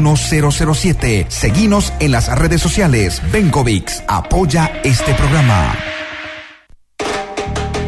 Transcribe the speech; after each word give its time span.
1007. 0.00 1.26
Seguinos 1.28 1.92
en 2.00 2.12
las 2.12 2.28
redes 2.38 2.60
sociales. 2.60 3.20
Benkovics 3.32 4.02
apoya 4.08 4.72
este 4.84 5.14
programa. 5.14 5.76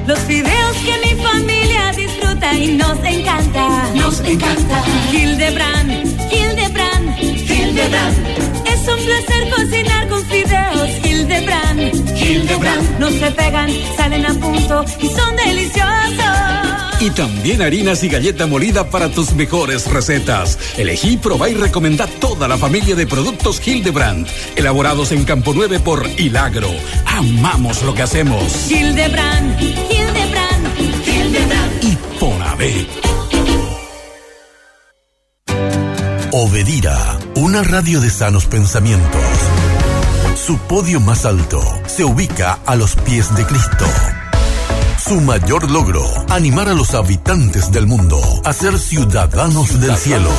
Los 0.07 0.27
videos 0.27 0.77
que 0.85 1.15
mi 1.15 1.23
familia 1.23 1.93
disfruta 1.93 2.55
y 2.55 2.77
nos 2.77 2.99
encanta. 3.05 3.93
Nos 3.95 4.21
encanta. 4.21 4.83
Hildebrand, 5.13 5.91
Hildebrand, 6.33 7.19
Hildebrand. 7.21 8.19
Es 8.67 8.89
un 8.89 9.05
placer 9.05 9.51
cocinar 9.55 10.09
con 10.09 10.25
fideos 10.27 10.91
Hildebrand. 11.05 12.17
Hildebrand. 12.17 12.99
No 12.99 13.11
se 13.11 13.31
pegan, 13.31 13.71
salen 13.97 14.27
a 14.27 14.35
punto 14.35 14.85
y 15.01 15.07
son 15.09 15.37
deliciosos. 15.37 16.90
Y 17.01 17.09
también 17.11 17.63
harinas 17.63 18.05
y 18.05 18.09
galleta 18.09 18.47
molida 18.47 18.91
para 18.91 19.09
tus 19.09 19.33
mejores 19.33 19.87
recetas. 19.91 20.59
Elegí, 20.77 21.17
probá 21.17 21.49
y 21.49 21.55
recomendá 21.55 22.07
toda 22.07 22.47
la 22.47 22.59
familia 22.59 22.95
de 22.95 23.07
productos 23.07 23.67
Hildebrand, 23.67 24.29
elaborados 24.55 25.11
en 25.13 25.25
Campo 25.25 25.53
9 25.55 25.81
por 25.81 26.07
Hilagro. 26.19 26.69
Amamos 27.07 27.83
lo 27.83 27.95
que 27.95 28.03
hacemos. 28.03 28.71
Hildebrand, 28.71 29.59
Hildebrand, 29.61 30.79
Hildebrand. 31.07 31.85
Y 31.85 31.97
Ponabé. 32.19 32.87
Obedira, 36.33 37.19
una 37.37 37.63
radio 37.63 38.01
de 38.03 38.11
sanos 38.11 38.45
pensamientos. 38.45 39.25
Su 40.37 40.59
podio 40.59 41.01
más 41.01 41.25
alto 41.25 41.61
se 41.87 42.05
ubica 42.05 42.59
a 42.67 42.77
los 42.77 42.95
pies 42.95 43.35
de 43.35 43.45
Cristo. 43.47 43.87
Su 45.11 45.21
mayor 45.21 45.69
logro, 45.73 46.05
animar 46.29 46.69
a 46.69 46.73
los 46.73 46.95
habitantes 46.95 47.73
del 47.73 47.89
mundo 47.89 48.21
a 48.45 48.53
ser 48.53 48.79
ciudadanos 48.79 49.81
del 49.81 49.97
cielo. 49.97 50.31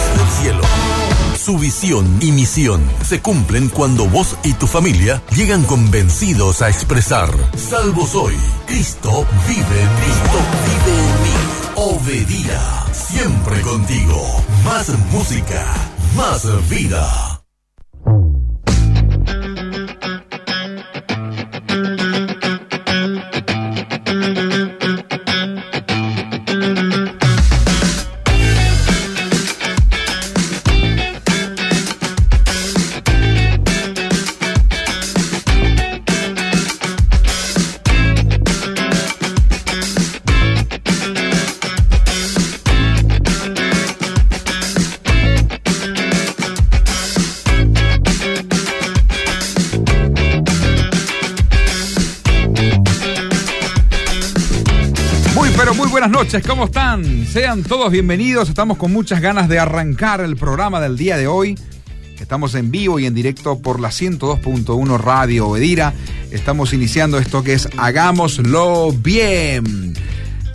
Su 1.37 1.57
visión 1.57 2.07
y 2.21 2.31
misión 2.31 2.81
se 3.05 3.19
cumplen 3.19 3.67
cuando 3.67 4.07
vos 4.07 4.37
y 4.45 4.53
tu 4.53 4.67
familia 4.67 5.21
llegan 5.35 5.65
convencidos 5.65 6.61
a 6.61 6.69
expresar, 6.69 7.27
salvo 7.57 8.07
soy, 8.07 8.37
Cristo 8.65 9.27
vive 9.45 9.59
Cristo 9.59 10.39
vive 10.63 10.99
en 11.01 11.21
mí. 11.21 11.35
Obedira, 11.75 12.85
siempre 12.93 13.59
contigo. 13.63 14.23
Más 14.63 14.87
música, 15.11 15.65
más 16.15 16.69
vida. 16.69 17.30
Sean 57.31 57.63
todos 57.63 57.93
bienvenidos, 57.93 58.49
estamos 58.49 58.77
con 58.77 58.91
muchas 58.91 59.21
ganas 59.21 59.47
de 59.47 59.57
arrancar 59.57 60.19
el 60.19 60.35
programa 60.35 60.81
del 60.81 60.97
día 60.97 61.15
de 61.15 61.27
hoy. 61.27 61.57
Estamos 62.19 62.55
en 62.55 62.71
vivo 62.71 62.99
y 62.99 63.05
en 63.05 63.15
directo 63.15 63.59
por 63.59 63.79
la 63.79 63.87
102.1 63.87 64.99
Radio 64.99 65.47
Obedira. 65.47 65.93
Estamos 66.29 66.73
iniciando 66.73 67.19
esto 67.19 67.41
que 67.41 67.53
es 67.53 67.69
Hagámoslo 67.77 68.91
bien. 68.91 69.93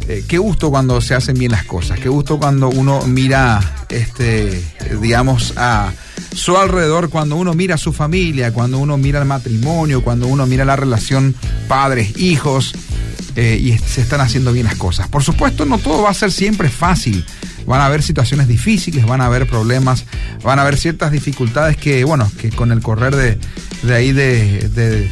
Eh, 0.06 0.22
qué 0.28 0.36
gusto 0.36 0.68
cuando 0.68 1.00
se 1.00 1.14
hacen 1.14 1.38
bien 1.38 1.52
las 1.52 1.64
cosas, 1.64 1.98
qué 1.98 2.10
gusto 2.10 2.38
cuando 2.38 2.68
uno 2.68 3.00
mira, 3.06 3.86
este, 3.88 4.62
digamos, 5.00 5.54
a 5.56 5.94
su 6.34 6.58
alrededor, 6.58 7.08
cuando 7.08 7.36
uno 7.36 7.54
mira 7.54 7.76
a 7.76 7.78
su 7.78 7.94
familia, 7.94 8.52
cuando 8.52 8.76
uno 8.76 8.98
mira 8.98 9.18
el 9.18 9.24
matrimonio, 9.24 10.04
cuando 10.04 10.26
uno 10.26 10.44
mira 10.44 10.66
la 10.66 10.76
relación 10.76 11.34
padres-hijos 11.68 12.74
eh, 13.36 13.58
y 13.60 13.76
se 13.76 14.00
están 14.00 14.20
haciendo 14.22 14.52
bien 14.52 14.64
las 14.64 14.76
cosas. 14.76 15.08
Por 15.08 15.22
supuesto, 15.22 15.66
no 15.66 15.78
todo 15.78 16.02
va 16.02 16.10
a 16.10 16.14
ser 16.14 16.32
siempre 16.32 16.70
fácil. 16.70 17.24
Van 17.66 17.80
a 17.80 17.86
haber 17.86 18.02
situaciones 18.02 18.48
difíciles, 18.48 19.04
van 19.04 19.20
a 19.20 19.26
haber 19.26 19.46
problemas, 19.46 20.04
van 20.42 20.58
a 20.58 20.62
haber 20.62 20.78
ciertas 20.78 21.12
dificultades 21.12 21.76
que, 21.76 22.04
bueno, 22.04 22.30
que 22.40 22.50
con 22.50 22.72
el 22.72 22.80
correr 22.80 23.14
de, 23.14 23.38
de 23.82 23.94
ahí 23.94 24.12
de, 24.12 25.08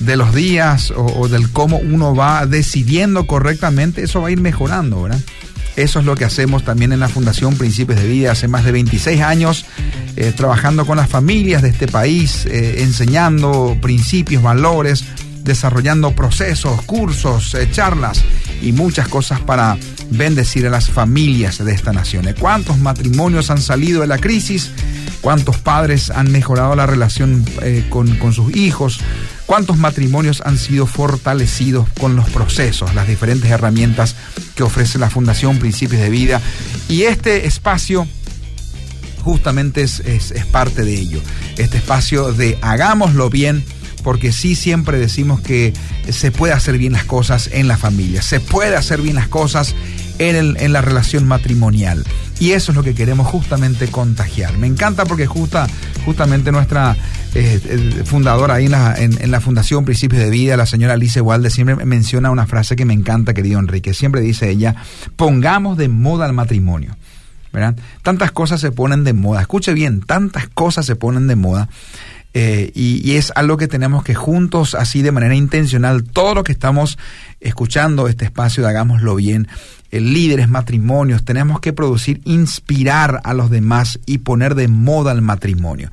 de, 0.00 0.16
los 0.16 0.34
días 0.34 0.90
o, 0.90 1.04
o, 1.04 1.28
del 1.28 1.50
cómo 1.50 1.78
uno 1.78 2.14
va 2.14 2.44
decidiendo 2.44 3.26
correctamente, 3.26 4.02
eso 4.02 4.20
va 4.20 4.28
a 4.28 4.30
ir 4.32 4.40
mejorando, 4.40 5.02
¿verdad? 5.02 5.20
Eso 5.76 6.00
es 6.00 6.04
lo 6.04 6.16
que 6.16 6.24
hacemos 6.24 6.64
también 6.64 6.92
en 6.92 7.00
la 7.00 7.08
Fundación 7.08 7.56
Principios 7.56 7.98
de 7.98 8.06
Vida 8.06 8.32
hace 8.32 8.46
más 8.46 8.64
de 8.64 8.72
26 8.72 9.22
años, 9.22 9.64
eh, 10.16 10.32
trabajando 10.36 10.84
con 10.84 10.98
las 10.98 11.08
familias 11.08 11.62
de 11.62 11.70
este 11.70 11.88
país, 11.88 12.44
eh, 12.44 12.82
enseñando 12.82 13.78
principios, 13.80 14.42
valores, 14.42 15.04
desarrollando 15.44 16.12
procesos, 16.12 16.82
cursos, 16.82 17.54
eh, 17.54 17.68
charlas 17.70 18.22
y 18.60 18.72
muchas 18.72 19.08
cosas 19.08 19.40
para 19.40 19.76
bendecir 20.10 20.66
a 20.66 20.70
las 20.70 20.90
familias 20.90 21.64
de 21.64 21.72
esta 21.72 21.92
nación. 21.92 22.26
¿Cuántos 22.38 22.78
matrimonios 22.78 23.50
han 23.50 23.60
salido 23.60 24.02
de 24.02 24.06
la 24.06 24.18
crisis? 24.18 24.70
¿Cuántos 25.20 25.58
padres 25.58 26.10
han 26.10 26.30
mejorado 26.32 26.74
la 26.74 26.86
relación 26.86 27.44
eh, 27.62 27.86
con, 27.88 28.16
con 28.16 28.32
sus 28.32 28.54
hijos? 28.56 29.00
¿Cuántos 29.46 29.76
matrimonios 29.78 30.42
han 30.44 30.58
sido 30.58 30.86
fortalecidos 30.86 31.88
con 32.00 32.16
los 32.16 32.28
procesos, 32.30 32.94
las 32.94 33.06
diferentes 33.08 33.50
herramientas 33.50 34.16
que 34.54 34.62
ofrece 34.62 34.98
la 34.98 35.10
Fundación 35.10 35.58
Principios 35.58 36.00
de 36.02 36.10
Vida? 36.10 36.40
Y 36.88 37.02
este 37.02 37.46
espacio 37.46 38.06
justamente 39.22 39.82
es, 39.82 40.00
es 40.00 40.46
parte 40.46 40.84
de 40.84 40.94
ello. 40.94 41.20
Este 41.56 41.78
espacio 41.78 42.32
de 42.32 42.58
hagámoslo 42.60 43.30
bien 43.30 43.64
porque 44.02 44.32
sí 44.32 44.54
siempre 44.54 44.98
decimos 44.98 45.40
que 45.40 45.72
se 46.10 46.30
puede 46.30 46.52
hacer 46.52 46.78
bien 46.78 46.92
las 46.92 47.04
cosas 47.04 47.48
en 47.52 47.68
la 47.68 47.76
familia, 47.76 48.22
se 48.22 48.40
puede 48.40 48.76
hacer 48.76 49.00
bien 49.00 49.16
las 49.16 49.28
cosas 49.28 49.74
en, 50.18 50.72
la 50.72 50.80
relación 50.80 51.26
matrimonial. 51.26 52.04
Y 52.38 52.52
eso 52.52 52.72
es 52.72 52.76
lo 52.76 52.82
que 52.82 52.94
queremos 52.94 53.26
justamente 53.26 53.88
contagiar. 53.88 54.56
Me 54.58 54.66
encanta 54.66 55.04
porque 55.04 55.26
justa, 55.26 55.66
justamente 56.04 56.50
nuestra 56.50 56.96
eh, 57.34 58.02
fundadora 58.04 58.54
ahí 58.54 58.66
en 58.66 59.30
la, 59.30 59.40
Fundación 59.40 59.84
Principios 59.84 60.22
de 60.22 60.30
Vida, 60.30 60.56
la 60.56 60.66
señora 60.66 60.94
Alice 60.94 61.20
Walde, 61.20 61.50
siempre 61.50 61.76
menciona 61.84 62.30
una 62.30 62.46
frase 62.46 62.76
que 62.76 62.84
me 62.84 62.94
encanta, 62.94 63.34
querido 63.34 63.58
Enrique. 63.58 63.94
Siempre 63.94 64.20
dice 64.20 64.50
ella, 64.50 64.76
pongamos 65.16 65.76
de 65.76 65.88
moda 65.88 66.26
el 66.26 66.32
matrimonio. 66.32 66.96
Tantas 68.02 68.32
cosas 68.32 68.60
se 68.60 68.72
ponen 68.72 69.04
de 69.04 69.12
moda. 69.12 69.42
Escuche 69.42 69.74
bien, 69.74 70.00
tantas 70.00 70.48
cosas 70.48 70.86
se 70.86 70.96
ponen 70.96 71.26
de 71.26 71.36
moda. 71.36 71.68
Eh, 72.34 72.70
y, 72.74 73.08
y, 73.08 73.16
es 73.16 73.32
algo 73.34 73.58
que 73.58 73.68
tenemos 73.68 74.04
que 74.04 74.14
juntos, 74.14 74.74
así 74.74 75.02
de 75.02 75.12
manera 75.12 75.34
intencional, 75.34 76.04
todo 76.04 76.34
lo 76.34 76.44
que 76.44 76.52
estamos 76.52 76.98
escuchando 77.40 78.08
este 78.08 78.24
espacio 78.24 78.62
de 78.62 78.70
Hagámoslo 78.70 79.16
Bien, 79.16 79.48
líderes, 80.00 80.48
matrimonios, 80.48 81.24
tenemos 81.24 81.60
que 81.60 81.72
producir, 81.72 82.20
inspirar 82.24 83.20
a 83.24 83.34
los 83.34 83.50
demás 83.50 84.00
y 84.06 84.18
poner 84.18 84.54
de 84.54 84.68
moda 84.68 85.12
el 85.12 85.22
matrimonio. 85.22 85.90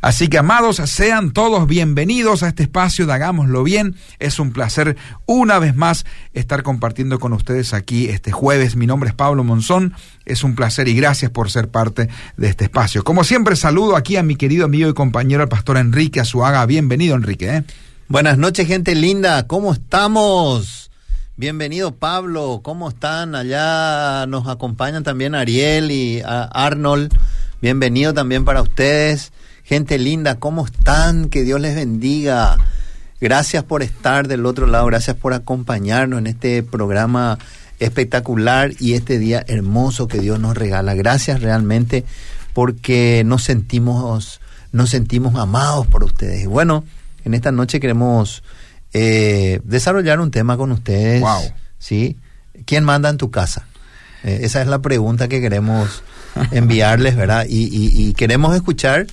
Así 0.00 0.28
que 0.28 0.38
amados, 0.38 0.76
sean 0.76 1.32
todos 1.32 1.68
bienvenidos 1.68 2.42
a 2.42 2.48
este 2.48 2.62
espacio 2.62 3.06
de 3.06 3.12
Hagámoslo 3.12 3.62
Bien. 3.62 3.94
Es 4.18 4.38
un 4.38 4.52
placer 4.52 4.96
una 5.26 5.58
vez 5.58 5.76
más 5.76 6.06
estar 6.32 6.62
compartiendo 6.62 7.18
con 7.18 7.32
ustedes 7.32 7.74
aquí 7.74 8.08
este 8.08 8.32
jueves. 8.32 8.76
Mi 8.76 8.86
nombre 8.86 9.10
es 9.10 9.14
Pablo 9.14 9.44
Monzón. 9.44 9.94
Es 10.24 10.44
un 10.44 10.54
placer 10.54 10.88
y 10.88 10.94
gracias 10.94 11.30
por 11.30 11.50
ser 11.50 11.68
parte 11.68 12.08
de 12.36 12.48
este 12.48 12.64
espacio. 12.64 13.04
Como 13.04 13.24
siempre, 13.24 13.56
saludo 13.56 13.96
aquí 13.96 14.16
a 14.16 14.22
mi 14.22 14.36
querido 14.36 14.64
amigo 14.64 14.88
y 14.88 14.94
compañero, 14.94 15.42
el 15.42 15.48
pastor 15.48 15.76
Enrique 15.76 16.20
Azuaga. 16.20 16.64
Bienvenido, 16.64 17.16
Enrique. 17.16 17.56
¿eh? 17.56 17.64
Buenas 18.08 18.38
noches, 18.38 18.66
gente 18.66 18.94
linda. 18.94 19.46
¿Cómo 19.46 19.72
estamos? 19.72 20.91
Bienvenido, 21.34 21.94
Pablo. 21.94 22.60
¿Cómo 22.62 22.90
están? 22.90 23.34
Allá 23.34 24.26
nos 24.26 24.48
acompañan 24.48 25.02
también 25.02 25.34
Ariel 25.34 25.90
y 25.90 26.22
Arnold. 26.24 27.10
Bienvenido 27.62 28.12
también 28.12 28.44
para 28.44 28.60
ustedes. 28.60 29.32
Gente 29.64 29.98
linda, 29.98 30.38
¿cómo 30.38 30.66
están? 30.66 31.30
Que 31.30 31.42
Dios 31.42 31.58
les 31.58 31.74
bendiga. 31.74 32.58
Gracias 33.18 33.64
por 33.64 33.82
estar 33.82 34.28
del 34.28 34.44
otro 34.44 34.66
lado, 34.66 34.84
gracias 34.84 35.16
por 35.16 35.32
acompañarnos 35.32 36.18
en 36.18 36.26
este 36.26 36.62
programa 36.62 37.38
espectacular 37.78 38.72
y 38.78 38.92
este 38.92 39.18
día 39.18 39.42
hermoso 39.48 40.08
que 40.08 40.20
Dios 40.20 40.38
nos 40.38 40.54
regala. 40.54 40.92
Gracias 40.92 41.40
realmente 41.40 42.04
porque 42.52 43.22
nos 43.24 43.42
sentimos, 43.42 44.42
nos 44.70 44.90
sentimos 44.90 45.36
amados 45.36 45.86
por 45.86 46.04
ustedes. 46.04 46.42
Y 46.42 46.46
bueno, 46.46 46.84
en 47.24 47.32
esta 47.32 47.52
noche 47.52 47.80
queremos 47.80 48.42
eh, 48.92 49.60
desarrollar 49.64 50.20
un 50.20 50.30
tema 50.30 50.56
con 50.56 50.72
ustedes. 50.72 51.20
Wow. 51.20 51.42
¿Sí? 51.78 52.16
¿Quién 52.66 52.84
manda 52.84 53.08
en 53.08 53.16
tu 53.16 53.30
casa? 53.30 53.66
Eh, 54.24 54.40
esa 54.42 54.60
es 54.60 54.68
la 54.68 54.80
pregunta 54.80 55.28
que 55.28 55.40
queremos 55.40 56.02
enviarles, 56.50 57.16
¿verdad? 57.16 57.46
Y, 57.48 57.68
y, 57.72 58.14
queremos 58.14 58.54
escuchar 58.54 59.06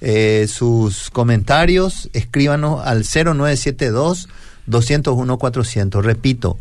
eh, 0.00 0.46
sus 0.48 1.10
comentarios. 1.10 2.08
Escríbanos 2.12 2.84
al 2.84 3.04
0972 3.04 4.28
201 4.66 5.38
400. 5.38 6.04
Repito, 6.04 6.58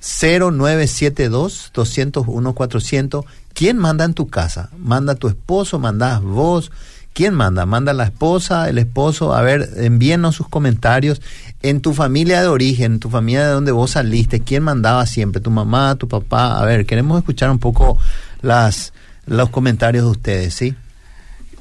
0972 0.00 1.70
201 1.72 2.54
400. 2.54 3.24
¿Quién 3.54 3.78
manda 3.78 4.04
en 4.04 4.14
tu 4.14 4.28
casa? 4.28 4.70
¿Manda 4.76 5.14
tu 5.14 5.28
esposo? 5.28 5.78
¿Mandás 5.78 6.20
vos? 6.22 6.70
¿Quién 7.12 7.34
manda? 7.34 7.66
¿Manda 7.66 7.92
la 7.92 8.04
esposa, 8.04 8.68
el 8.70 8.78
esposo? 8.78 9.34
A 9.34 9.42
ver, 9.42 9.68
envíenos 9.76 10.34
sus 10.34 10.48
comentarios. 10.48 11.20
En 11.60 11.80
tu 11.80 11.92
familia 11.92 12.40
de 12.40 12.48
origen, 12.48 12.94
en 12.94 13.00
tu 13.00 13.10
familia 13.10 13.46
de 13.46 13.52
donde 13.52 13.72
vos 13.72 13.92
saliste, 13.92 14.40
¿quién 14.40 14.62
mandaba 14.62 15.04
siempre? 15.06 15.40
¿Tu 15.40 15.50
mamá, 15.50 15.96
tu 15.96 16.08
papá? 16.08 16.58
A 16.58 16.64
ver, 16.64 16.86
queremos 16.86 17.18
escuchar 17.18 17.50
un 17.50 17.58
poco 17.58 17.98
las, 18.40 18.94
los 19.26 19.50
comentarios 19.50 20.04
de 20.04 20.10
ustedes, 20.10 20.54
¿sí? 20.54 20.74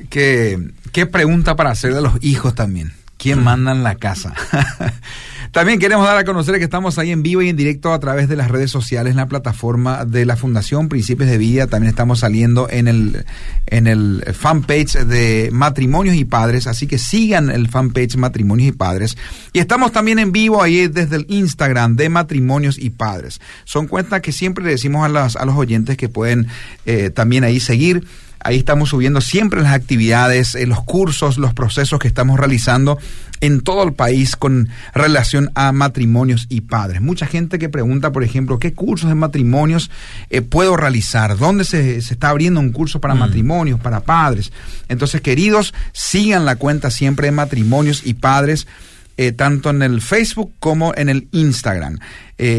¿Qué, 0.09 0.71
qué 0.92 1.06
pregunta 1.06 1.56
para 1.56 1.71
hacer 1.71 1.94
de 1.94 2.01
los 2.01 2.13
hijos 2.24 2.56
también? 2.56 2.94
¿Quién 3.18 3.44
manda 3.44 3.71
en 3.71 3.83
la 3.83 3.95
casa? 3.95 4.33
También 5.51 5.80
queremos 5.80 6.06
dar 6.06 6.15
a 6.15 6.24
conocer 6.24 6.57
que 6.59 6.63
estamos 6.63 6.98
ahí 6.98 7.12
en 7.12 7.24
vivo 7.24 7.42
y 7.42 7.50
en 7.50 7.57
directo 7.57 7.92
a 7.92 8.00
través 8.00 8.30
de 8.30 8.38
las 8.38 8.50
redes 8.50 8.71
sociales, 8.71 9.12
en 9.12 9.18
la 9.18 9.27
plataforma 9.27 10.06
de 10.06 10.25
la 10.25 10.38
Fundación 10.38 10.88
Principios 10.88 11.30
de 11.30 11.38
Vida. 11.38 11.68
También 11.68 11.89
estamos 11.89 12.19
saliendo 12.19 12.69
en 12.69 12.88
el, 12.88 13.25
en 13.65 13.88
el 13.88 14.24
fanpage 14.33 14.94
de 15.00 15.50
Matrimonios 15.51 16.15
y 16.15 16.24
Padres, 16.24 16.68
así 16.68 16.88
que 16.88 16.98
sigan 16.98 17.50
el 17.50 17.68
fanpage 17.68 18.15
Matrimonios 18.15 18.69
y 18.69 18.71
Padres. 18.71 19.18
Y 19.51 19.59
estamos 19.59 19.92
también 19.92 20.19
en 20.19 20.31
vivo 20.31 20.63
ahí 20.63 20.88
desde 20.88 21.18
el 21.18 21.25
Instagram 21.27 21.98
de 21.98 22.07
Matrimonios 22.07 22.80
y 22.80 22.89
Padres. 22.89 23.42
Son 23.65 23.88
cuentas 23.88 24.21
que 24.21 24.31
siempre 24.31 24.63
le 24.63 24.69
decimos 24.71 25.03
a, 25.03 25.09
las, 25.09 25.36
a 25.36 25.44
los 25.44 25.57
oyentes 25.57 25.98
que 25.98 26.07
pueden 26.07 26.48
eh, 26.86 27.09
también 27.09 27.44
ahí 27.44 27.59
seguir. 27.59 28.06
Ahí 28.44 28.58
estamos 28.58 28.90
subiendo 28.90 29.22
siempre 29.22 29.62
las 29.62 29.74
actividades, 29.74 30.56
eh, 30.56 30.66
los 30.66 30.84
cursos, 30.84 31.38
los 31.38 31.54
procesos 31.54 32.00
que 32.00 32.08
estamos 32.08 32.40
realizando 32.40 32.98
en 33.42 33.62
todo 33.62 33.84
el 33.84 33.94
país 33.94 34.36
con 34.36 34.70
relación 34.94 35.52
a 35.56 35.72
matrimonios 35.72 36.46
y 36.48 36.62
padres. 36.62 37.02
Mucha 37.02 37.26
gente 37.26 37.60
que 37.60 37.70
pregunta, 37.70 38.12
por 38.12 38.24
ejemplo, 38.24 38.60
¿qué 38.60 38.74
cursos 38.74 39.10
de 39.10 39.16
matrimonios 39.16 39.90
eh, 40.30 40.42
puedo 40.42 40.78
realizar? 40.78 41.38
¿Dónde 41.38 41.66
se, 41.66 41.98
está 41.98 42.30
abriendo 42.30 42.60
un 42.60 42.72
curso 42.72 43.02
para 43.02 43.16
mm. 43.16 43.20
matrimonios, 43.20 43.80
para 43.80 44.02
padres? 44.02 44.52
Entonces, 44.88 45.22
queridos, 45.22 45.74
sigan 45.92 46.46
la 46.46 46.56
cuenta 46.56 46.92
siempre 46.92 47.28
de 47.28 47.32
matrimonios 47.32 48.04
y 48.06 48.14
padres. 48.14 48.68
Eh, 49.22 49.34
tanto 49.34 49.70
en 49.70 49.84
el 49.84 50.02
Facebook 50.02 50.54
como 50.60 50.94
en 50.96 51.08
el 51.10 51.28
Instagram. 51.32 52.00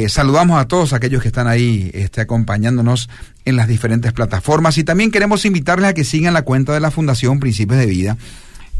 saludamos 0.06 0.60
a 0.60 0.68
todos 0.68 0.92
aquellos 0.92 1.20
que 1.20 1.26
están 1.26 1.48
ahí 1.48 1.90
este, 1.92 2.20
acompañándonos 2.20 3.08
en 3.44 3.56
las 3.56 3.66
diferentes 3.66 4.12
plataformas 4.12 4.78
y 4.78 4.84
también 4.84 5.10
queremos 5.10 5.44
invitarles 5.44 5.90
a 5.90 5.94
que 5.94 6.04
sigan 6.04 6.34
la 6.34 6.42
cuenta 6.42 6.72
de 6.72 6.78
la 6.78 6.92
Fundación 6.92 7.40
Principios 7.40 7.80
de 7.80 7.86
Vida. 7.86 8.16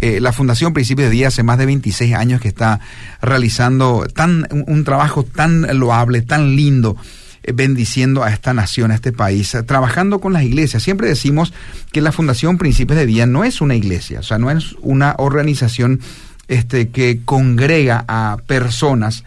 Eh, 0.02 0.20
la 0.20 0.32
Fundación 0.32 0.72
Principios 0.72 1.08
de 1.08 1.14
Vida 1.14 1.28
hace 1.28 1.44
más 1.44 1.58
de 1.58 1.66
26 1.66 2.14
años 2.14 2.40
que 2.40 2.48
está 2.48 2.80
realizando 3.20 4.04
tan, 4.12 4.48
un, 4.66 4.82
trabajo 4.82 5.22
tan 5.22 5.78
loable, 5.78 6.22
tan 6.22 6.56
lindo 6.56 6.96
eh, 7.44 7.52
bendiciendo 7.52 8.24
a 8.24 8.30
esta 8.32 8.52
nación, 8.52 8.90
a 8.90 8.96
este 8.96 9.12
país, 9.12 9.54
eh, 9.54 9.62
trabajando 9.62 10.20
con 10.20 10.32
las 10.32 10.42
iglesias. 10.42 10.82
Siempre 10.82 11.06
decimos 11.06 11.52
que 11.92 12.00
la 12.00 12.10
Fundación 12.10 12.58
Principios 12.58 12.98
de 12.98 13.06
Vida 13.06 13.26
no 13.26 13.44
es 13.44 13.60
una 13.60 13.76
iglesia, 13.76 14.18
o 14.18 14.22
sea, 14.24 14.38
no 14.38 14.50
es 14.50 14.72
una 14.80 15.14
organización 15.18 16.00
este, 16.48 16.90
que 16.90 17.20
congrega 17.24 18.04
a 18.08 18.38
personas 18.46 19.24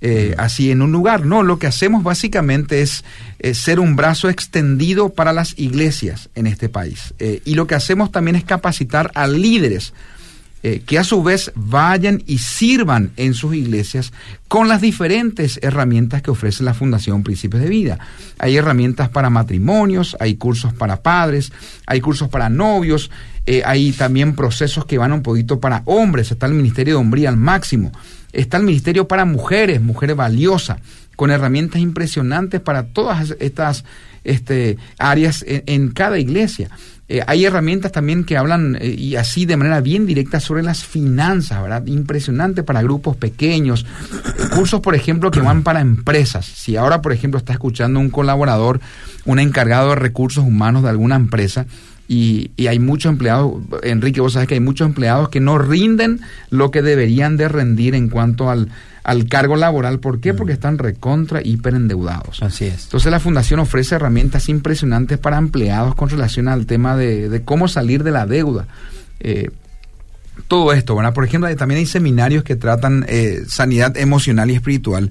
eh, 0.00 0.34
así 0.38 0.70
en 0.70 0.82
un 0.82 0.92
lugar. 0.92 1.26
No, 1.26 1.42
lo 1.42 1.58
que 1.58 1.66
hacemos 1.66 2.04
básicamente 2.04 2.82
es 2.82 3.04
eh, 3.40 3.54
ser 3.54 3.80
un 3.80 3.96
brazo 3.96 4.28
extendido 4.28 5.08
para 5.08 5.32
las 5.32 5.58
iglesias 5.58 6.28
en 6.36 6.46
este 6.46 6.68
país. 6.68 7.14
Eh, 7.18 7.42
y 7.44 7.54
lo 7.54 7.66
que 7.66 7.74
hacemos 7.74 8.12
también 8.12 8.36
es 8.36 8.44
capacitar 8.44 9.10
a 9.14 9.26
líderes 9.26 9.92
que 10.62 10.98
a 10.98 11.04
su 11.04 11.22
vez 11.22 11.52
vayan 11.54 12.22
y 12.26 12.38
sirvan 12.38 13.12
en 13.16 13.34
sus 13.34 13.54
iglesias 13.54 14.12
con 14.48 14.68
las 14.68 14.80
diferentes 14.80 15.60
herramientas 15.62 16.20
que 16.20 16.30
ofrece 16.30 16.64
la 16.64 16.74
Fundación 16.74 17.22
Principios 17.22 17.62
de 17.62 17.68
Vida. 17.68 17.98
Hay 18.38 18.56
herramientas 18.56 19.08
para 19.08 19.30
matrimonios, 19.30 20.16
hay 20.20 20.34
cursos 20.34 20.74
para 20.74 21.02
padres, 21.02 21.52
hay 21.86 22.00
cursos 22.00 22.28
para 22.28 22.48
novios, 22.48 23.10
hay 23.64 23.92
también 23.92 24.34
procesos 24.34 24.84
que 24.84 24.98
van 24.98 25.12
un 25.12 25.22
poquito 25.22 25.60
para 25.60 25.82
hombres, 25.84 26.30
está 26.32 26.46
el 26.46 26.54
Ministerio 26.54 26.94
de 26.94 27.00
Hombría 27.00 27.28
al 27.28 27.36
máximo. 27.36 27.92
Está 28.32 28.58
el 28.58 28.64
Ministerio 28.64 29.08
para 29.08 29.24
Mujeres, 29.24 29.80
Mujeres 29.80 30.16
Valiosa, 30.16 30.78
con 31.16 31.30
herramientas 31.30 31.80
impresionantes 31.80 32.60
para 32.60 32.88
todas 32.88 33.34
estas 33.40 33.84
este, 34.24 34.76
áreas 34.98 35.44
en, 35.46 35.90
cada 35.90 36.18
iglesia. 36.18 36.70
Eh, 37.10 37.22
hay 37.26 37.46
herramientas 37.46 37.90
también 37.90 38.24
que 38.24 38.36
hablan 38.36 38.76
eh, 38.80 38.88
y 38.88 39.16
así 39.16 39.46
de 39.46 39.56
manera 39.56 39.80
bien 39.80 40.04
directa 40.04 40.40
sobre 40.40 40.62
las 40.62 40.84
finanzas, 40.84 41.62
¿verdad? 41.62 41.86
Impresionante 41.86 42.62
para 42.62 42.82
grupos 42.82 43.16
pequeños. 43.16 43.86
cursos, 44.54 44.80
por 44.80 44.94
ejemplo, 44.94 45.30
que 45.30 45.40
van 45.40 45.62
para 45.62 45.80
empresas. 45.80 46.44
Si 46.44 46.76
ahora, 46.76 47.00
por 47.00 47.12
ejemplo, 47.12 47.38
está 47.38 47.54
escuchando 47.54 47.98
un 47.98 48.10
colaborador, 48.10 48.80
un 49.24 49.38
encargado 49.38 49.90
de 49.90 49.96
recursos 49.96 50.44
humanos 50.44 50.82
de 50.82 50.90
alguna 50.90 51.16
empresa, 51.16 51.66
y, 52.10 52.50
hay 52.66 52.78
muchos 52.78 53.12
empleados, 53.12 53.52
Enrique, 53.82 54.22
vos 54.22 54.32
sabes 54.32 54.48
que 54.48 54.54
hay 54.54 54.60
muchos 54.60 54.86
empleados 54.86 55.28
que 55.28 55.40
no 55.40 55.58
rinden 55.58 56.20
lo 56.48 56.70
que 56.70 56.80
deberían 56.80 57.36
de 57.36 57.48
rendir 57.48 57.94
en 57.94 58.08
cuanto 58.08 58.48
al, 58.48 58.70
al 59.08 59.26
cargo 59.26 59.56
laboral. 59.56 60.00
¿Por 60.00 60.20
qué? 60.20 60.34
Mm. 60.34 60.36
Porque 60.36 60.52
están 60.52 60.76
recontra, 60.76 61.40
hiper 61.42 61.74
endeudados. 61.74 62.42
Así 62.42 62.66
es. 62.66 62.84
Entonces 62.84 63.10
la 63.10 63.18
fundación 63.18 63.58
ofrece 63.58 63.94
herramientas 63.94 64.50
impresionantes 64.50 65.16
para 65.16 65.38
empleados 65.38 65.94
con 65.94 66.10
relación 66.10 66.46
al 66.46 66.66
tema 66.66 66.94
de, 66.94 67.40
cómo 67.42 67.68
salir 67.68 68.04
de 68.04 68.10
la 68.10 68.26
deuda. 68.26 68.66
Eh, 69.20 69.50
todo 70.46 70.74
esto, 70.74 70.94
¿verdad? 70.94 71.14
Por 71.14 71.24
ejemplo, 71.24 71.54
también 71.56 71.78
hay 71.78 71.86
seminarios 71.86 72.44
que 72.44 72.54
tratan 72.54 73.06
eh, 73.08 73.44
sanidad 73.48 73.96
emocional 73.96 74.50
y 74.50 74.56
espiritual. 74.56 75.10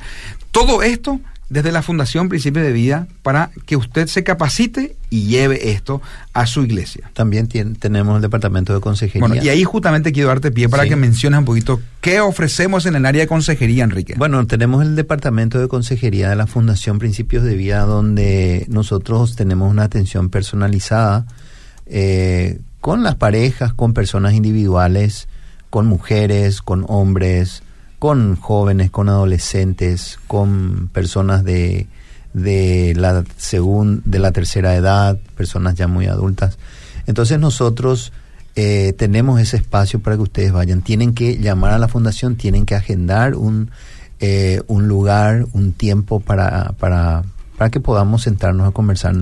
Todo 0.52 0.84
esto 0.84 1.20
desde 1.50 1.72
la 1.72 1.82
Fundación 1.82 2.28
Principio 2.28 2.62
de 2.62 2.74
Vida 2.74 3.08
para 3.24 3.52
que 3.66 3.78
usted 3.78 4.08
se 4.08 4.24
capacite 4.24 4.96
y 5.10 5.28
lleve 5.28 5.72
esto 5.72 6.02
a 6.34 6.46
su 6.46 6.64
iglesia. 6.64 7.10
También 7.14 7.48
tenemos 7.48 8.18
el 8.18 8.22
departamento 8.22 8.74
de 8.74 8.82
consejería. 8.82 9.26
Bueno, 9.26 9.42
y 9.42 9.48
ahí 9.50 9.64
justamente 9.64 10.12
quiero 10.12 10.30
darte 10.30 10.52
pie 10.52 10.68
para 10.68 10.88
que 10.88 10.96
menciones 10.96 11.40
un 11.40 11.46
poquito 11.46 11.80
qué 12.02 12.20
ofrecemos 12.20 12.86
en 12.86 12.96
el 12.96 13.06
área 13.06 13.22
de 13.22 13.28
consejería, 13.28 13.86
Enrique. 13.86 14.16
Bueno, 14.18 14.46
tenemos 14.46 14.84
el 14.84 14.96
departamento 14.96 15.60
de 15.60 15.68
consejería 15.68 16.30
de 16.30 16.36
la 16.36 16.48
Fundación 16.48 17.00
Principios 17.00 17.44
de 17.44 17.56
Vida 17.56 17.82
donde 17.82 18.66
nosotros 18.68 19.36
tenemos 19.36 19.72
una 19.72 19.84
atención 19.84 20.30
personalizada 20.30 21.26
eh, 21.86 22.60
con 22.82 23.04
las 23.04 23.16
parejas, 23.16 23.74
con 23.74 23.94
personas 23.94 24.34
individuales, 24.34 25.30
con 25.70 25.88
mujeres, 25.88 26.62
con 26.62 26.86
hombres, 26.88 27.64
con 28.00 28.36
jóvenes, 28.36 28.92
con 28.92 29.10
adolescentes, 29.10 30.20
con 30.28 30.90
personas 30.94 31.44
de, 31.44 31.88
de 32.34 32.94
la 32.96 33.24
segunda, 33.38 34.02
de 34.06 34.20
la 34.20 34.32
tercera 34.32 34.76
edad, 34.76 35.18
personas 35.36 35.76
ya 35.76 35.88
muy 35.88 36.08
adultas. 36.08 36.58
Entonces 37.08 37.40
nosotros 37.40 38.12
eh, 38.56 38.94
tenemos 38.98 39.40
ese 39.40 39.58
espacio 39.58 40.00
para 40.00 40.16
que 40.16 40.24
ustedes 40.24 40.52
vayan. 40.52 40.82
Tienen 40.82 41.14
que 41.14 41.38
llamar 41.38 41.74
a 41.74 41.80
la 41.80 41.88
fundación, 41.88 42.36
tienen 42.36 42.66
que 42.66 42.76
agendar 42.76 43.36
un, 43.36 43.72
eh, 44.20 44.62
un 44.68 44.88
lugar, 44.88 45.46
un 45.54 45.74
tiempo 45.74 46.20
para, 46.20 46.74
para, 46.80 47.24
para 47.58 47.70
que 47.70 47.80
podamos 47.80 48.24
sentarnos 48.24 48.68
a 48.68 48.72
conversar. 48.72 49.16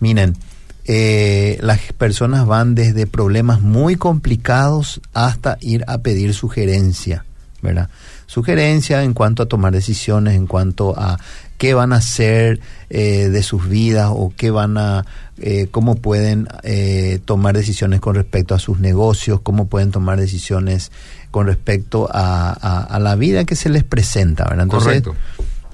Miren, 0.00 0.36
eh, 0.84 1.58
las 1.62 1.80
personas 1.94 2.46
van 2.46 2.74
desde 2.74 3.06
problemas 3.06 3.62
muy 3.62 3.96
complicados 3.96 5.00
hasta 5.14 5.56
ir 5.62 5.82
a 5.86 5.98
pedir 5.98 6.34
sugerencia, 6.34 7.24
¿verdad? 7.62 7.88
Sugerencia 8.34 9.04
en 9.04 9.14
cuanto 9.14 9.44
a 9.44 9.46
tomar 9.46 9.72
decisiones, 9.72 10.34
en 10.34 10.46
cuanto 10.48 10.98
a 10.98 11.18
qué 11.56 11.72
van 11.72 11.92
a 11.92 11.96
hacer 11.96 12.58
eh, 12.90 13.28
de 13.28 13.42
sus 13.44 13.68
vidas 13.68 14.08
o 14.10 14.32
qué 14.36 14.50
van 14.50 14.76
a, 14.76 15.06
eh, 15.38 15.68
cómo 15.70 15.94
pueden 15.94 16.48
eh, 16.64 17.20
tomar 17.24 17.56
decisiones 17.56 18.00
con 18.00 18.16
respecto 18.16 18.54
a 18.56 18.58
sus 18.58 18.80
negocios, 18.80 19.40
cómo 19.40 19.68
pueden 19.68 19.92
tomar 19.92 20.18
decisiones 20.18 20.90
con 21.30 21.46
respecto 21.46 22.08
a, 22.12 22.50
a- 22.60 22.82
a 22.82 22.98
la 22.98 23.14
vida 23.14 23.44
que 23.44 23.54
se 23.54 23.68
les 23.68 23.84
presenta, 23.84 24.44
¿verdad? 24.44 24.64
Entonces, 24.64 25.02
Correcto. 25.02 25.14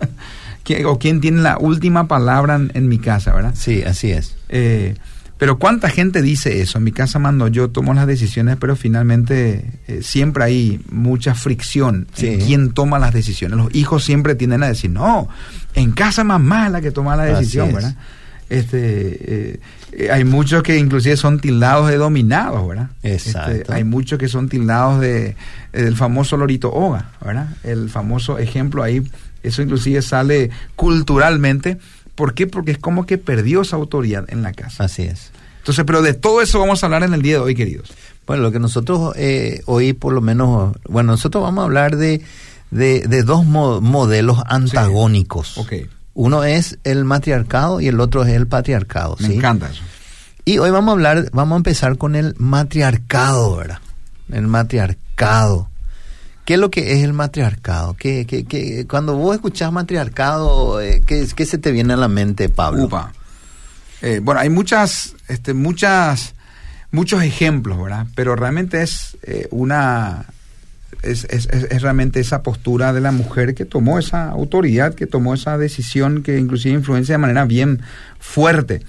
¿quién- 0.64 0.86
o 0.86 0.98
quién 0.98 1.20
tiene 1.20 1.40
la 1.42 1.58
última 1.58 2.08
palabra 2.08 2.56
en, 2.56 2.70
en 2.74 2.88
mi 2.88 2.98
casa, 2.98 3.34
¿verdad? 3.34 3.54
Sí, 3.56 3.82
así 3.82 4.10
es. 4.12 4.36
Eh, 4.48 4.96
pero 5.38 5.58
¿cuánta 5.58 5.88
gente 5.88 6.20
dice 6.20 6.60
eso? 6.60 6.78
En 6.78 6.84
mi 6.84 6.92
casa 6.92 7.20
mando 7.20 7.46
yo, 7.46 7.70
tomo 7.70 7.94
las 7.94 8.06
decisiones, 8.06 8.56
pero 8.60 8.74
finalmente 8.74 9.64
eh, 9.86 10.00
siempre 10.02 10.44
hay 10.44 10.80
mucha 10.90 11.34
fricción 11.34 12.08
en 12.18 12.40
quién 12.40 12.72
toma 12.72 12.98
las 12.98 13.14
decisiones. 13.14 13.56
Los 13.56 13.74
hijos 13.74 14.04
siempre 14.04 14.34
tienden 14.34 14.64
a 14.64 14.68
decir, 14.68 14.90
no, 14.90 15.28
en 15.74 15.92
casa 15.92 16.24
mamá 16.24 16.66
es 16.66 16.72
la 16.72 16.80
que 16.80 16.90
toma 16.90 17.14
la 17.14 17.24
decisión. 17.24 17.72
¿verdad? 17.72 17.94
Este, 18.50 18.78
eh, 18.80 19.60
eh, 19.92 20.10
hay 20.10 20.24
muchos 20.24 20.62
que 20.62 20.76
inclusive 20.76 21.16
son 21.16 21.38
tildados 21.38 21.88
de 21.88 21.98
dominados, 21.98 22.66
¿verdad? 22.66 22.90
Exacto. 23.02 23.52
Este, 23.52 23.72
hay 23.72 23.84
muchos 23.84 24.18
que 24.18 24.28
son 24.28 24.48
tildados 24.48 25.00
de 25.00 25.36
del 25.72 25.96
famoso 25.96 26.36
Lorito 26.36 26.72
Oga, 26.72 27.10
¿verdad? 27.24 27.48
El 27.62 27.90
famoso 27.90 28.38
ejemplo 28.38 28.82
ahí, 28.82 29.02
eso 29.42 29.62
inclusive 29.62 30.02
sale 30.02 30.50
culturalmente. 30.76 31.78
¿Por 32.18 32.34
qué? 32.34 32.46
Porque 32.48 32.72
es 32.72 32.78
como 32.78 33.06
que 33.06 33.16
perdió 33.16 33.62
esa 33.62 33.76
autoridad 33.76 34.24
en 34.28 34.42
la 34.42 34.52
casa. 34.52 34.82
Así 34.84 35.02
es. 35.02 35.30
Entonces, 35.58 35.84
pero 35.86 36.02
de 36.02 36.14
todo 36.14 36.42
eso 36.42 36.58
vamos 36.58 36.82
a 36.82 36.86
hablar 36.86 37.04
en 37.04 37.14
el 37.14 37.22
día 37.22 37.34
de 37.34 37.40
hoy, 37.40 37.54
queridos. 37.54 37.92
Bueno, 38.26 38.42
lo 38.42 38.50
que 38.50 38.58
nosotros 38.58 39.14
eh, 39.16 39.62
hoy 39.66 39.92
por 39.92 40.12
lo 40.12 40.20
menos, 40.20 40.74
bueno, 40.88 41.12
nosotros 41.12 41.42
vamos 41.44 41.62
a 41.62 41.64
hablar 41.66 41.96
de, 41.96 42.20
de, 42.72 43.06
de 43.06 43.22
dos 43.22 43.46
mo- 43.46 43.80
modelos 43.80 44.38
antagónicos. 44.46 45.56
Ok. 45.58 45.72
Uno 46.14 46.42
es 46.42 46.78
el 46.82 47.04
matriarcado 47.04 47.80
y 47.80 47.86
el 47.86 48.00
otro 48.00 48.24
es 48.24 48.34
el 48.34 48.48
patriarcado. 48.48 49.16
Me 49.20 49.28
¿sí? 49.28 49.34
encanta 49.36 49.70
eso. 49.70 49.82
Y 50.44 50.58
hoy 50.58 50.70
vamos 50.70 50.88
a 50.88 50.92
hablar, 50.94 51.30
vamos 51.32 51.54
a 51.54 51.58
empezar 51.58 51.96
con 51.98 52.16
el 52.16 52.34
matriarcado, 52.38 53.56
¿verdad? 53.56 53.78
El 54.32 54.48
matriarcado. 54.48 55.68
¿Qué 56.48 56.54
es 56.54 56.60
lo 56.60 56.70
que 56.70 56.92
es 56.94 57.04
el 57.04 57.12
matriarcado? 57.12 57.92
¿Qué, 57.92 58.24
qué, 58.26 58.46
qué- 58.46 58.86
cuando 58.88 59.14
vos 59.14 59.34
escuchás 59.34 59.70
matriarcado, 59.70 60.80
eh, 60.80 61.02
¿qué, 61.04 61.26
qué 61.36 61.44
se 61.44 61.58
te 61.58 61.72
viene 61.72 61.92
a 61.92 61.98
la 61.98 62.08
mente, 62.08 62.48
Pablo? 62.48 62.84
Eh, 64.00 64.20
bueno, 64.22 64.40
hay 64.40 64.48
muchas, 64.48 65.14
este, 65.28 65.52
muchas, 65.52 66.34
muchos 66.90 67.22
ejemplos, 67.22 67.78
¿verdad? 67.82 68.06
Pero 68.14 68.34
realmente 68.34 68.80
es 68.82 69.18
eh, 69.24 69.46
una, 69.50 70.24
es- 71.02 71.24
es- 71.28 71.48
es 71.50 71.82
realmente 71.82 72.18
esa 72.18 72.42
postura 72.42 72.94
de 72.94 73.02
la 73.02 73.12
mujer 73.12 73.54
que 73.54 73.66
tomó 73.66 73.98
esa 73.98 74.30
autoridad, 74.30 74.94
que 74.94 75.06
tomó 75.06 75.34
esa 75.34 75.58
decisión 75.58 76.22
que 76.22 76.38
inclusive 76.38 76.74
influencia 76.74 77.12
de 77.12 77.18
manera 77.18 77.44
bien 77.44 77.82
fuerte 78.20 78.80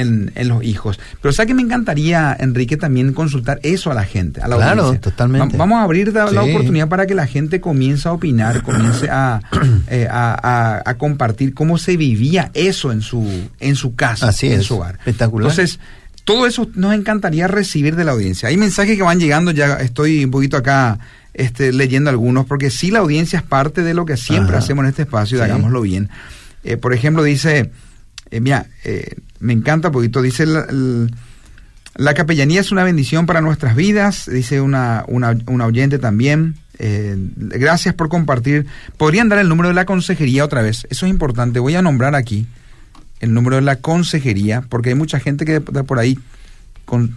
en, 0.00 0.32
en 0.34 0.48
los 0.48 0.64
hijos. 0.64 0.98
Pero 1.22 1.32
¿sabes 1.32 1.48
que 1.48 1.54
me 1.54 1.62
encantaría, 1.62 2.36
Enrique, 2.38 2.76
también 2.76 3.12
consultar 3.12 3.60
eso 3.62 3.90
a 3.90 3.94
la 3.94 4.04
gente, 4.04 4.40
a 4.40 4.48
la 4.48 4.56
Claro, 4.56 4.82
audiencia? 4.82 5.00
totalmente. 5.10 5.56
Va- 5.56 5.64
vamos 5.64 5.78
a 5.78 5.82
abrir 5.84 6.12
la, 6.12 6.24
oportunidad 6.42 6.88
para 6.88 7.06
que 7.06 7.14
la 7.14 7.26
gente 7.26 7.60
comience 7.60 8.08
a 8.08 8.12
opinar, 8.12 8.62
comience 8.62 9.08
a, 9.10 9.40
eh, 9.88 10.08
a, 10.10 10.34
a- 10.42 10.82
a 10.90 10.94
compartir 10.98 11.54
cómo 11.54 11.78
se 11.78 11.96
vivía 11.96 12.50
eso 12.54 12.92
en 12.92 13.02
su, 13.02 13.26
en 13.60 13.76
su 13.76 13.94
casa, 13.94 14.28
Así 14.28 14.46
en 14.48 14.60
es. 14.60 14.66
su 14.66 14.76
hogar. 14.76 14.96
Espectacular. 14.96 15.50
Entonces, 15.50 15.78
todo 16.24 16.46
eso 16.46 16.68
nos 16.74 16.94
encantaría 16.94 17.48
recibir 17.48 17.96
de 17.96 18.04
la 18.04 18.12
audiencia. 18.12 18.48
Hay 18.50 18.56
mensajes 18.56 18.96
que 18.96 19.02
van 19.02 19.18
llegando, 19.18 19.50
ya 19.50 19.74
estoy 19.76 20.24
un 20.24 20.30
poquito 20.30 20.56
acá 20.56 20.98
este, 21.34 21.72
leyendo 21.72 22.10
algunos, 22.10 22.44
porque 22.46 22.70
sí 22.70 22.90
la 22.90 22.98
audiencia 23.00 23.38
es 23.38 23.44
parte 23.44 23.82
de 23.82 23.94
lo 23.94 24.04
que 24.04 24.16
siempre 24.16 24.56
Ajá. 24.56 24.64
hacemos 24.64 24.84
en 24.84 24.90
este 24.90 25.02
espacio, 25.02 25.36
y 25.36 25.40
Sí. 25.40 25.44
hagámoslo 25.44 25.80
bien. 25.80 26.08
Eh, 26.62 26.76
por 26.76 26.92
ejemplo, 26.92 27.22
dice, 27.22 27.70
eh, 28.30 28.40
mira, 28.40 28.66
eh, 28.84 29.14
me 29.40 29.52
encanta 29.52 29.88
un 29.88 29.92
poquito, 29.92 30.22
dice 30.22 30.46
la, 30.46 30.60
el- 30.68 31.12
la 31.96 32.14
capellanía 32.14 32.60
es 32.60 32.70
una 32.70 32.84
bendición 32.84 33.26
para 33.26 33.40
nuestras 33.40 33.74
vidas, 33.74 34.30
dice 34.32 34.60
una, 34.60 35.04
una, 35.08 35.36
una 35.46 35.66
oyente 35.66 35.98
también. 35.98 36.54
Eh, 36.78 37.14
gracias 37.36 37.94
por 37.94 38.08
compartir. 38.08 38.66
¿Podrían 38.96 39.28
dar 39.28 39.38
el 39.40 39.48
número 39.48 39.68
de 39.68 39.74
la 39.74 39.84
consejería 39.84 40.44
otra 40.44 40.62
vez? 40.62 40.86
Eso 40.88 41.04
es 41.06 41.10
importante. 41.10 41.58
Voy 41.58 41.74
a 41.74 41.82
nombrar 41.82 42.14
aquí 42.14 42.46
el 43.18 43.34
número 43.34 43.56
de 43.56 43.62
la 43.62 43.76
consejería, 43.76 44.62
porque 44.68 44.90
hay 44.90 44.94
mucha 44.94 45.18
gente 45.20 45.44
que 45.44 45.58
de 45.60 45.84
por 45.84 45.98
ahí 45.98 46.16
con- 46.86 47.16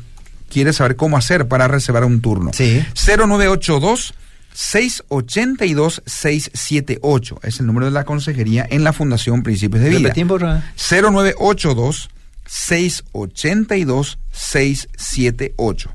quiere 0.49 0.73
saber 0.73 0.95
cómo 0.95 1.17
hacer 1.17 1.47
para 1.47 1.67
reservar 1.67 2.03
un 2.03 2.19
turno. 2.19 2.51
Sí. 2.53 2.83
0982 2.95 4.13
682 4.53 6.03
678 6.05 7.39
es 7.43 7.59
el 7.59 7.65
número 7.65 7.87
de 7.87 7.91
la 7.91 8.03
consejería 8.03 8.65
en 8.69 8.83
la 8.83 8.93
Fundación 8.93 9.43
Principios 9.43 9.81
de 9.83 9.89
Vida. 9.89 9.99
Repetim, 9.99 10.27
por 10.27 10.41
favor. 10.41 10.61
0982 10.75 12.09
682 12.45 14.19
678 14.31 15.91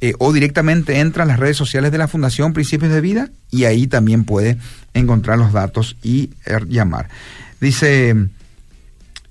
Eh, 0.00 0.12
o 0.18 0.32
directamente 0.32 0.98
entra 0.98 1.22
a 1.22 1.26
las 1.26 1.38
redes 1.38 1.56
sociales 1.56 1.90
de 1.90 1.98
la 1.98 2.08
Fundación 2.08 2.52
Principios 2.52 2.92
de 2.92 3.00
Vida 3.00 3.30
y 3.50 3.64
ahí 3.64 3.86
también 3.86 4.24
puede 4.24 4.58
encontrar 4.92 5.38
los 5.38 5.52
datos 5.52 5.96
y 6.02 6.30
eh, 6.44 6.58
llamar. 6.68 7.08
Dice, 7.60 8.14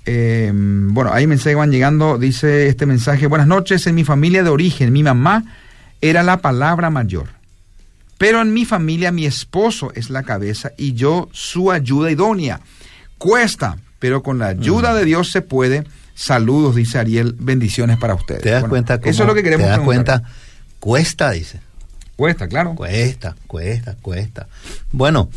eh, 0.06 0.52
bueno, 0.54 1.12
mensajes 1.28 1.52
que 1.52 1.56
van 1.56 1.72
llegando, 1.72 2.18
dice 2.18 2.68
este 2.68 2.86
mensaje, 2.86 3.28
buenas 3.28 3.48
noches, 3.48 3.86
en 3.86 3.96
mi 3.96 4.04
familia 4.04 4.44
de 4.44 4.50
origen, 4.50 4.92
mi 4.92 5.04
mamá 5.04 5.44
era 6.02 6.24
la 6.24 6.38
palabra 6.38 6.90
mayor. 6.90 7.30
Pero 8.18 8.42
en 8.42 8.54
mi 8.54 8.66
familia 8.66 9.12
mi 9.12 9.26
esposo 9.26 9.92
es 9.94 10.10
la 10.10 10.24
cabeza 10.24 10.72
y 10.78 10.94
yo 10.94 11.30
su 11.34 11.72
ayuda 11.72 12.12
idónea. 12.12 12.62
Cuesta, 13.18 13.78
pero 14.00 14.24
con 14.24 14.40
la 14.40 14.48
ayuda 14.48 14.94
Mm. 14.94 14.96
de 14.98 15.06
Dios 15.06 15.32
se 15.32 15.42
puede. 15.42 15.84
Saludos, 16.14 16.76
dice 16.76 16.98
Ariel. 16.98 17.36
Bendiciones 17.38 17.98
para 17.98 18.14
ustedes. 18.16 18.42
¿Te 18.42 18.52
das 18.52 18.62
Bueno, 18.62 18.70
cuenta? 18.72 18.96
Eso 18.96 19.10
es 19.10 19.18
cómo- 19.18 19.28
lo 19.28 19.36
que 19.36 19.44
queremos 19.44 19.66
¿Te 19.66 19.70
das 19.70 19.80
preguntar. 19.80 20.22
cuenta? 20.22 20.30
Cuesta, 20.80 21.32
dice. 21.32 21.60
Cuesta, 22.16 22.48
claro. 22.48 22.76
Cuesta, 22.76 23.36
cuesta, 23.48 23.96
cuesta. 24.02 24.48
Bueno, 24.94 25.30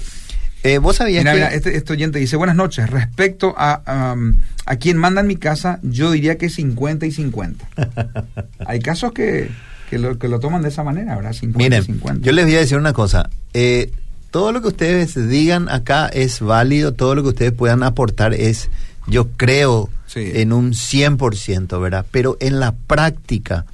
eh, 0.63 0.79
vos 0.79 0.97
sabías 0.97 1.23
Mira, 1.25 1.33
que... 1.33 1.39
mira, 1.39 1.53
este, 1.55 1.77
este 1.77 1.93
oyente 1.93 2.21
dice, 2.21 2.37
buenas 2.37 2.55
noches, 2.55 2.89
respecto 2.89 3.55
a, 3.59 4.13
um, 4.15 4.35
a 4.67 4.77
quien 4.77 4.97
manda 4.97 5.21
en 5.21 5.27
mi 5.27 5.37
casa, 5.37 5.81
yo 5.83 6.13
diría 6.13 6.39
que 6.39 6.49
50 6.51 7.07
y 7.07 7.11
50. 7.13 7.69
Hay 8.67 8.79
casos 8.81 9.11
que, 9.13 9.51
que, 9.91 9.99
lo, 9.99 10.19
que 10.19 10.29
lo 10.29 10.41
toman 10.41 10.63
de 10.63 10.69
esa 10.69 10.83
manera, 10.85 11.17
¿verdad? 11.17 11.33
50 11.33 11.59
y 11.59 11.63
Miren, 11.63 11.83
50. 11.85 12.25
yo 12.27 12.33
les 12.33 12.45
voy 12.45 12.55
a 12.57 12.59
decir 12.61 12.77
una 12.79 12.93
cosa. 12.93 13.31
Eh, 13.55 13.91
todo 14.31 14.53
lo 14.53 14.61
que 14.61 14.69
ustedes 14.69 15.15
digan 15.29 15.69
acá 15.71 16.07
es 16.09 16.41
válido, 16.41 16.93
todo 16.93 17.15
lo 17.15 17.23
que 17.23 17.29
ustedes 17.31 17.53
puedan 17.53 17.83
aportar 17.83 18.35
es, 18.35 18.69
yo 19.07 19.29
creo, 19.37 19.89
Sí. 20.07 20.21
en 20.35 20.53
un 20.55 20.73
100%, 20.73 21.79
¿verdad? 21.81 22.07
Pero 22.11 22.37
en 22.41 22.61
la 22.61 22.73
práctica, 22.73 23.67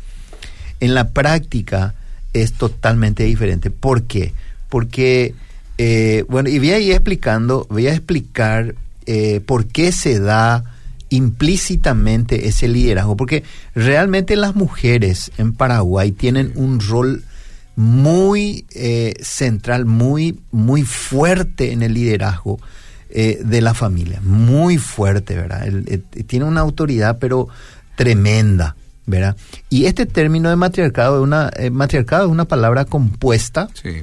en 0.81 0.95
la 0.95 1.11
práctica 1.11 1.95
es 2.33 2.53
totalmente 2.55 3.23
diferente. 3.23 3.71
¿Por 3.71 4.03
qué? 4.03 4.33
Porque, 4.69 5.35
eh, 5.79 6.25
bueno, 6.29 6.49
y 6.49 6.59
voy 6.59 6.73
a 6.73 6.79
ir 6.81 6.93
explicando, 6.93 7.67
voy 7.71 7.87
a 7.87 7.93
explicar 7.93 8.75
eh, 9.07 9.41
por 9.47 9.67
qué 9.67 9.93
se 9.93 10.19
da 10.19 10.65
implícitamente 11.17 12.49
ese 12.49 12.69
liderazgo, 12.69 13.17
porque 13.17 13.43
realmente 13.75 14.37
las 14.37 14.55
mujeres 14.55 15.31
en 15.39 15.53
Paraguay 15.53 16.13
tienen 16.13 16.53
un 16.55 16.81
rol 16.81 17.23
muy 17.77 18.65
eh, 18.75 19.15
central, 19.21 19.85
muy, 19.87 20.39
muy 20.53 20.83
fuerte 20.83 21.73
en 21.73 21.83
el 21.83 21.95
liderazgo 21.95 22.59
eh, 23.11 23.41
de 23.45 23.61
la 23.61 23.75
familia, 23.75 24.21
muy 24.23 24.79
fuerte, 24.79 25.35
¿verdad? 25.37 25.67
El- 25.67 25.85
el- 25.89 26.25
tiene 26.27 26.45
una 26.47 26.61
autoridad, 26.61 27.19
pero 27.19 27.49
tremenda, 27.97 28.77
¿verdad? 29.07 29.37
Y 29.71 29.87
este 29.87 30.07
término 30.07 30.51
de 30.51 30.57
matriarcado, 30.57 31.19
es 31.19 31.23
una, 31.23 31.51
eh, 31.57 31.71
matriarcado 31.71 32.27
es 32.27 32.31
una 32.31 32.45
palabra 32.47 32.85
compuesta, 32.85 33.69
Sí. 33.75 34.03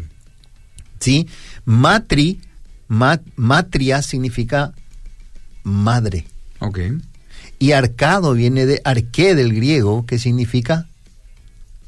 ¿sí? 1.00 1.28
Matri, 1.66 2.40
mat- 2.88 3.22
matria 3.36 4.02
significa 4.02 4.74
madre. 5.64 6.26
Ok. 6.62 6.80
Y 7.60 7.74
arcado 7.74 8.34
viene 8.34 8.66
de 8.66 8.82
arqué 8.86 9.36
del 9.36 9.54
griego, 9.54 10.06
que 10.06 10.18
significa 10.18 10.88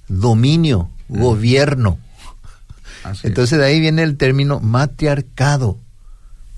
dominio, 0.07 0.89
gobierno. 1.07 1.97
Así 3.03 3.27
Entonces 3.27 3.57
de 3.59 3.65
ahí 3.65 3.79
viene 3.79 4.03
el 4.03 4.17
término 4.17 4.59
matriarcado, 4.59 5.77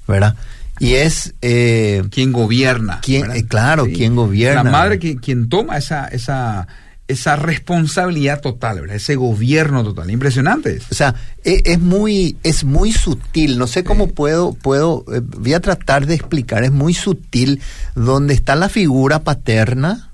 ¿verdad? 0.07 0.35
Y 0.79 0.93
es... 0.95 1.33
eh, 1.41 2.03
quien 2.11 2.31
gobierna. 2.33 2.99
¿Quién- 3.01 3.21
¿verdad? 3.21 3.37
eh, 3.37 3.45
claro, 3.47 3.85
quien 3.85 4.15
gobierna. 4.15 4.63
La 4.63 4.71
madre 4.71 4.99
que, 4.99 5.15
quien 5.17 5.47
toma 5.47 5.77
esa, 5.77 6.07
esa, 6.07 6.67
esa 7.07 7.35
responsabilidad 7.35 8.41
total, 8.41 8.81
¿verdad? 8.81 8.95
Ese 8.95 9.15
gobierno 9.15 9.83
total. 9.83 10.09
Impresionante. 10.09 10.79
O 10.89 10.95
sea, 10.95 11.15
e- 11.43 11.61
es, 11.65 11.79
muy, 11.79 12.37
es 12.43 12.63
muy 12.63 12.91
sutil. 12.91 13.57
No 13.57 13.67
sé 13.67 13.83
cómo 13.83 14.07
puedo, 14.07 14.53
puedo, 14.53 15.05
eh, 15.13 15.21
voy 15.23 15.53
a 15.53 15.59
tratar 15.59 16.07
de 16.07 16.15
explicar. 16.15 16.63
Es 16.63 16.71
muy 16.71 16.93
sutil 16.93 17.61
donde 17.93 18.33
está 18.33 18.55
la 18.55 18.69
figura 18.69 19.23
paterna, 19.23 20.09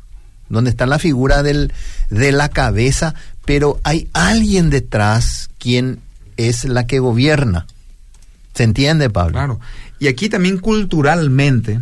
donde 0.49 0.69
está 0.69 0.85
la 0.85 0.99
figura 0.99 1.43
del, 1.43 1.71
de 2.09 2.33
la 2.33 2.49
cabeza, 2.49 3.15
pero 3.45 3.79
hay 3.83 4.09
alguien 4.11 4.69
detrás 4.69 5.49
quien 5.59 5.99
es 6.35 6.65
la 6.65 6.87
que 6.87 6.99
gobierna. 6.99 7.67
¿Se 8.53 8.63
entiende, 8.63 9.09
Pablo? 9.09 9.33
Claro. 9.33 9.59
Y 9.99 10.07
aquí 10.07 10.27
también 10.27 10.57
culturalmente, 10.57 11.79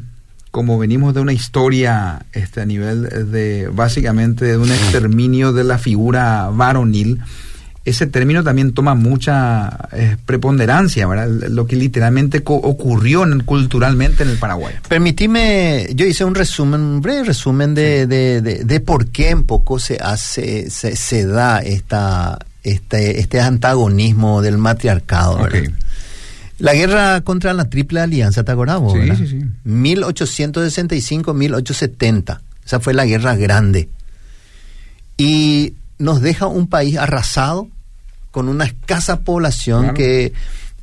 como 0.52 0.78
venimos 0.80 1.14
de 1.14 1.22
una 1.22 1.34
historia 1.34 2.26
este, 2.34 2.62
a 2.62 2.66
nivel 2.66 3.32
de 3.32 3.70
básicamente 3.74 4.46
de 4.46 4.58
un 4.58 4.72
exterminio 4.72 5.54
de 5.54 5.64
la 5.64 5.78
figura 5.78 6.50
varonil, 6.52 7.20
ese 7.86 8.06
término 8.08 8.44
también 8.44 8.74
toma 8.74 8.94
mucha 8.94 9.90
eh, 9.94 10.18
preponderancia, 10.26 11.08
¿verdad? 11.08 11.28
Lo 11.50 11.66
que 11.66 11.76
literalmente 11.76 12.44
co- 12.44 12.56
ocurrió 12.56 13.24
en- 13.24 13.40
culturalmente 13.42 14.24
en 14.24 14.30
el 14.30 14.38
Paraguay. 14.38 14.76
Permitime, 14.88 15.88
yo 15.96 16.06
hice 16.06 16.24
un 16.26 16.36
resumen, 16.36 16.82
un 16.82 17.02
breve 17.02 17.24
resumen 17.24 17.74
de, 17.74 18.06
de, 18.06 18.42
de- 18.42 18.64
de 18.64 18.80
por 18.80 19.08
qué 19.08 19.34
un 19.34 19.46
poco 19.46 19.80
se 19.80 19.98
hace, 20.02 20.70
se, 20.70 20.96
se 20.96 21.26
da 21.26 21.60
esta, 21.60 22.38
este, 22.64 23.20
este 23.20 23.40
antagonismo 23.40 24.42
del 24.42 24.58
matriarcado. 24.58 25.38
¿verdad? 25.38 25.60
La 26.60 26.74
guerra 26.74 27.22
contra 27.22 27.54
la 27.54 27.70
Triple 27.70 28.02
Alianza, 28.02 28.44
¿te 28.44 28.52
acordás 28.52 28.80
vos, 28.80 28.94
Sí, 28.94 29.00
verdad? 29.00 29.18
sí, 29.18 29.28
sí. 29.28 29.42
1865-1870. 29.66 32.40
Esa 32.66 32.80
fue 32.80 32.94
la 32.94 33.06
guerra 33.06 33.36
grande. 33.36 33.90
Y 35.18 35.74
nos 35.98 36.22
deja 36.22 36.48
un 36.48 36.68
país 36.68 36.98
arrasado, 36.98 37.68
con 38.32 38.48
una 38.48 38.66
escasa 38.66 39.22
población 39.22 39.82
Claro. 39.82 39.94
que, 39.96 40.34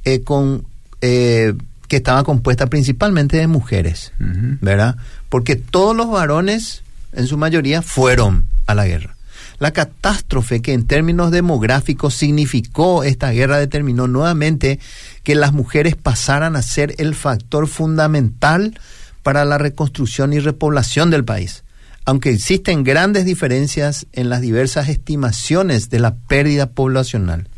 eh, 0.05 0.21
con, 0.23 0.65
eh, 1.01 1.55
que 1.89 1.97
estaba 1.97 2.25
compuesta 2.25 2.67
principalmente 2.67 3.37
de 3.37 3.47
mujeres. 3.47 4.13
¿verdad? 4.19 4.97
Porque 5.29 5.57
todos 5.57 5.97
los 5.97 6.11
varones, 6.11 6.83
en 7.13 7.27
su 7.27 7.37
mayoría, 7.37 7.83
fueron 7.83 8.47
a 8.67 8.75
la 8.75 8.87
guerra. 8.87 9.16
La 9.59 9.73
catástrofe 9.73 10.61
que 10.61 10.73
en 10.73 10.87
términos 10.87 11.31
demográficos 11.31 12.15
significó 12.15 13.05
esta 13.05 13.31
guerra 13.31 13.59
determinó 13.59 14.07
nuevamente 14.07 14.79
que 15.23 15.35
las 15.35 15.53
mujeres 15.53 15.97
pasaran 15.97 16.57
a 16.57 16.63
ser 16.63 16.95
el 16.99 17.15
factor 17.15 17.67
fundamental 17.67 18.79
para 19.23 19.45
la 19.45 19.59
reconstrucción 19.59 20.33
y 20.33 20.39
repoblación 20.39 21.11
del 21.11 21.25
país. 21.25 21.65
Aunque 22.05 22.31
existen 22.31 22.85
grandes 22.85 23.25
diferencias 23.25 24.07
en 24.13 24.29
las 24.29 24.41
diversas 24.41 24.89
estimaciones 24.89 25.91
de 25.91 25.99
la 25.99 26.15
pérdida 26.15 26.71
poblacional. 26.71 27.49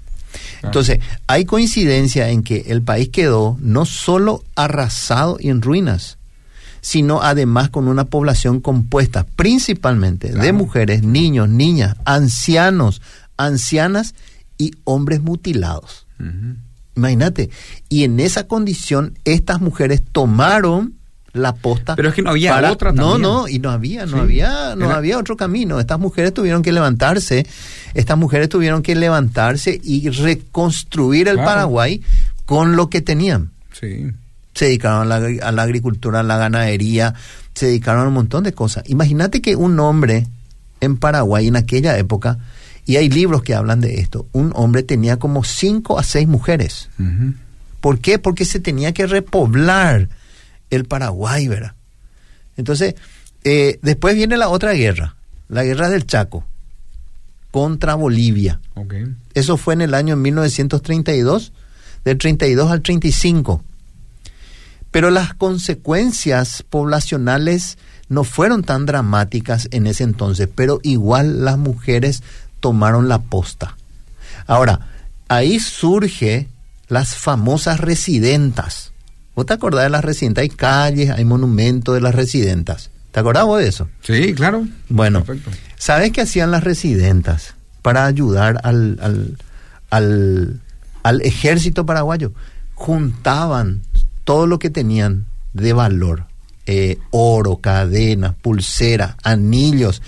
Entonces, 0.63 1.01
hay 1.27 1.45
coincidencia 1.45 2.31
en 2.31 2.43
que 2.43 2.65
el 2.69 2.83
país 2.83 3.09
quedó 3.11 3.57
no 3.61 3.85
solo 3.85 4.45
arrasado 4.55 5.37
y 5.41 5.51
en 5.51 5.63
ruinas, 5.63 6.18
sino 6.81 7.23
además 7.23 7.71
con 7.71 7.89
una 7.89 8.05
población 8.05 8.61
compuesta 8.61 9.25
principalmente 9.37 10.33
de 10.33 10.53
mujeres, 10.53 11.03
niños, 11.03 11.49
niñas, 11.49 11.97
ancianos, 12.05 13.03
ancianas 13.37 14.15
y 14.59 14.73
hombres 14.85 15.21
mutilados. 15.21 16.07
Imagínate. 16.97 17.51
Y 17.89 18.05
en 18.05 18.19
esa 18.21 18.47
condición, 18.49 19.17
estas 19.25 19.61
mujeres 19.61 20.03
tomaron 20.11 20.95
la 21.33 21.55
posta. 21.55 21.95
Pero 21.95 22.09
es 22.09 22.15
que 22.15 22.23
no 22.23 22.31
había 22.31 22.73
otra 22.73 22.91
No, 22.91 23.19
no, 23.19 23.47
y 23.47 23.59
no 23.61 23.71
había, 23.71 24.07
no 24.07 24.17
Sí. 24.17 24.19
había, 24.19 24.75
no 24.75 24.87
Era- 24.87 24.97
había 24.97 25.19
otro 25.19 25.37
camino. 25.37 25.79
Estas 25.79 26.01
mujeres 26.01 26.35
tuvieron 26.35 26.63
que 26.63 26.73
levantarse, 26.73 27.47
estas 27.95 28.19
mujeres 28.19 28.49
tuvieron 28.49 28.83
que 28.83 28.97
levantarse 28.97 29.79
y 29.85 30.09
reconstruir 30.09 31.29
el 31.29 31.35
Claro. 31.37 31.49
Paraguay 31.51 32.03
con 32.47 32.75
lo 32.75 32.89
que 32.91 33.01
tenían. 33.03 33.51
Sí. 33.79 34.07
Se 34.59 34.65
dedicaron 34.65 35.03
a 35.03 35.05
la, 35.05 35.21
agri- 35.21 35.41
a 35.41 35.53
la 35.53 35.63
agricultura, 35.63 36.21
a 36.21 36.23
la 36.25 36.37
ganadería, 36.37 37.15
se 37.55 37.67
dedicaron 37.67 38.05
a 38.05 38.09
un 38.09 38.15
montón 38.15 38.43
de 38.43 38.53
cosas. 38.53 38.83
Imagínate 38.89 39.41
que 39.41 39.55
un 39.55 39.79
hombre 39.79 40.27
en 40.81 40.97
Paraguay 40.97 41.47
en 41.47 41.55
aquella 41.57 41.97
época, 41.99 42.39
y 42.85 42.97
hay 42.97 43.09
libros 43.09 43.43
que 43.43 43.55
hablan 43.55 43.81
de 43.81 44.01
esto, 44.01 44.27
un 44.33 44.51
hombre 44.57 44.83
tenía 44.83 45.19
como 45.19 45.45
cinco 45.45 45.99
a 45.99 46.03
seis 46.03 46.27
mujeres. 46.27 46.89
¿Por 47.81 48.01
qué? 48.01 48.19
Porque 48.19 48.45
se 48.45 48.59
tenía 48.59 48.93
que 48.93 49.07
repoblar 49.07 50.09
el 50.71 50.85
Paraguay, 50.87 51.47
¿verdad? 51.47 51.75
Entonces, 52.57 52.95
eh, 53.45 53.79
después 53.83 54.17
viene 54.17 54.37
la 54.37 54.49
otra 54.49 54.73
guerra, 54.73 55.15
la 55.49 55.63
guerra 55.63 55.89
del 55.89 56.05
Chaco, 56.07 56.45
contra 57.53 57.95
Bolivia. 57.95 58.61
Ok. 58.75 58.95
Eso 59.35 59.57
fue 59.57 59.75
en 59.75 59.83
el 59.83 59.95
año 59.95 60.17
1932, 60.17 61.53
del 62.05 62.19
32 62.19 62.71
al 62.71 62.83
35. 62.83 63.63
Pero 64.91 65.11
las 65.11 65.35
consecuencias 65.35 66.65
poblacionales 66.69 67.79
no 68.09 68.25
fueron 68.25 68.63
tan 68.63 68.87
dramáticas 68.87 69.69
en 69.71 69.87
ese 69.87 70.05
entonces, 70.05 70.49
pero 70.55 70.81
igual 70.83 71.45
las 71.45 71.59
mujeres 71.59 72.23
tomaron 72.61 73.09
la 73.09 73.19
posta. 73.19 73.77
Ahora, 74.47 74.81
ahí 75.29 75.61
surge 75.61 76.49
las 76.89 77.15
famosas 77.17 77.81
residentas. 77.81 78.93
¿Vos 79.35 79.47
te 79.47 79.53
acordás 79.53 79.85
de 79.85 79.91
las 79.91 80.05
residentas? 80.05 80.43
Hay 80.43 80.49
calles, 80.49 81.11
hay 81.11 81.25
monumentos 81.25 81.95
de 81.95 82.01
las 82.01 82.15
residentas. 82.15 82.91
¿Te 83.13 83.21
acordás 83.21 83.45
vos 83.45 83.61
de 83.61 83.69
eso? 83.69 83.89
Sí, 84.03 84.35
claro. 84.35 84.67
Bueno, 84.89 85.23
Perfecto. 85.25 85.51
¿sabes 85.77 86.13
qué 86.13 86.23
hacían 86.23 86.51
las 86.51 86.65
residentas 86.65 87.55
para 87.83 88.07
ayudar 88.07 88.61
al, 88.65 88.99
al, 89.03 89.39
al, 89.91 90.61
al 91.03 91.21
ejército 91.23 91.85
paraguayo? 91.87 92.33
Juntaban 92.75 93.83
todo 94.29 94.47
lo 94.47 94.59
que 94.59 94.69
tenían 94.69 95.25
de 95.55 95.73
valor, 95.73 96.27
eh, 96.67 96.99
oro, 97.13 97.57
cadenas, 97.63 98.35
pulseras, 98.35 99.15
anillos, 99.23 100.03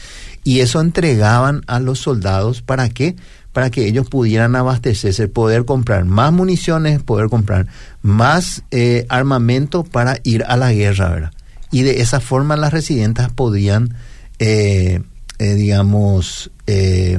y 0.44 0.60
eso 0.60 0.82
entregaban 0.82 1.62
a 1.66 1.80
los 1.80 2.00
soldados 2.00 2.60
para 2.60 2.90
qué? 2.90 3.16
para 3.54 3.70
que 3.70 3.86
ellos 3.86 4.10
pudieran 4.10 4.56
abastecerse, 4.56 5.26
poder 5.26 5.64
comprar 5.64 6.04
más 6.04 6.34
municiones, 6.34 7.02
poder 7.02 7.30
comprar 7.30 7.66
más 8.02 8.62
eh, 8.70 9.06
armamento 9.08 9.84
para 9.84 10.18
ir 10.22 10.44
a 10.46 10.58
la 10.58 10.70
guerra, 10.70 11.08
¿verdad? 11.08 11.32
Y 11.72 11.82
de 11.82 12.02
esa 12.02 12.20
forma 12.20 12.56
las 12.56 12.74
residentas 12.74 13.32
podían, 13.32 13.94
eh, 14.38 15.00
eh, 15.38 15.54
digamos, 15.54 16.50
eh, 16.66 17.18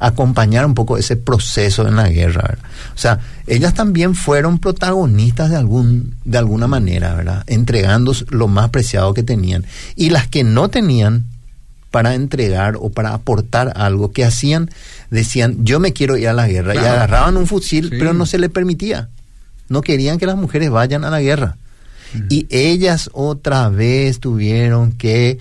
acompañar 0.00 0.66
un 0.66 0.74
poco 0.74 0.96
ese 0.96 1.14
proceso 1.16 1.86
en 1.86 1.94
la 1.96 2.08
guerra, 2.08 2.42
¿verdad? 2.48 2.64
O 2.94 2.98
sea, 2.98 3.20
ellas 3.46 3.74
también 3.74 4.14
fueron 4.14 4.58
protagonistas 4.58 5.50
de 5.50 5.56
algún 5.56 6.14
de 6.24 6.38
alguna 6.38 6.66
manera, 6.66 7.14
¿verdad? 7.14 7.44
Entregando 7.46 8.12
lo 8.30 8.48
más 8.48 8.70
preciado 8.70 9.14
que 9.14 9.22
tenían 9.22 9.64
y 9.94 10.10
las 10.10 10.26
que 10.26 10.42
no 10.42 10.68
tenían 10.70 11.26
para 11.90 12.14
entregar 12.14 12.76
o 12.80 12.88
para 12.90 13.12
aportar 13.14 13.72
algo 13.76 14.12
que 14.12 14.24
hacían 14.24 14.70
decían, 15.10 15.64
"Yo 15.64 15.80
me 15.80 15.92
quiero 15.92 16.16
ir 16.16 16.28
a 16.28 16.32
la 16.32 16.48
guerra" 16.48 16.74
y 16.74 16.78
agarraban 16.78 17.36
un 17.36 17.46
fusil, 17.46 17.90
Sí. 17.90 17.96
pero 17.98 18.14
no 18.14 18.26
se 18.26 18.38
les 18.38 18.48
permitía. 18.50 19.08
No 19.68 19.82
querían 19.82 20.18
que 20.18 20.26
las 20.26 20.36
mujeres 20.36 20.70
vayan 20.70 21.04
a 21.04 21.10
la 21.10 21.20
guerra. 21.20 21.56
Y 22.28 22.46
ellas 22.50 23.08
otra 23.12 23.68
vez 23.68 24.18
tuvieron 24.18 24.92
que 24.92 25.38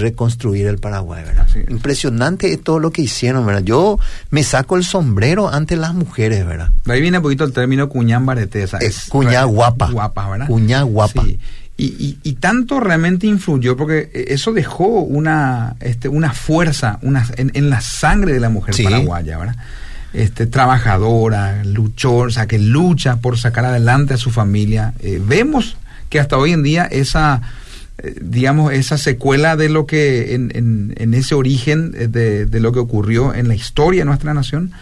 reconstruir 0.00 0.66
el 0.66 0.78
Paraguay, 0.78 1.22
¿verdad? 1.24 1.46
Es. 1.54 1.70
Impresionante 1.70 2.56
todo 2.56 2.78
lo 2.78 2.90
que 2.90 3.02
hicieron, 3.02 3.46
¿verdad? 3.46 3.62
Yo 3.62 3.98
me 4.30 4.42
saco 4.42 4.76
el 4.76 4.84
sombrero 4.84 5.48
ante 5.52 5.76
las 5.76 5.94
mujeres, 5.94 6.44
¿verdad? 6.46 6.70
De 6.84 6.92
ahí 6.94 7.00
viene 7.00 7.18
un 7.18 7.22
poquito 7.22 7.44
el 7.44 7.52
término 7.52 7.88
cuñán 7.88 8.26
baretesa. 8.26 8.78
Es 8.78 9.06
cuñá 9.08 9.44
guapa. 9.44 9.90
Guapa, 9.90 10.28
¿verdad? 10.30 10.46
Cuñá 10.46 10.82
guapa. 10.82 11.22
Sí. 11.24 11.38
Y, 11.76 11.84
y- 11.86 12.18
y 12.22 12.32
tanto 12.34 12.78
realmente 12.80 13.26
influyó 13.26 13.74
porque 13.76 14.10
eh, 14.12 14.24
eso 14.28 14.52
dejó 14.52 14.84
una, 14.86 15.76
este, 15.80 16.08
una 16.08 16.32
fuerza 16.34 16.98
una, 17.00 17.26
en, 17.38 17.50
en 17.54 17.70
la 17.70 17.80
sangre 17.80 18.32
de 18.34 18.40
la 18.40 18.50
mujer 18.50 18.74
Sí. 18.74 18.84
paraguaya, 18.84 19.38
¿verdad? 19.38 19.56
Este, 20.12 20.46
trabajadora, 20.46 21.62
luchó, 21.64 22.14
o 22.16 22.30
sea, 22.30 22.46
que 22.46 22.58
lucha 22.58 23.16
por 23.16 23.38
sacar 23.38 23.64
adelante 23.64 24.14
a 24.14 24.16
su 24.16 24.30
familia. 24.30 24.92
Eh, 25.00 25.22
vemos 25.24 25.76
que 26.08 26.18
hasta 26.20 26.36
hoy 26.36 26.52
en 26.52 26.62
día 26.62 26.84
esa, 26.84 27.40
eh, 27.40 27.40
digamos, 28.20 28.72
esa 28.72 28.96
secuela 28.98 29.56
de 29.56 29.68
lo 29.68 29.86
que, 29.86 30.34
en, 30.34 30.50
en- 30.54 30.94
en 30.96 31.14
ese 31.14 31.34
origen 31.34 31.94
eh, 31.96 32.08
de, 32.08 32.46
de 32.46 32.60
lo 32.60 32.72
que 32.72 32.78
ocurrió 32.78 33.34
en 33.34 33.48
la 33.48 33.54
historia 33.54 34.02
de 34.02 34.04
nuestra 34.06 34.34
nación, 34.34 34.72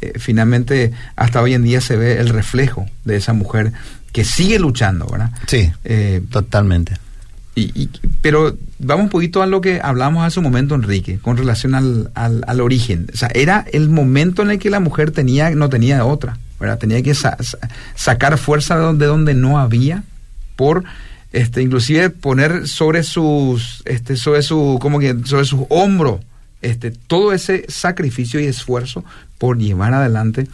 eh, 0.00 0.12
finalmente 0.18 0.92
hasta 1.16 1.42
hoy 1.42 1.54
en 1.54 1.62
día 1.62 1.80
se 1.80 1.96
ve 1.96 2.18
el 2.18 2.28
reflejo 2.28 2.86
de 3.04 3.16
esa 3.16 3.32
mujer 3.32 3.72
que 4.12 4.24
sigue 4.24 4.58
luchando, 4.58 5.06
¿verdad? 5.06 5.30
Sí, 5.46 5.70
Eh, 5.84 6.20
totalmente. 6.30 6.96
y, 7.54 7.62
y- 7.82 7.90
pero 8.22 8.56
vamos 8.78 9.04
un 9.04 9.10
poquito 9.10 9.42
a 9.42 9.46
lo 9.46 9.60
que 9.60 9.80
hablamos 9.82 10.24
hace 10.24 10.38
un 10.40 10.44
momento, 10.44 10.74
Enrique, 10.74 11.18
con 11.20 11.36
relación 11.36 11.74
al, 11.74 12.10
al, 12.14 12.42
al 12.46 12.60
origen. 12.60 13.06
O 13.12 13.16
sea, 13.16 13.30
era 13.34 13.64
el 13.72 13.88
momento 13.90 14.42
en 14.42 14.50
el 14.52 14.58
que 14.58 14.70
la 14.70 14.80
mujer 14.80 15.10
tenía, 15.10 15.50
no 15.50 15.68
tenía 15.68 16.04
otra, 16.04 16.38
¿verdad? 16.58 16.78
Tenía 16.78 17.02
que 17.02 17.14
sa- 17.14 17.36
sa- 17.40 17.58
sacar 17.94 18.38
fuerza 18.38 18.76
de 18.76 18.82
donde, 18.82 19.06
donde 19.06 19.34
no 19.34 19.58
había, 19.58 20.02
por 20.56 20.84
este, 21.32 21.62
inclusive 21.62 22.10
poner 22.10 22.66
sobre 22.68 23.02
sus, 23.02 23.82
este, 23.84 24.16
sobre 24.16 24.42
su, 24.42 24.78
como 24.80 24.98
que 24.98 25.16
sobre 25.24 25.44
sus 25.44 25.60
hombros, 25.68 26.20
este, 26.62 26.90
todo 26.90 27.32
ese 27.32 27.64
sacrificio 27.68 28.40
y 28.40 28.44
esfuerzo 28.46 29.04
por 29.38 29.56
llevar 29.58 29.94
adelante 29.94 30.46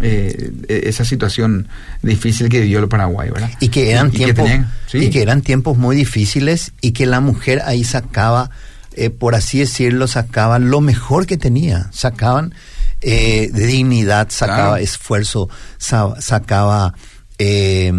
eh, 0.00 0.52
esa 0.68 1.04
situación 1.04 1.66
difícil 2.02 2.48
que 2.48 2.60
vivió 2.60 2.78
el 2.78 2.88
Paraguay, 2.88 3.30
¿verdad? 3.30 3.50
Y 3.58 3.68
que 3.68 3.90
eran 3.90 4.10
tiempos 4.10 4.44
tenían- 4.44 4.72
sí. 4.86 4.98
y 4.98 5.10
que 5.10 5.22
eran 5.22 5.40
tiempos 5.42 5.76
muy 5.76 5.96
difíciles 5.96 6.72
y 6.80 6.92
que 6.92 7.06
la 7.06 7.20
mujer 7.20 7.62
ahí 7.64 7.82
sacaba 7.84 8.50
eh, 8.94 9.10
por 9.10 9.34
así 9.34 9.58
decirlo 9.60 10.06
sacaba 10.06 10.58
lo 10.58 10.80
mejor 10.80 11.26
que 11.26 11.36
tenía 11.36 11.88
sacaban 11.92 12.52
eh, 13.00 13.48
de 13.52 13.66
dignidad 13.66 14.28
sacaba 14.30 14.56
Claro. 14.70 14.76
esfuerzo 14.76 15.48
sa- 15.78 16.20
sacaba 16.20 16.94
eh, 17.38 17.92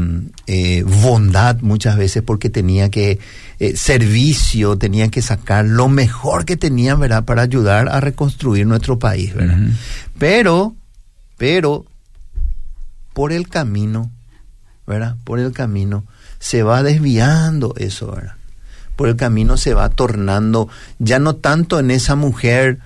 eh, 0.47 0.83
bondad 0.83 1.59
muchas 1.61 1.97
veces 1.97 2.23
porque 2.23 2.49
tenía 2.49 2.89
que 2.89 3.19
eh, 3.59 3.75
servicio 3.75 4.77
tenía 4.77 5.09
que 5.09 5.21
sacar 5.21 5.65
lo 5.65 5.87
mejor 5.87 6.45
que 6.45 6.57
tenían 6.57 6.99
verdad 6.99 7.23
para 7.23 7.43
ayudar 7.43 7.87
a 7.89 8.01
reconstruir 8.01 8.67
nuestro 8.67 8.99
país 8.99 9.33
verdad 9.33 9.59
pero 10.17 10.75
pero 11.37 11.85
por 13.19 13.33
el 13.33 13.49
camino, 13.49 14.11
¿verdad? 14.87 15.17
Por 15.23 15.39
el 15.39 15.51
camino 15.51 16.05
se 16.39 16.63
va 16.63 16.83
desviando 16.83 17.73
eso, 17.77 18.11
¿verdad? 18.11 18.35
Por 18.95 19.09
el 19.09 19.15
camino 19.15 19.57
se 19.57 19.73
va 19.73 19.89
tornando 19.89 20.69
ya 20.99 21.19
no 21.19 21.35
tanto 21.35 21.79
en 21.79 21.91
esa 21.91 22.15
mujer 22.15 22.79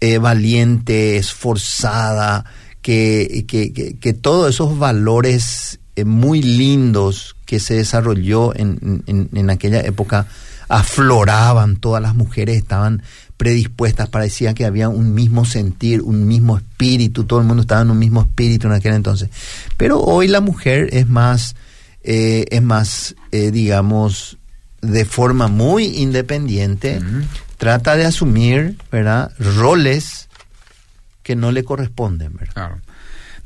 eh, 0.00 0.18
valiente, 0.18 1.16
esforzada, 1.16 2.44
que, 2.82 3.44
que, 3.46 3.72
que, 3.72 3.98
que 3.98 4.12
todos 4.14 4.50
esos 4.50 4.78
valores 4.78 5.77
muy 6.04 6.42
lindos 6.42 7.36
que 7.46 7.60
se 7.60 7.74
desarrolló 7.74 8.54
en, 8.54 9.02
en, 9.06 9.28
en 9.32 9.50
aquella 9.50 9.80
época 9.80 10.26
afloraban, 10.68 11.76
todas 11.76 12.02
las 12.02 12.14
mujeres 12.14 12.56
estaban 12.56 13.02
predispuestas, 13.38 14.08
parecía 14.08 14.52
que 14.52 14.66
había 14.66 14.88
un 14.88 15.14
mismo 15.14 15.44
sentir, 15.44 16.02
un 16.02 16.26
mismo 16.26 16.58
espíritu, 16.58 17.24
todo 17.24 17.40
el 17.40 17.46
mundo 17.46 17.62
estaba 17.62 17.82
en 17.82 17.90
un 17.90 17.98
mismo 17.98 18.20
espíritu 18.20 18.66
en 18.66 18.74
aquel 18.74 18.94
entonces. 18.94 19.30
Pero 19.76 20.00
hoy 20.00 20.28
la 20.28 20.40
mujer 20.40 20.88
es 20.92 21.08
más, 21.08 21.54
eh, 22.02 22.46
es 22.50 22.62
más, 22.62 23.14
eh, 23.30 23.50
digamos, 23.50 24.38
de 24.82 25.04
forma 25.04 25.48
muy 25.48 25.84
independiente, 25.84 27.00
trata 27.56 27.96
de 27.96 28.04
asumir, 28.04 28.76
¿verdad?, 28.92 29.32
roles 29.38 30.28
que 31.22 31.36
no 31.36 31.52
le 31.52 31.64
corresponden, 31.64 32.34
¿verdad? 32.36 32.54
Claro. 32.54 32.80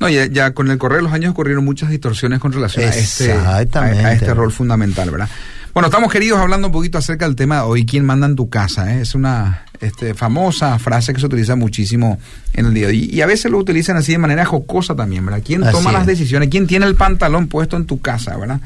No, 0.03 0.09
ya, 0.09 0.27
ya 0.27 0.53
con 0.53 0.69
el 0.69 0.79
correr 0.79 0.99
de 0.99 1.05
los 1.05 1.13
años 1.13 1.31
ocurrieron 1.31 1.65
muchas 1.65 1.89
distorsiones 1.89 2.41
con 2.41 2.53
relación 2.53 2.85
a 2.85 2.89
este, 2.89 3.33
a, 3.33 3.63
este 3.63 4.35
rol 4.35 4.51
fundamental, 4.51 5.09
¿verdad? 5.11 5.29
Bueno, 5.75 5.87
estamos 5.87 6.13
queridos 6.13 6.41
hablando 6.41 6.67
un 6.67 6.73
poquito 6.73 6.99
acerca 6.99 7.25
del 7.25 7.37
tema 7.37 7.57
de 7.57 7.63
hoy, 7.63 7.87
¿quién 7.87 8.05
manda 8.05 8.27
en 8.27 8.35
tu 8.35 8.51
casa? 8.51 8.93
eh? 8.95 9.03
Es 9.03 9.15
una 9.15 9.65
este, 9.81 10.13
famosa 10.15 10.77
frase 10.81 11.15
que 11.15 11.21
se 11.21 11.27
utiliza 11.27 11.55
muchísimo 11.55 12.19
en 12.53 12.67
el 12.67 12.75
día 12.75 12.89
de 12.89 12.93
hoy. 12.95 13.11
Y 13.13 13.21
a 13.21 13.27
veces 13.27 13.51
lo 13.51 13.59
utilizan 13.59 13.97
así 13.97 14.11
de 14.11 14.19
manera 14.19 14.45
jocosa 14.45 14.97
también, 14.97 15.25
¿verdad? 15.25 15.41
¿Quién 15.45 15.63
Así 15.63 15.73
toma 15.73 15.93
las 15.93 16.03
es. 16.03 16.09
decisiones? 16.09 16.49
¿Quién 16.51 16.67
tiene 16.67 16.85
el 16.87 16.97
pantalón 16.97 17.47
puesto 17.47 17.77
en 17.77 17.87
tu 17.87 18.01
casa, 18.01 18.37
¿verdad? 18.37 18.61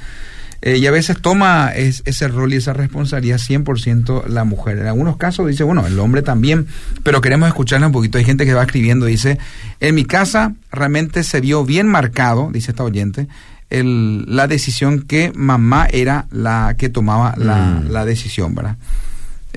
Eh, 0.63 0.79
y 0.79 0.87
a 0.87 0.91
veces 0.91 1.21
toma 1.21 1.71
es- 1.75 2.03
ese 2.07 2.29
rol 2.29 2.53
y 2.53 2.57
esa 2.57 2.73
responsabilidad 2.73 3.39
100% 3.39 4.25
la 4.27 4.45
mujer. 4.45 4.79
En 4.79 4.87
algunos 4.87 5.17
casos 5.17 5.47
dice, 5.49 5.65
bueno, 5.65 5.87
el 5.87 5.99
hombre 5.99 6.23
también, 6.23 6.67
pero 7.03 7.21
queremos 7.21 7.49
escucharle 7.49 7.87
un 7.87 7.93
poquito. 7.93 8.19
Hay 8.19 8.25
gente 8.25 8.47
que 8.47 8.55
va 8.55 8.63
escribiendo, 8.63 9.07
dice, 9.07 9.39
en 9.81 9.95
mi 9.95 10.05
casa 10.05 10.55
realmente 10.73 11.23
se 11.25 11.41
vio 11.41 11.65
bien 11.65 11.87
marcado, 11.89 12.51
dice 12.53 12.71
esta 12.73 12.85
oyente, 12.85 13.29
el- 13.69 14.25
la 14.35 14.47
decisión 14.49 15.03
que 15.03 15.31
mamá 15.35 15.87
era 15.93 16.27
la 16.31 16.75
que 16.79 16.89
tomaba 16.89 17.35
la, 17.37 17.57
Mm. 17.85 17.89
la 17.91 18.05
decisión, 18.05 18.55
¿verdad? 18.55 18.77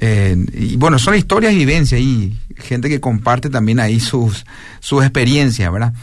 Eh, 0.02 0.36
y 0.54 0.76
bueno, 0.78 0.98
son 1.00 1.16
historias 1.16 1.54
y 1.54 1.58
vivencias 1.58 2.00
y 2.02 2.38
gente 2.58 2.90
que 2.90 3.00
comparte 3.00 3.50
también 3.50 3.80
ahí 3.80 4.00
sus, 4.00 4.46
sus 4.80 5.04
experiencias, 5.04 5.72
¿verdad? 5.72 5.94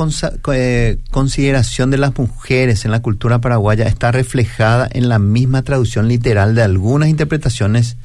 eh, 0.53 0.97
consideración 1.11 1.89
de 1.89 1.97
las 1.97 2.17
mujeres 2.17 2.83
en 2.83 2.91
la 2.91 3.01
cultura 3.01 3.39
paraguaya 3.39 3.87
está 3.87 4.11
reflejada 4.11 4.89
en 4.91 5.07
la 5.07 5.17
misma 5.17 5.61
traducción 5.61 6.09
literal 6.09 6.55
de 6.55 6.63
algunas 6.63 7.07
interpretaciones 7.07 7.95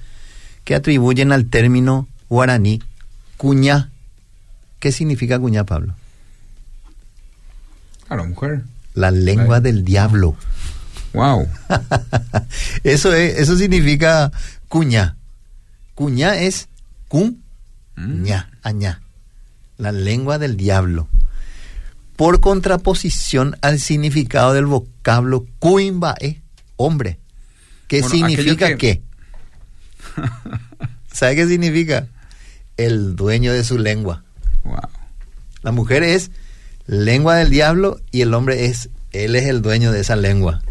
que 0.63 0.77
atribuyen 0.77 1.33
al 1.33 1.47
término 1.47 2.07
guaraní 2.29 2.81
cuñá. 3.37 3.91
¿Qué 4.79 4.93
significa 4.93 5.41
cuñá, 5.41 5.65
Pablo? 5.65 5.97
Claro, 8.15 8.29
mujer. 8.29 8.63
La 8.95 9.11
lengua 9.11 9.57
Ay. 9.57 9.63
del 9.63 9.85
diablo. 9.85 10.37
Wow. 11.15 11.49
eso 12.85 13.15
es, 13.15 13.39
eso 13.39 13.57
significa 13.57 14.31
cuñá. 14.69 15.17
Cuñá 15.95 16.37
es 16.37 16.69
cuñá, 17.09 18.51
añá. 18.63 19.01
La 19.79 19.93
lengua 19.93 20.39
del 20.39 20.57
diablo. 20.59 21.09
Por 22.17 22.41
contraposición 22.41 23.57
al 23.63 23.81
significado 23.81 24.53
del 24.53 24.67
vocablo 24.67 25.47
cuimbae, 25.59 26.43
hombre. 26.77 27.19
¿Qué 27.89 28.01
Bueno, 28.03 28.15
significa 28.15 28.69
que- 28.69 28.77
qué? 28.77 29.03
¿Sabe 31.13 31.37
qué 31.37 31.47
significa? 31.47 32.09
El 32.77 33.17
dueño 33.17 33.53
de 33.53 33.65
su 33.65 33.79
lengua. 33.79 34.23
wow. 34.65 34.77
La 35.63 35.73
mujer 35.73 36.03
es 36.03 36.31
lengua 36.93 37.37
del 37.37 37.51
diablo 37.51 38.01
y 38.11 38.21
el 38.21 38.33
hombre 38.35 38.67
es, 38.67 38.89
él 39.13 39.35
es 39.37 39.47
el 39.47 39.63
dueño 39.63 39.91
de 39.93 40.01
esa 40.01 40.15
lengua. 40.17 40.63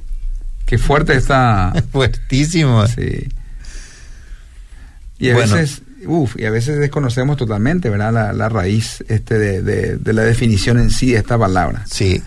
Qué 0.66 0.78
fuerte 0.78 1.16
está. 1.16 1.74
Fuertísimo. 1.92 2.86
Sí. 2.88 3.28
Y 5.20 5.30
a 5.30 5.34
Bueno. 5.34 5.56
veces, 5.56 5.82
uf, 6.06 6.36
y 6.40 6.46
a 6.46 6.52
veces 6.52 6.80
desconocemos 6.80 7.38
totalmente, 7.38 7.90
¿verdad? 7.90 8.14
La, 8.14 8.34
la 8.34 8.50
raíz 8.50 9.04
este 9.08 9.38
de, 9.38 9.62
de, 9.62 9.98
de 9.98 10.14
la 10.14 10.24
definición 10.24 10.80
en 10.80 10.90
sí 10.92 11.12
de 11.12 11.18
esta 11.20 11.38
palabra. 11.38 11.84
Sí. 11.90 12.22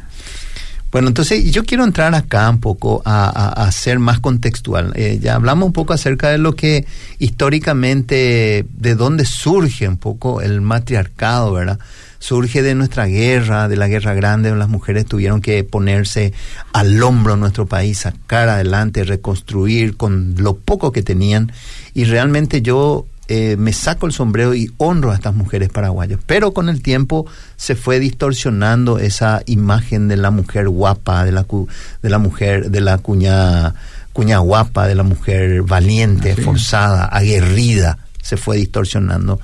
Bueno, 0.93 1.09
entonces 1.09 1.51
yo 1.51 1.65
quiero 1.65 1.83
entrar 1.83 2.15
acá 2.15 2.49
un 2.49 2.61
poco 2.61 3.03
a, 3.05 3.25
a- 3.29 3.65
a 3.67 3.73
ser 3.73 3.99
más 3.99 4.21
contextual. 4.21 4.93
Eh, 4.95 5.19
ya 5.21 5.35
hablamos 5.35 5.67
un 5.67 5.73
poco 5.73 5.93
acerca 5.93 6.29
de 6.31 6.39
lo 6.39 6.55
que 6.55 6.87
históricamente, 7.19 8.65
de 8.73 8.95
dónde 8.95 9.25
surge 9.25 9.89
un 9.89 9.97
poco 9.97 10.41
el 10.41 10.61
matriarcado, 10.61 11.53
¿verdad? 11.53 11.81
Surge 12.27 12.63
de 12.63 12.75
nuestra 12.75 13.05
guerra, 13.05 13.69
de 13.69 13.77
la 13.77 13.87
guerra 13.87 14.15
grande, 14.15 14.49
donde 14.49 14.61
las 14.61 14.71
mujeres 14.71 15.05
tuvieron 15.05 15.43
que 15.43 15.63
ponerse 15.63 16.33
al 16.73 17.03
hombro 17.03 17.37
nuestro 17.37 17.67
país, 17.67 17.99
sacar 17.99 18.49
adelante, 18.49 19.05
reconstruir 19.05 19.99
con 19.99 20.35
lo 20.39 20.57
poco 20.57 20.91
que 20.91 21.03
tenían. 21.03 21.53
Y 21.93 22.05
realmente 22.05 22.63
yo 22.63 23.05
eh, 23.29 23.57
me 23.59 23.75
saco 23.75 24.07
el 24.07 24.13
sombrero 24.13 24.55
y 24.55 24.71
honro 24.79 25.11
a 25.11 25.15
estas 25.17 25.35
mujeres 25.35 25.69
paraguayas. 25.69 26.19
Pero 26.27 26.55
con 26.55 26.71
el 26.71 26.81
tiempo 26.81 27.27
se 27.57 27.75
fue 27.75 28.01
distorsionando 28.01 28.99
esa 28.99 29.43
imagen 29.45 30.09
de 30.09 30.17
la 30.17 30.31
mujer 30.31 30.69
guapa, 30.71 31.25
de 31.27 31.33
la, 31.33 31.45
cu- 31.45 31.69
de 32.03 32.09
la 32.09 32.19
mujer, 32.19 32.71
de 32.71 32.81
la 32.81 32.97
cuña, 32.97 33.75
cuña 34.15 34.39
guapa, 34.39 34.87
de 34.87 34.95
la 34.95 35.03
mujer 35.03 35.61
valiente, 35.61 36.33
Así 36.33 36.41
es. 36.41 36.45
forzada, 36.47 37.05
aguerrida. 37.05 37.99
Se 38.23 38.39
fue 38.39 38.57
distorsionando 38.57 39.39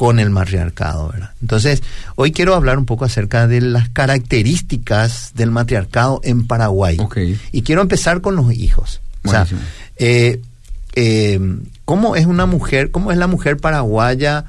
con 0.00 0.18
el 0.18 0.30
matriarcado, 0.30 1.10
¿verdad? 1.10 1.32
Entonces, 1.42 1.82
hoy 2.16 2.32
quiero 2.32 2.54
hablar 2.54 2.78
un 2.78 2.86
poco 2.86 3.04
acerca 3.04 3.46
de 3.46 3.60
las 3.60 3.90
características 3.90 5.32
del 5.34 5.50
matriarcado 5.50 6.22
en 6.24 6.46
Paraguay. 6.46 6.96
Ok. 6.98 7.18
Y 7.52 7.60
quiero 7.60 7.82
empezar 7.82 8.22
con 8.22 8.34
los 8.34 8.50
hijos. 8.50 9.02
O 9.24 9.30
sea, 9.30 9.46
eh, 9.96 10.40
eh, 10.94 11.38
¿cómo 11.84 12.16
es 12.16 12.24
una 12.24 12.46
mujer, 12.46 12.90
cómo 12.90 13.12
es 13.12 13.18
la 13.18 13.26
mujer 13.26 13.58
paraguaya 13.58 14.46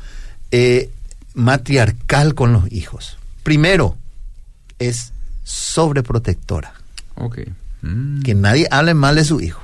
eh, 0.52 0.90
matriarcal 1.34 2.34
con 2.34 2.54
los 2.54 2.72
hijos? 2.72 3.18
Primero, 3.44 3.98
es 4.80 5.12
sobreprotectora. 5.44 6.76
Ok. 7.16 7.40
Mm. 7.82 8.22
Que 8.22 8.36
nadie 8.36 8.70
hable 8.72 8.94
mal 8.94 9.18
de 9.18 9.26
su 9.26 9.42
hijo. 9.42 9.62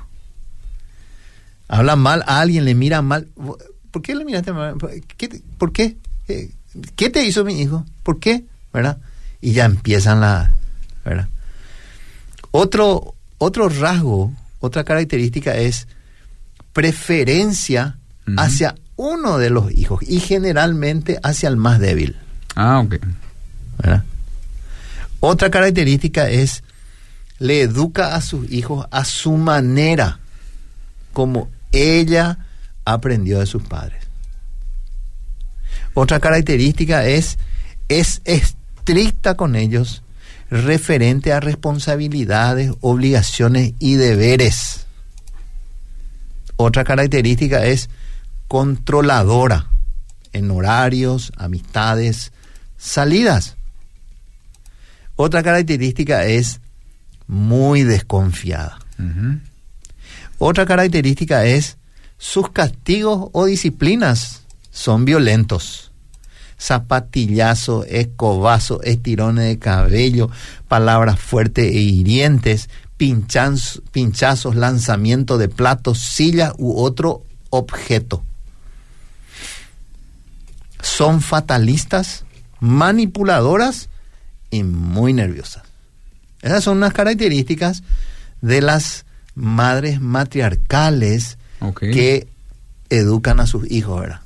Habla 1.69 1.95
mal 1.95 2.25
a 2.27 2.41
alguien, 2.41 2.65
le 2.65 2.75
mira 2.75 3.01
mal. 3.01 3.29
¿Por 3.91 4.01
qué 4.01 4.15
le 4.15 4.25
miraste? 4.25 4.51
¿Qué 5.17 5.27
te- 5.27 5.41
¿Por 5.57 5.71
qué? 5.71 5.97
Eh, 6.27 6.51
¿Qué 6.95 7.09
te 7.09 7.23
hizo 7.23 7.43
mi 7.43 7.61
hijo? 7.61 7.85
¿Por 8.03 8.19
qué? 8.19 8.43
¿Verdad? 8.73 8.97
Y 9.41 9.53
ya 9.53 9.65
empiezan 9.65 10.21
la... 10.21 10.53
¿Verdad? 11.05 11.27
Otro, 12.51 13.15
otro 13.37 13.69
rasgo, 13.69 14.33
otra 14.59 14.83
característica 14.83 15.55
es 15.55 15.87
preferencia 16.73 17.97
hacia 18.37 18.75
uno 18.97 19.37
de 19.37 19.49
los 19.49 19.71
hijos 19.71 20.01
y 20.07 20.19
generalmente 20.19 21.19
hacia 21.23 21.49
el 21.49 21.55
más 21.57 21.79
débil. 21.79 22.17
Ah, 22.55 22.79
ok. 22.79 22.95
¿verdad? 23.77 24.03
Otra 25.19 25.49
característica 25.49 26.29
es 26.29 26.63
le 27.39 27.61
educa 27.61 28.15
a 28.15 28.21
sus 28.21 28.51
hijos 28.51 28.85
a 28.91 29.05
su 29.05 29.33
manera, 29.37 30.19
como 31.13 31.49
ella 31.71 32.37
aprendió 32.93 33.39
de 33.39 33.45
sus 33.45 33.63
padres. 33.63 34.01
Otra 35.93 36.19
característica 36.19 37.05
es 37.05 37.37
es 37.89 38.21
estricta 38.25 39.35
con 39.35 39.55
ellos 39.55 40.03
referente 40.49 41.33
a 41.33 41.39
responsabilidades, 41.39 42.71
obligaciones 42.81 43.73
y 43.79 43.95
deberes. 43.95 44.85
Otra 46.55 46.83
característica 46.83 47.65
es 47.65 47.89
controladora 48.47 49.67
en 50.31 50.49
horarios, 50.51 51.33
amistades, 51.37 52.31
salidas. 52.77 53.57
Otra 55.15 55.43
característica 55.43 56.25
es 56.25 56.61
muy 57.27 57.83
desconfiada. 57.83 58.79
Otra 60.37 60.65
característica 60.65 61.45
es 61.45 61.77
sus 62.17 62.49
castigos 62.51 63.29
o 63.33 63.45
disciplinas 63.45 64.43
son 64.71 65.05
violentos. 65.05 65.91
Zapatillazo, 66.59 67.83
escobazo, 67.85 68.81
estirones 68.81 69.45
de 69.45 69.59
cabello, 69.59 70.31
palabras 70.67 71.19
fuertes 71.19 71.65
e 71.65 71.79
hirientes, 71.79 72.69
pinchanz- 72.97 73.81
pinchazos, 73.91 74.55
lanzamiento 74.55 75.37
de 75.37 75.49
platos, 75.49 75.99
silla 75.99 76.53
u 76.57 76.79
otro 76.81 77.23
objeto. 77.51 78.23
Son 80.81 81.21
fatalistas, 81.21 82.25
manipuladoras 82.59 83.89
y 84.49 84.63
muy 84.63 85.13
nerviosas. 85.13 85.63
Esas 86.41 86.63
son 86.63 86.77
unas 86.77 86.93
características 86.93 87.83
de 88.41 88.61
las 88.61 89.05
madres 89.35 90.01
matriarcales 90.01 91.37
Que 91.91 92.27
educan 92.89 93.39
a 93.39 93.47
sus 93.47 93.69
hijos, 93.71 94.01
¿verdad? 94.01 94.19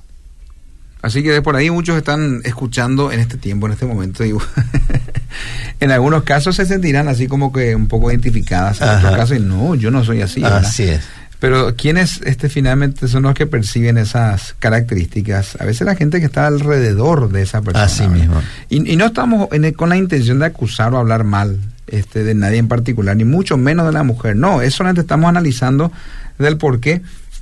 Así 1.02 1.24
que 1.24 1.32
de 1.32 1.41
por 1.41 1.56
ahí 1.56 1.72
muchos 1.72 1.98
están 1.98 2.41
escuchando 2.44 3.12
en 3.12 3.20
este 3.20 3.38
tiempo, 3.38 3.65
en 3.65 3.74
este 3.74 3.86
momento. 3.88 4.24
Y 4.24 4.34
en 5.80 5.91
algunos 5.91 6.24
casos 6.24 6.56
se 6.56 6.65
sentirán 6.65 7.08
así 7.08 7.28
como 7.28 7.52
que 7.52 7.76
un 7.76 7.88
poco 7.88 8.12
identificadas. 8.12 8.82
En 8.82 8.89
otros 8.89 9.15
casos, 9.15 9.39
no, 9.41 9.76
yo 9.76 9.89
no 9.91 10.04
soy 10.04 10.22
así. 10.22 10.41
¿verdad? 10.41 10.60
Así 10.65 10.84
es. 10.84 11.02
Pero 11.39 11.76
¿quiénes 11.76 12.22
este, 12.24 12.50
finalmente 12.50 13.08
son 13.08 13.24
los 13.24 13.34
que 13.34 13.48
perciben 13.48 13.98
esas 13.98 14.54
características? 14.60 15.60
A 15.60 15.65
veces 15.65 15.88
la 15.88 15.96
gente 15.96 16.20
que 16.20 16.28
está 16.28 16.46
alrededor 16.46 17.32
de 17.32 17.41
esa 17.41 17.63
persona. 17.63 17.86
Así 17.86 18.04
¿verdad? 18.04 18.15
mismo. 18.15 18.41
Y, 18.70 18.91
y 18.91 18.96
no 18.96 19.08
estamos 19.08 19.48
en 19.52 19.65
el- 19.65 19.76
con 19.76 19.89
la 19.89 19.98
intención 19.98 20.38
de 20.38 20.46
acusar 20.46 20.94
o 20.94 21.00
hablar 21.00 21.24
mal 21.24 21.58
este, 21.88 22.24
de 22.24 22.36
nadie 22.36 22.58
en 22.60 22.67
particular, 22.67 23.17
ni 23.17 23.24
mucho 23.24 23.58
menos 23.58 23.88
de 23.88 23.91
la 23.94 24.04
mujer. 24.04 24.36
No, 24.36 24.62
es 24.62 24.76
solamente 24.76 25.02
estamos 25.02 25.30
analizando 25.30 25.91
del 26.38 26.58
por 26.58 26.80
qué 26.80 27.02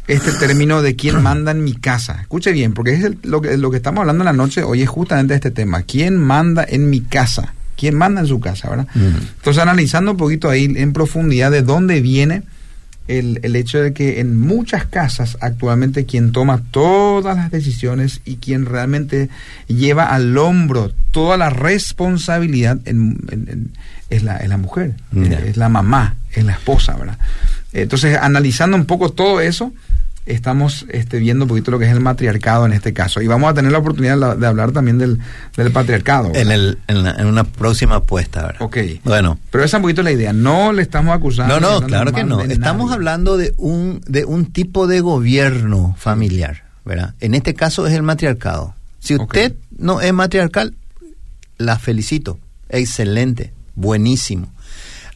este 0.09 0.33
término 0.33 0.81
de 0.81 0.95
quién 0.95 1.21
manda 1.23 1.51
en 1.51 1.63
mi 1.63 1.73
casa. 1.73 2.19
Escuche 2.21 2.51
bien, 2.51 2.73
porque 2.73 2.93
es 2.93 3.03
el- 3.03 3.17
lo, 3.23 3.41
que, 3.41 3.55
lo 3.57 3.71
que 3.71 3.77
estamos 3.77 4.01
hablando 4.01 4.23
en 4.23 4.25
la 4.25 4.33
noche 4.33 4.63
hoy 4.63 4.81
es 4.81 4.89
justamente 4.89 5.33
este 5.35 5.51
tema. 5.51 5.83
¿Quién 5.83 6.17
manda 6.17 6.65
en 6.67 6.89
mi 6.89 7.01
casa? 7.01 7.53
¿Quién 7.77 7.95
manda 7.95 8.19
en 8.21 8.27
su 8.27 8.39
casa? 8.41 8.69
¿verdad? 8.69 8.87
Entonces, 8.95 9.61
analizando 9.63 10.11
un 10.11 10.17
poquito 10.17 10.49
ahí 10.49 10.65
en 10.75 10.91
profundidad 10.91 11.49
de 11.51 11.61
dónde 11.61 12.01
viene 12.01 12.43
el, 13.07 13.39
el 13.41 13.55
hecho 13.55 13.81
de 13.81 13.93
que 13.93 14.19
en 14.19 14.37
muchas 14.39 14.85
casas 14.85 15.37
actualmente 15.41 16.05
quien 16.05 16.31
toma 16.31 16.61
todas 16.71 17.35
las 17.37 17.49
decisiones 17.51 18.21
y 18.25 18.35
quien 18.35 18.65
realmente 18.65 19.29
lleva 19.67 20.03
al 20.13 20.37
hombro 20.37 20.91
toda 21.11 21.37
la 21.37 21.49
responsabilidad 21.49 22.79
en- 22.85 23.17
en- 23.31 23.47
en- 23.49 23.71
es, 24.09 24.23
la, 24.23 24.37
es 24.37 24.49
la 24.49 24.57
mujer, 24.57 24.93
Ya. 25.11 25.39
es 25.39 25.55
la 25.57 25.69
mamá, 25.69 26.15
es 26.33 26.43
la 26.43 26.53
esposa, 26.53 26.95
¿verdad? 26.97 27.17
Entonces, 27.73 28.17
analizando 28.19 28.75
un 28.75 28.85
poco 28.85 29.11
todo 29.11 29.39
eso, 29.41 29.71
estamos 30.25 30.85
este, 30.89 31.17
viendo 31.19 31.45
un 31.45 31.49
poquito 31.49 31.71
lo 31.71 31.79
que 31.79 31.85
es 31.85 31.91
el 31.91 31.99
matriarcado 32.01 32.65
en 32.65 32.73
este 32.73 32.93
caso. 32.93 33.21
Y 33.21 33.27
vamos 33.27 33.49
a 33.49 33.53
tener 33.53 33.71
la 33.71 33.79
oportunidad 33.79 34.17
de, 34.35 34.39
de 34.39 34.47
hablar 34.47 34.71
también 34.71 34.97
del, 34.97 35.19
del 35.57 35.71
patriarcado. 35.71 36.31
En, 36.35 36.51
el, 36.51 36.77
en, 36.87 37.03
la- 37.03 37.11
en 37.11 37.25
una 37.25 37.43
próxima 37.43 37.95
apuesta, 37.95 38.43
¿verdad? 38.43 38.61
Ok. 38.61 38.77
Bueno. 39.03 39.39
Pero 39.51 39.63
esa 39.63 39.77
es 39.77 39.79
un 39.79 39.83
poquito 39.83 40.03
la 40.03 40.11
idea. 40.11 40.31
No 40.33 40.71
le 40.71 40.81
estamos 40.81 41.15
acusando. 41.15 41.59
No, 41.59 41.79
no, 41.81 41.87
claro 41.87 42.11
que 42.11 42.23
no. 42.23 42.41
Estamos 42.41 42.85
nadie. 42.87 42.95
hablando 42.95 43.37
de 43.37 43.53
un, 43.57 44.01
de 44.07 44.25
un 44.25 44.45
tipo 44.45 44.85
de 44.87 45.01
gobierno 45.01 45.95
familiar, 45.97 46.63
¿verdad? 46.85 47.15
En 47.19 47.33
este 47.33 47.53
caso 47.55 47.87
es 47.87 47.93
el 47.93 48.03
matriarcado. 48.03 48.75
Si 48.99 49.15
usted 49.15 49.55
no 49.77 50.01
es 50.01 50.13
matriarcal, 50.13 50.75
la 51.57 51.79
felicito. 51.79 52.37
Excelente, 52.69 53.51
buenísimo. 53.75 54.53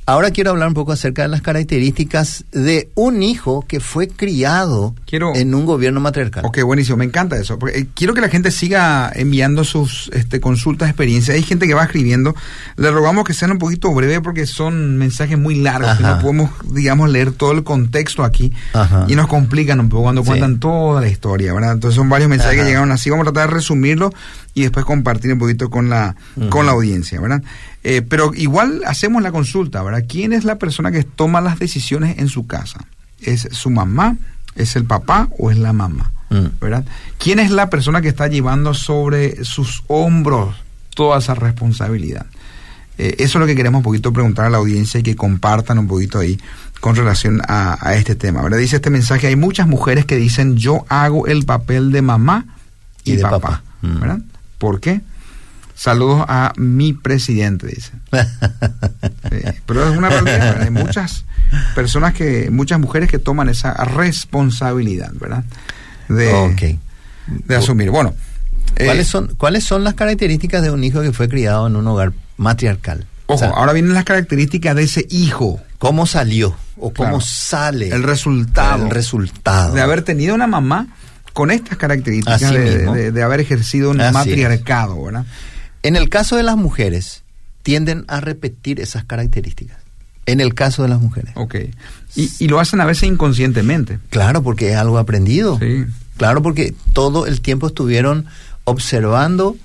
Ahora 0.06 0.32
quiero 0.32 0.50
hablar 0.52 0.68
un 0.68 0.74
poco 0.74 0.92
acerca 0.92 1.22
de 1.22 1.30
las 1.30 1.42
características 1.42 2.44
de 2.52 2.90
un 2.96 3.24
hijo 3.24 3.64
que 3.68 3.80
fue 3.80 4.08
criado 4.10 4.96
Quiero- 5.06 5.34
en 5.34 5.56
un 5.56 5.66
gobierno 5.66 6.02
matriarcal. 6.02 6.44
Ok, 6.46 6.62
buenísimo, 6.64 6.98
me 6.98 7.06
encanta 7.06 7.38
eso. 7.38 7.58
Porque, 7.58 7.80
eh, 7.80 7.88
quiero 7.94 8.14
que 8.14 8.20
la 8.20 8.28
gente 8.28 8.52
siga 8.52 9.12
enviando 9.16 9.64
sus 9.64 10.10
este, 10.14 10.42
consultas, 10.42 10.90
experiencias. 10.90 11.36
Hay 11.38 11.44
gente 11.44 11.68
que 11.68 11.74
va 11.74 11.84
escribiendo. 11.86 12.36
Le 12.76 12.92
rogamos 12.92 13.24
que 13.24 13.34
sean 13.34 13.52
un 13.52 13.60
poquito 13.60 13.94
breve 13.94 14.20
porque 14.20 14.46
son 14.46 14.98
mensajes 14.98 15.38
muy 15.38 15.56
largos. 15.56 15.98
que 15.98 16.04
no 16.04 16.20
podemos, 16.20 16.50
digamos, 16.72 17.10
leer 17.10 17.32
todo 17.32 17.52
el 17.54 17.64
contexto 17.64 18.24
aquí. 18.24 18.52
Ajá. 18.74 19.06
Y 19.08 19.16
nos 19.16 19.28
complican 19.28 19.80
un 19.80 19.90
poco 19.90 20.04
cuando 20.04 20.22
Sí. 20.24 20.28
cuentan 20.28 20.60
toda 20.60 21.00
la 21.02 21.08
historia, 21.08 21.54
¿verdad? 21.54 21.74
Entonces 21.74 21.96
son 21.96 22.10
varios 22.10 22.30
mensajes 22.30 22.56
Ajá. 22.56 22.64
que 22.64 22.70
llegaron 22.70 22.92
así. 22.92 23.10
Vamos 23.10 23.28
a 23.28 23.32
tratar 23.32 23.50
de 23.50 23.56
resumirlo 23.56 24.14
y 24.54 24.62
después 24.62 24.86
compartir 24.86 25.34
un 25.34 25.40
poquito 25.40 25.70
con 25.70 25.90
la, 25.90 26.16
con 26.50 26.66
la 26.66 26.74
audiencia, 26.74 27.20
¿verdad? 27.20 27.42
Eh, 27.84 28.02
pero 28.02 28.34
igual 28.36 28.82
hacemos 28.86 29.22
la 29.24 29.32
consulta, 29.32 29.82
¿verdad? 29.84 30.04
¿Quién 30.08 30.32
es 30.34 30.44
la 30.44 30.58
persona 30.58 30.92
que 30.92 31.04
toma 31.04 31.42
las 31.42 31.60
decisiones 31.60 32.18
en 32.20 32.28
su 32.28 32.46
casa? 32.48 32.86
¿Es 33.20 33.48
su 33.52 33.70
mamá? 33.70 34.18
¿Es 34.56 34.76
el 34.76 34.86
papá 34.86 35.30
o 35.40 35.50
es 35.50 35.58
la 35.58 35.74
mamá? 35.74 36.12
Mm. 36.30 36.46
¿Verdad? 36.62 36.86
¿Quién 37.18 37.40
es 37.40 37.50
la 37.52 37.70
persona 37.70 38.02
que 38.02 38.10
está 38.10 38.28
llevando 38.28 38.74
sobre 38.74 39.44
sus 39.44 39.84
hombros 39.88 40.56
toda 40.96 41.18
esa 41.20 41.34
responsabilidad? 41.34 42.28
Eh, 43.00 43.16
eso 43.18 43.38
es 43.38 43.42
lo 43.42 43.48
que 43.48 43.56
queremos 43.56 43.80
un 43.80 43.84
poquito 43.84 44.14
preguntar 44.14 44.46
a 44.46 44.50
la 44.52 44.58
audiencia 44.58 45.00
y 45.00 45.04
que 45.04 45.16
compartan 45.16 45.80
un 45.80 45.88
poquito 45.88 46.20
ahí 46.20 46.40
con 46.80 46.96
relación 46.96 47.42
a, 47.48 47.78
a 47.82 47.96
este 47.96 48.14
tema. 48.16 48.44
¿verdad? 48.44 48.60
Dice 48.60 48.76
este 48.76 48.92
mensaje, 48.92 49.26
hay 49.28 49.36
muchas 49.36 49.68
mujeres 49.68 50.06
que 50.06 50.16
dicen 50.18 50.58
yo 50.58 50.86
hago 50.90 51.26
el 51.26 51.44
papel 51.46 51.92
de 51.92 52.04
mamá 52.04 52.46
y, 53.04 53.14
Y 53.14 53.16
de 53.16 53.24
papá. 53.24 53.40
papá. 53.40 53.64
Mm. 53.82 54.00
¿verdad? 54.00 54.20
¿Por 54.64 54.80
qué? 54.80 55.02
Saludos 55.76 56.24
a 56.30 56.54
mi 56.56 56.94
presidente, 56.94 57.68
dice. 57.68 57.92
Sí, 59.30 59.40
pero 59.66 59.92
es 59.92 59.98
una 59.98 60.08
realidad, 60.10 60.62
hay 60.62 60.70
muchas 60.70 61.26
personas 61.76 62.14
que, 62.14 62.50
muchas 62.50 62.80
mujeres 62.80 63.10
que 63.10 63.20
toman 63.20 63.50
esa 63.50 63.74
responsabilidad, 63.74 65.12
¿verdad? 65.16 65.44
De, 66.08 66.78
asumir. 67.58 67.90
Bueno, 67.90 68.14
eh, 68.78 68.86
¿Cuáles, 68.86 69.08
son, 69.08 69.36
¿Cuáles 69.36 69.66
son 69.66 69.84
las 69.84 69.96
características 69.96 70.62
de 70.62 70.72
un 70.72 70.82
hijo 70.86 71.02
que 71.02 71.12
fue 71.12 71.28
criado 71.28 71.68
en 71.68 71.76
un 71.76 71.86
hogar 71.88 72.14
matriarcal? 72.38 73.06
ojo, 73.26 73.36
O 73.36 73.38
sea, 73.38 73.50
ahora 73.50 73.74
vienen 73.74 73.94
las 73.94 74.06
características 74.06 74.76
de 74.78 74.84
ese 74.84 75.06
hijo, 75.10 75.60
¿Cómo 75.78 76.06
salió? 76.06 76.56
¿O 76.78 76.94
cómo 76.94 77.10
Claro. 77.18 77.22
sale? 77.22 77.90
el 77.90 78.04
resultado 78.04 78.86
El 78.86 78.92
resultado. 78.92 79.74
de 79.74 79.82
haber 79.82 80.04
tenido 80.04 80.34
una 80.36 80.48
mamá 80.48 80.88
con 81.34 81.52
estas 81.52 81.78
características 81.78 82.52
de 82.52 83.24
haber 83.24 83.40
ejercido 83.40 83.92
un 83.92 84.02
Así 84.02 84.14
matriarcado, 84.14 85.04
¿verdad? 85.04 85.26
En 85.82 85.96
el 85.96 86.10
caso 86.10 86.38
de 86.38 86.44
las 86.44 86.56
mujeres, 86.56 87.24
tienden 87.64 88.06
a 88.08 88.22
repetir 88.22 88.80
esas 88.80 89.04
características. 89.04 89.78
En 90.26 90.40
el 90.40 90.54
caso 90.54 90.84
de 90.84 90.90
las 90.90 91.02
mujeres. 91.02 91.32
Ok. 91.36 91.56
Y, 92.16 92.32
y 92.40 92.48
lo 92.48 92.60
hacen 92.62 92.80
a 92.80 92.86
veces 92.86 93.10
inconscientemente. 93.10 94.00
Claro, 94.10 94.42
porque 94.42 94.72
es 94.72 94.78
algo 94.78 94.98
aprendido. 94.98 95.60
Sí. 95.60 95.86
Claro, 96.18 96.42
porque 96.42 96.74
todo 96.94 97.26
el 97.26 97.42
tiempo 97.42 97.68
estuvieron 97.68 98.26
observando 98.64 99.58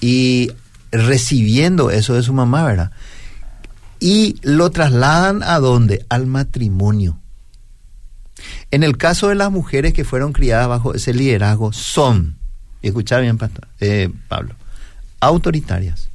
y 0.00 0.52
recibiendo 0.92 1.90
eso 1.90 2.14
de 2.14 2.22
su 2.22 2.32
mamá, 2.32 2.64
¿verdad? 2.64 2.92
Y 4.00 4.36
lo 4.42 4.70
trasladan 4.70 5.42
a 5.42 5.58
dónde? 5.58 6.06
Al 6.08 6.26
matrimonio. 6.26 7.18
En 8.70 8.82
el 8.82 8.96
caso 8.96 9.28
de 9.28 9.34
las 9.34 9.50
mujeres 9.50 9.92
que 9.92 10.04
fueron 10.04 10.32
criadas 10.32 10.68
bajo 10.68 10.94
ese 10.94 11.14
liderazgo, 11.14 11.72
son, 11.72 12.36
y 12.82 12.88
escucha 12.88 13.18
bien, 13.18 13.38
pastor, 13.38 13.68
eh, 13.80 14.10
Pablo, 14.28 14.54
autoritarias, 15.20 16.08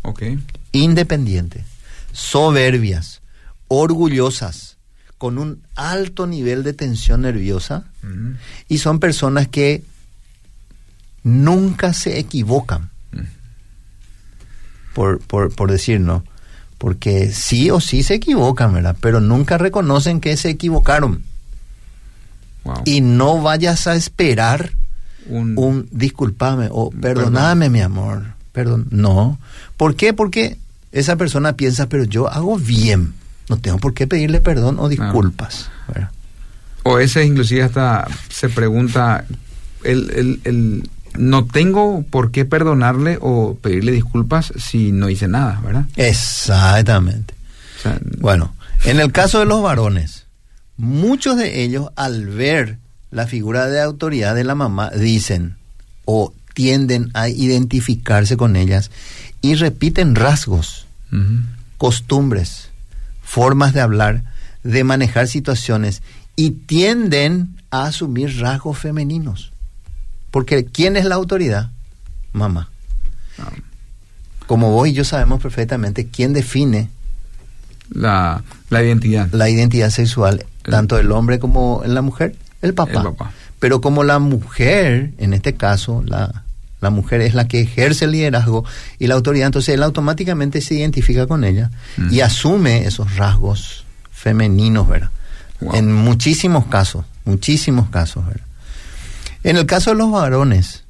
independientes, 0.72 1.64
soberbias, 2.12 3.22
orgullosas, 3.68 4.78
con 5.18 5.38
un 5.38 5.62
alto 5.76 6.28
nivel 6.28 6.64
de 6.64 6.74
tensión 6.74 7.22
nerviosa, 7.22 7.86
y 8.68 8.80
son 8.80 9.00
personas 9.00 9.48
que 9.48 9.84
nunca 11.24 11.94
se 11.94 12.20
equivocan. 12.20 12.90
Por, 14.94 15.20
por, 15.22 15.56
por 15.56 15.72
decir, 15.72 16.02
¿no? 16.02 16.24
Porque 16.78 17.32
sí 17.32 17.70
o 17.72 17.80
sí 17.80 18.04
se 18.04 18.16
equivocan, 18.16 18.74
¿verdad? 18.74 18.98
Pero 19.00 19.22
nunca 19.22 19.58
reconocen 19.58 20.20
que 20.20 20.36
se 20.36 20.50
equivocaron. 20.50 21.24
Wow. 22.64 22.82
Y 22.86 23.02
no 23.02 23.42
vayas 23.42 23.88
a 23.88 23.96
esperar 23.96 24.72
un, 25.28 25.58
un 25.58 25.88
disculpame 25.92 26.68
o 26.72 26.90
perdoname, 26.92 27.70
mi 27.70 27.82
amor. 27.82 28.26
Perdón. 28.52 28.88
No. 28.92 29.40
¿Por 29.78 29.96
qué? 29.96 30.14
Porque 30.14 30.58
esa 30.92 31.16
persona 31.16 31.54
piensa, 31.54 31.88
pero 31.88 32.04
yo 32.04 32.28
hago 32.30 32.58
bien. 32.58 33.14
No 33.50 33.58
tengo 33.58 33.78
por 33.80 33.94
qué 33.94 34.08
pedirle 34.08 34.40
perdón 34.42 34.78
o 34.80 34.90
disculpas. 34.90 35.70
O 36.84 36.98
ese 37.00 37.24
inclusive 37.26 37.64
hasta 37.64 38.08
se 38.30 38.50
pregunta, 38.50 39.26
el, 39.84 40.10
el, 40.12 40.42
el- 40.46 40.90
no 41.18 41.46
tengo 41.46 42.04
por 42.10 42.32
qué 42.32 42.46
perdonarle 42.46 43.18
o 43.22 43.56
pedirle 43.62 43.92
disculpas 43.92 44.54
si 44.58 44.92
no 44.94 45.10
hice 45.10 45.28
nada, 45.28 45.60
¿verdad? 45.64 45.86
Exactamente. 45.98 47.34
O 47.78 47.82
sea, 47.82 48.00
Bueno, 48.20 48.54
en 48.86 49.00
el 49.00 49.12
caso 49.12 49.40
de 49.40 49.46
los 49.46 49.62
varones, 49.62 50.21
muchos 50.78 51.38
de 51.38 51.64
ellos 51.64 51.90
al 51.96 52.28
ver 52.28 52.78
la 53.12 53.28
figura 53.28 53.68
de 53.68 53.82
autoridad 53.82 54.36
de 54.36 54.44
la 54.44 54.56
mamá 54.56 54.90
dicen 54.90 55.56
o 56.06 56.34
tienden 56.54 57.12
a 57.14 57.30
identificarse 57.30 58.38
con 58.38 58.56
ellas 58.56 58.92
y 59.42 59.56
repiten 59.56 60.16
rasgos, 60.16 60.86
costumbres, 61.78 62.70
formas 63.22 63.74
de 63.74 63.82
hablar, 63.82 64.24
de 64.64 64.84
manejar 64.84 65.28
situaciones 65.28 66.02
y 66.36 66.52
tienden 66.52 67.56
a 67.70 67.86
asumir 67.86 68.40
rasgos 68.40 68.78
femeninos. 68.78 69.52
Porque 70.30 70.66
¿quién 70.66 70.96
es 70.96 71.06
la 71.06 71.16
autoridad? 71.16 71.72
Mamá. 72.34 72.70
Ah. 73.38 73.52
Como 74.48 74.72
vos 74.72 74.88
y 74.88 74.94
yo 74.94 75.04
sabemos 75.04 75.42
perfectamente 75.42 76.08
quién 76.08 76.34
define 76.34 76.90
la, 77.90 78.44
la 78.70 78.84
identidad. 78.84 79.30
la 79.32 79.50
identidad 79.50 79.90
sexual, 79.90 80.46
tanto 80.64 80.96
del 80.98 81.12
hombre 81.12 81.40
como 81.40 81.82
la 81.86 82.02
mujer, 82.02 82.36
el 82.62 82.74
papá. 82.74 82.92
El 83.00 83.04
papá. 83.04 83.32
Pero 83.60 83.80
como 83.82 84.04
la 84.04 84.20
mujer, 84.20 85.12
en 85.18 85.34
este 85.34 85.54
caso, 85.56 86.04
la, 86.06 86.44
la 86.82 86.90
mujer 86.90 87.22
es 87.22 87.34
la 87.36 87.48
que 87.48 87.62
ejerce 87.62 88.06
el 88.06 88.12
liderazgo 88.12 88.66
y 89.00 89.08
la 89.08 89.16
autoridad, 89.16 89.48
entonces 89.48 89.76
él 89.76 89.84
automáticamente 89.84 90.62
se 90.62 90.76
identifica 90.76 91.28
con 91.28 91.44
ella 91.44 91.70
Mm. 91.98 92.12
y 92.14 92.22
asume 92.22 92.86
esos 92.86 93.16
rasgos 93.18 93.86
femeninos, 94.12 94.88
¿verdad? 94.88 95.10
Wow. 95.62 95.76
En 95.76 95.94
muchísimos 95.94 96.66
casos, 96.66 97.06
muchísimos 97.26 97.90
casos, 97.90 98.26
¿verdad? 98.26 98.46
En 99.44 99.58
el 99.58 99.66
caso 99.66 99.92
de 99.92 99.98
los 99.98 100.12
varones, 100.12 100.84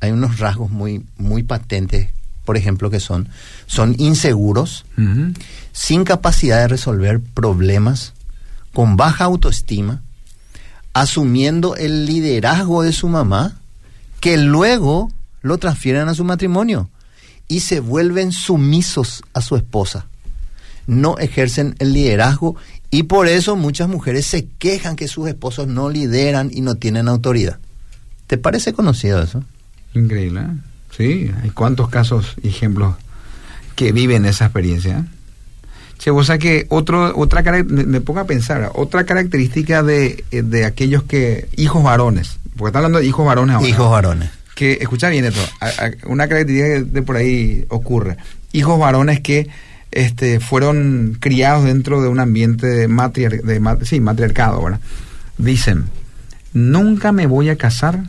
hay 0.00 0.10
unos 0.10 0.38
rasgos 0.38 0.70
muy, 0.70 1.04
muy 1.16 1.42
patentes, 1.42 2.08
por 2.44 2.58
ejemplo, 2.58 2.90
que 2.90 3.00
son, 3.00 3.28
son 3.66 3.94
inseguros, 3.98 4.84
Ujú. 4.98 5.32
sin 5.72 6.04
capacidad 6.04 6.58
de 6.60 6.68
resolver 6.68 7.20
problemas, 7.20 8.12
con 8.74 8.96
baja 8.96 9.24
autoestima, 9.24 10.02
asumiendo 10.92 11.76
el 11.76 12.04
liderazgo 12.04 12.82
de 12.82 12.92
su 12.92 13.08
mamá, 13.08 13.56
que 14.20 14.36
luego 14.36 15.10
lo 15.40 15.56
transfieren 15.58 16.08
a 16.08 16.14
su 16.14 16.24
matrimonio 16.24 16.90
y 17.48 17.60
se 17.60 17.80
vuelven 17.80 18.32
sumisos 18.32 19.22
a 19.32 19.40
su 19.40 19.56
esposa. 19.56 20.06
No 20.86 21.18
ejercen 21.18 21.76
el 21.78 21.94
liderazgo 21.94 22.56
y 22.90 23.04
por 23.04 23.28
eso 23.28 23.56
muchas 23.56 23.88
mujeres 23.88 24.26
se 24.26 24.46
quejan 24.58 24.96
que 24.96 25.08
sus 25.08 25.28
esposos 25.28 25.66
no 25.66 25.88
lideran 25.88 26.50
y 26.52 26.60
no 26.60 26.74
tienen 26.74 27.08
autoridad. 27.08 27.58
¿Te 28.26 28.38
parece 28.38 28.72
conocido 28.72 29.22
eso? 29.22 29.42
Increíble. 29.94 30.40
¿eh? 30.40 30.58
Sí, 30.96 31.30
hay 31.42 31.50
cuántos 31.50 31.88
casos 31.88 32.34
ejemplos 32.42 32.94
que 33.76 33.92
viven 33.92 34.24
esa 34.26 34.46
experiencia. 34.46 35.06
Che, 35.98 36.10
vos 36.10 36.26
sabés 36.26 36.42
que 36.42 36.66
otro, 36.68 37.16
otra 37.16 37.42
me, 37.42 37.62
me 37.84 38.00
pongo 38.00 38.20
a 38.20 38.24
pensar, 38.24 38.70
otra 38.74 39.04
característica 39.04 39.82
de, 39.82 40.24
eh, 40.30 40.42
de 40.42 40.64
aquellos 40.64 41.02
que, 41.04 41.48
hijos 41.56 41.82
varones, 41.82 42.38
porque 42.56 42.68
está 42.70 42.78
hablando 42.80 42.98
de 42.98 43.06
hijos 43.06 43.24
varones 43.24 43.56
ahora. 43.56 43.68
Hijos 43.68 43.90
varones. 43.90 44.30
que, 44.54 44.74
escucha 44.80 45.08
bien 45.08 45.24
esto, 45.24 45.40
a- 45.60 45.66
a- 45.66 45.90
una 46.06 46.28
característica 46.28 46.74
que 46.74 46.84
de 46.84 47.02
por 47.02 47.16
ahí 47.16 47.64
ocurre. 47.68 48.16
Hijos 48.52 48.78
varones 48.78 49.20
que 49.20 49.48
este, 49.90 50.40
fueron 50.40 51.16
criados 51.20 51.64
dentro 51.64 52.02
de 52.02 52.08
un 52.08 52.20
ambiente 52.20 52.66
de, 52.66 52.88
matriar- 52.88 53.42
de 53.42 53.84
sí, 53.86 54.00
matriarcado, 54.00 54.62
¿verdad? 54.62 54.80
Dicen, 55.38 55.84
nunca 56.52 57.12
me 57.12 57.26
voy 57.26 57.48
a 57.48 57.56
casar 57.56 58.04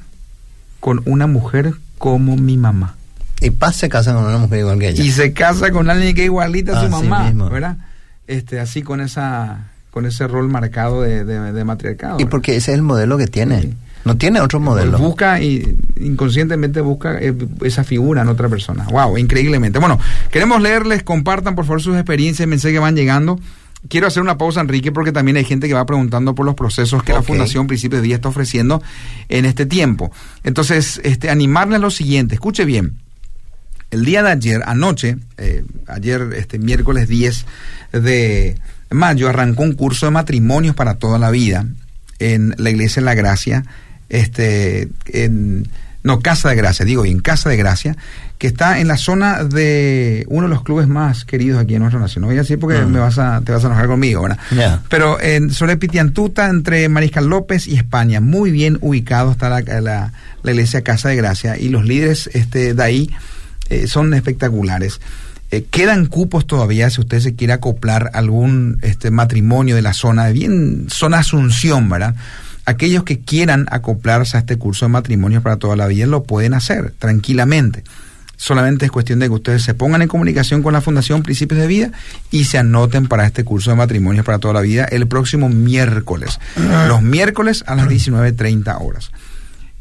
con 0.80 1.02
una 1.06 1.28
mujer 1.28 1.74
como 1.98 2.36
mi 2.38 2.58
mamá. 2.58 2.96
Y 3.42 3.50
Paz 3.52 3.76
se 3.76 3.90
casa 3.90 4.14
con 4.14 4.24
una 4.26 4.38
mujer 4.38 4.60
igual 4.60 4.80
que 4.80 4.90
ella. 4.90 5.04
Y 5.04 5.12
se 5.12 5.34
casa 5.34 5.72
con 5.72 5.90
alguien 5.90 6.16
que 6.16 6.22
es 6.22 6.26
igualita 6.26 6.72
a 6.78 6.88
su 6.88 6.96
Así 6.96 7.08
mamá. 7.08 7.50
¿verdad? 7.50 7.78
Este, 8.28 8.60
así 8.60 8.82
con 8.82 9.02
esa 9.02 9.72
con 9.92 10.06
ese 10.06 10.28
rol 10.28 10.50
marcado 10.50 11.02
de, 11.02 11.24
de- 11.24 11.54
de 11.54 11.64
matriarcado. 11.64 12.16
Y 12.16 12.24
¿verdad? 12.24 12.32
porque 12.32 12.56
ese 12.58 12.72
es 12.72 12.76
el 12.78 12.82
modelo 12.82 13.18
que 13.18 13.28
tiene. 13.28 13.62
Sí. 13.62 13.74
No 14.04 14.18
tiene 14.18 14.40
otro 14.40 14.60
modelo. 14.60 14.98
Busca 15.00 15.42
y 15.42 15.78
inconscientemente 16.00 16.80
busca 16.82 17.18
eh, 17.20 17.34
esa 17.64 17.84
figura 17.84 18.22
en 18.22 18.28
otra 18.28 18.48
persona. 18.50 18.86
Wow, 18.92 19.18
increíblemente. 19.18 19.80
Bueno, 19.80 20.00
queremos 20.32 20.62
leerles, 20.62 21.02
compartan 21.04 21.56
por 21.56 21.66
favor 21.66 21.82
sus 21.82 21.96
experiencias, 21.96 22.48
mensajes 22.48 22.74
que 22.76 22.80
van 22.80 22.96
llegando. 22.96 23.40
Quiero 23.88 24.06
hacer 24.08 24.22
una 24.22 24.38
pausa, 24.38 24.62
Enrique, 24.62 24.92
porque 24.92 25.12
también 25.12 25.38
hay 25.38 25.44
gente 25.46 25.68
que 25.68 25.74
va 25.74 25.86
preguntando 25.86 26.36
por 26.36 26.46
los 26.46 26.56
procesos 26.56 27.02
que 27.04 27.14
la. 27.14 27.22
Fundación 27.24 27.66
Principios 27.68 28.02
de 28.02 28.08
Día 28.08 28.16
está 28.16 28.30
ofreciendo 28.30 28.82
en 29.30 29.46
este 29.46 29.66
tiempo. 29.66 30.12
Entonces, 30.44 31.00
este, 31.04 31.30
animarles 31.30 31.78
a 31.78 31.80
lo 31.80 31.90
siguiente, 31.92 32.36
escuche 32.36 32.66
bien. 32.66 33.00
El 33.96 34.06
día 34.06 34.22
de 34.24 34.30
ayer, 34.30 34.62
anoche, 34.66 35.18
eh, 35.38 35.64
ayer, 35.88 36.22
este 36.38 36.60
miércoles 36.60 37.08
10 37.08 37.46
de 37.94 38.58
mayo, 38.92 39.30
arrancó 39.30 39.64
un 39.64 39.74
curso 39.74 40.06
de 40.06 40.12
matrimonios 40.12 40.76
para 40.76 40.96
toda 40.96 41.18
la 41.18 41.32
vida 41.32 41.66
en 42.20 42.54
la 42.58 42.70
Iglesia 42.70 43.02
de 43.02 43.06
la 43.06 43.16
Gracia, 43.16 43.64
este, 44.10 44.90
en, 45.08 45.68
no, 46.04 46.20
Casa 46.20 46.50
de 46.50 46.56
Gracia, 46.56 46.86
digo 46.86 47.02
bien, 47.02 47.20
Casa 47.20 47.50
de 47.50 47.58
Gracia, 47.58 47.98
que 48.38 48.48
está 48.48 48.80
en 48.80 48.88
la 48.88 48.98
zona 48.98 49.44
de 49.44 50.26
uno 50.28 50.48
de 50.48 50.54
los 50.54 50.62
clubes 50.64 50.88
más 50.88 51.26
queridos 51.26 51.60
aquí 51.60 51.74
en 51.76 51.82
nuestra 51.82 52.00
nación. 52.00 52.22
No 52.22 52.28
voy 52.28 52.36
a 52.38 52.42
decir 52.42 52.60
porque 52.60 52.78
Mm. 52.80 52.92
me 52.92 53.00
vas 53.00 53.18
a, 53.18 53.42
te 53.44 53.52
vas 53.52 53.64
a 53.64 53.68
enojar 53.68 53.88
conmigo, 53.88 54.22
¿verdad? 54.22 54.38
Pero 54.90 55.20
en 55.22 55.50
sobre 55.52 55.78
Pitiantuta, 55.78 56.48
entre 56.50 56.88
Mariscal 56.90 57.26
López 57.28 57.66
y 57.68 57.76
España, 57.76 58.20
muy 58.22 58.52
bien 58.52 58.78
ubicado 58.82 59.32
está 59.32 59.50
la, 59.50 59.62
la- 59.82 60.12
la 60.44 60.52
iglesia 60.52 60.84
Casa 60.84 61.10
de 61.10 61.16
Gracia 61.16 61.58
y 61.58 61.70
los 61.70 61.86
líderes 61.86 62.30
este, 62.34 62.74
de 62.76 62.84
ahí 62.84 63.10
eh, 63.70 63.88
son 63.88 64.14
espectaculares. 64.14 65.00
Eh, 65.52 65.66
quedan 65.70 66.08
cupos 66.08 66.48
todavía 66.48 66.90
si 66.90 67.02
usted 67.02 67.20
se 67.20 67.36
quiere 67.36 67.54
acoplar 67.54 68.12
a 68.14 68.20
algún 68.20 68.80
este, 68.82 69.12
matrimonio 69.12 69.76
de 69.76 69.82
la 69.82 69.94
zona, 69.94 70.26
de 70.26 70.34
bien 70.34 70.88
zona 70.90 71.20
Asunción, 71.20 71.88
¿verdad? 71.90 72.16
aquellos 72.66 73.04
que 73.04 73.20
quieran 73.20 73.68
acoplarse 73.72 74.38
a 74.38 74.42
este 74.42 74.58
curso 74.58 74.86
de 74.86 74.90
matrimonios 74.92 75.44
para 75.44 75.58
toda 75.58 75.76
la 75.76 75.88
vida 75.88 76.08
lo 76.08 76.24
pueden 76.24 76.54
hacer 76.54 76.94
tranquilamente. 76.98 77.84
Solamente 78.38 78.86
es 78.86 78.92
cuestión 78.92 79.20
de 79.20 79.28
que 79.28 79.34
ustedes 79.34 79.64
se 79.64 79.74
pongan 79.74 80.02
en 80.02 80.10
comunicación 80.10 80.62
con 80.62 80.74
la 80.74 80.82
Fundación 80.82 81.24
Principios 81.24 81.62
de 81.62 81.68
Vida 81.68 81.92
y 82.32 82.44
se 82.44 82.58
anoten 82.58 83.08
para 83.08 83.26
este 83.26 83.46
curso 83.46 83.70
de 83.70 83.78
matrimonios 83.78 84.26
para 84.26 84.40
toda 84.40 84.56
la 84.56 84.62
vida 84.62 84.84
el 84.86 85.08
próximo 85.08 85.48
miércoles. 85.48 86.40
Los 86.88 87.02
miércoles 87.02 87.64
a 87.66 87.76
las 87.76 87.88
19.30 87.88 88.78
horas. 88.82 89.12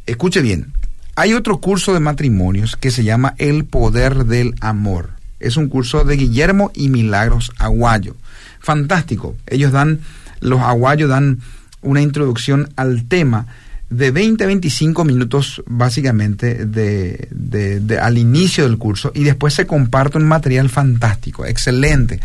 Escuche 0.07 0.41
bien, 0.41 0.72
hay 1.16 1.32
otro 1.34 1.58
curso 1.58 1.94
de 1.94 2.00
matrimonios 2.00 2.76
que 2.76 2.90
se 2.90 3.04
llama 3.04 3.34
El 3.38 3.64
Poder 3.64 4.24
del 4.24 4.54
Amor. 4.60 5.10
Es 5.38 5.56
un 5.56 5.68
curso 5.68 6.04
de 6.04 6.16
Guillermo 6.16 6.72
y 6.74 6.88
Milagros 6.88 7.52
Aguayo. 7.58 8.16
Fantástico. 8.60 9.36
Ellos 9.46 9.72
dan, 9.72 10.00
los 10.40 10.60
aguayos 10.60 11.08
dan 11.08 11.40
una 11.82 12.00
introducción 12.00 12.70
al 12.76 13.04
tema 13.04 13.46
de 13.90 14.10
20 14.10 14.42
a 14.42 14.46
25 14.48 15.04
minutos 15.04 15.62
básicamente 15.66 16.64
de, 16.66 17.28
de, 17.30 17.98
al 17.98 18.18
inicio 18.18 18.64
del 18.64 18.78
curso 18.78 19.12
y 19.14 19.22
después 19.22 19.54
se 19.54 19.66
comparte 19.66 20.18
un 20.18 20.24
material 20.24 20.68
fantástico, 20.68 21.46
excelente, 21.46 22.18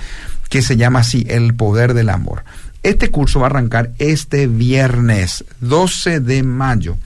que 0.49 0.61
se 0.63 0.77
llama 0.77 0.99
así, 0.99 1.27
El 1.29 1.53
Poder 1.53 1.93
del 1.93 2.09
Amor. 2.09 2.43
Este 2.81 3.11
curso 3.11 3.41
va 3.41 3.47
a 3.47 3.49
arrancar 3.49 3.91
este 3.99 4.47
viernes 4.47 5.43
12 5.59 6.21
de 6.21 6.41
mayo 6.43 6.97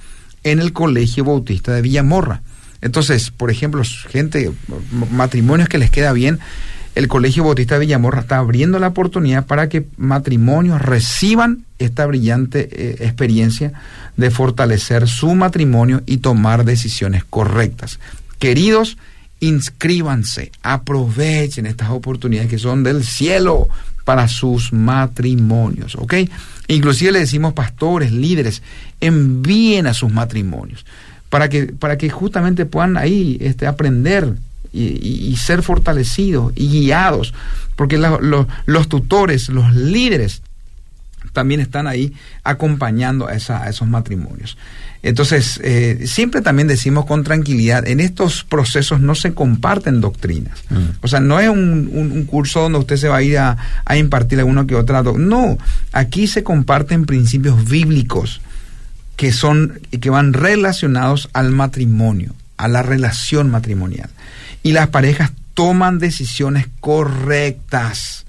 en 0.43 0.59
el 0.59 0.73
Colegio 0.73 1.23
Bautista 1.23 1.73
de 1.73 1.81
Villamorra. 1.81 2.41
Entonces, 2.81 3.31
por 3.31 3.49
ejemplo, 3.49 3.81
gente, 4.09 4.51
matrimonios 5.11 5.69
que 5.69 5.77
les 5.77 5.89
queda 5.89 6.11
bien, 6.11 6.39
el 6.95 7.07
Colegio 7.07 7.43
Bautista 7.43 7.75
de 7.75 7.81
Villamorra 7.81 8.21
está 8.21 8.37
abriendo 8.37 8.77
la 8.77 8.89
oportunidad 8.89 9.45
para 9.45 9.67
que 9.67 9.85
matrimonios 9.97 10.81
reciban 10.81 11.65
esta 11.79 12.05
brillante 12.05 12.69
eh, 12.71 12.97
experiencia 13.05 13.73
de 14.15 14.29
fortalecer 14.29 15.07
su 15.07 15.33
matrimonio 15.33 16.03
y 16.05 16.17
tomar 16.17 16.65
decisiones 16.65 17.23
correctas. 17.23 17.99
Queridos, 18.37 18.97
inscríbanse, 19.39 20.51
aprovechen 20.61 21.65
estas 21.65 21.89
oportunidades 21.89 22.49
que 22.49 22.59
son 22.59 22.83
del 22.83 23.03
cielo 23.03 23.69
para 24.05 24.27
sus 24.27 24.71
matrimonios, 24.71 25.95
¿ok? 25.95 26.13
Inclusive 26.67 27.11
le 27.11 27.19
decimos 27.19 27.53
pastores, 27.53 28.11
líderes, 28.11 28.61
envíen 29.01 29.87
a 29.87 29.93
sus 29.93 30.11
matrimonios 30.11 30.85
para 31.29 31.49
que, 31.49 31.65
para 31.65 31.97
que 31.97 32.09
justamente 32.09 32.65
puedan 32.65 32.95
ahí 32.95 33.37
este, 33.41 33.67
aprender 33.67 34.35
y, 34.71 35.35
ser 35.37 35.61
fortalecidos 35.61 36.51
y 36.55 36.67
guiados, 36.67 37.33
porque 37.75 37.97
los 37.97 38.87
tutores, 38.87 39.49
los 39.49 39.73
líderes, 39.75 40.41
también 41.33 41.59
están 41.59 41.87
ahí 41.87 42.13
acompañando 42.43 43.27
a, 43.27 43.35
esos 43.35 43.87
matrimonios. 43.87 44.57
Entonces, 45.01 45.59
eh, 45.63 46.03
siempre 46.05 46.41
también 46.41 46.69
decimos 46.69 47.05
con 47.05 47.25
tranquilidad, 47.25 47.85
en 47.85 47.99
estos 47.99 48.45
procesos 48.45 49.01
no 49.01 49.15
se 49.15 49.33
comparten 49.33 49.99
doctrinas. 49.99 50.63
Mm. 50.69 50.99
O 51.01 51.07
sea, 51.09 51.19
no 51.19 51.39
es 51.41 51.49
un, 51.49 52.25
curso 52.29 52.61
donde 52.61 52.79
usted 52.79 52.95
se 52.95 53.09
va 53.09 53.17
a 53.17 53.21
ir 53.21 53.37
a, 53.37 53.57
impartir 53.97 54.39
alguno 54.39 54.65
que 54.65 54.75
otra. 54.75 55.03
No, 55.03 55.57
aquí 55.91 56.27
se 56.27 56.43
comparten 56.43 57.05
principios 57.05 57.67
bíblicos 57.69 58.39
que 59.17 59.33
son 59.33 59.79
que 59.99 60.09
van 60.09 60.33
relacionados 60.33 61.29
al 61.33 61.51
matrimonio, 61.51 62.33
a 62.57 62.67
la 62.67 62.81
relación 62.81 63.51
matrimonial 63.51 64.09
y 64.63 64.71
las 64.71 64.87
parejas 64.87 65.31
toman 65.53 65.99
decisiones 65.99 66.67
correctas 66.79 68.22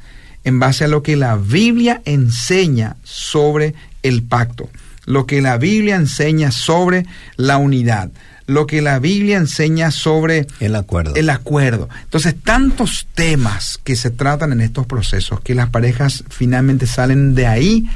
en 0.45 0.61
base 0.61 0.85
a 0.85 0.89
lo 0.89 1.03
que 1.03 1.17
la 1.17 1.37
Biblia 1.37 2.03
enseña 2.05 2.97
sobre 3.03 3.75
el 4.03 4.23
pacto, 4.23 4.69
lo 5.07 5.27
que 5.27 5.41
la 5.41 5.59
Biblia 5.59 5.97
enseña 5.97 6.51
sobre 6.51 7.07
la 7.37 7.57
unidad, 7.57 8.11
lo 8.47 8.67
que 8.67 8.83
la 8.83 8.99
Biblia 8.99 9.39
enseña 9.39 9.91
sobre 9.91 10.47
el 10.61 10.77
acuerdo. 10.77 11.15
El 11.15 11.31
acuerdo. 11.31 11.89
Entonces, 12.03 12.35
tantos 12.43 13.07
temas 13.15 13.79
que 13.83 13.97
se 13.97 14.11
tratan 14.11 14.53
en 14.53 14.61
estos 14.61 14.87
procesos 14.87 15.41
que 15.41 15.55
las 15.55 15.71
parejas 15.71 16.25
finalmente 16.29 16.87
salen 16.87 17.35
de 17.35 17.47
ahí 17.47 17.89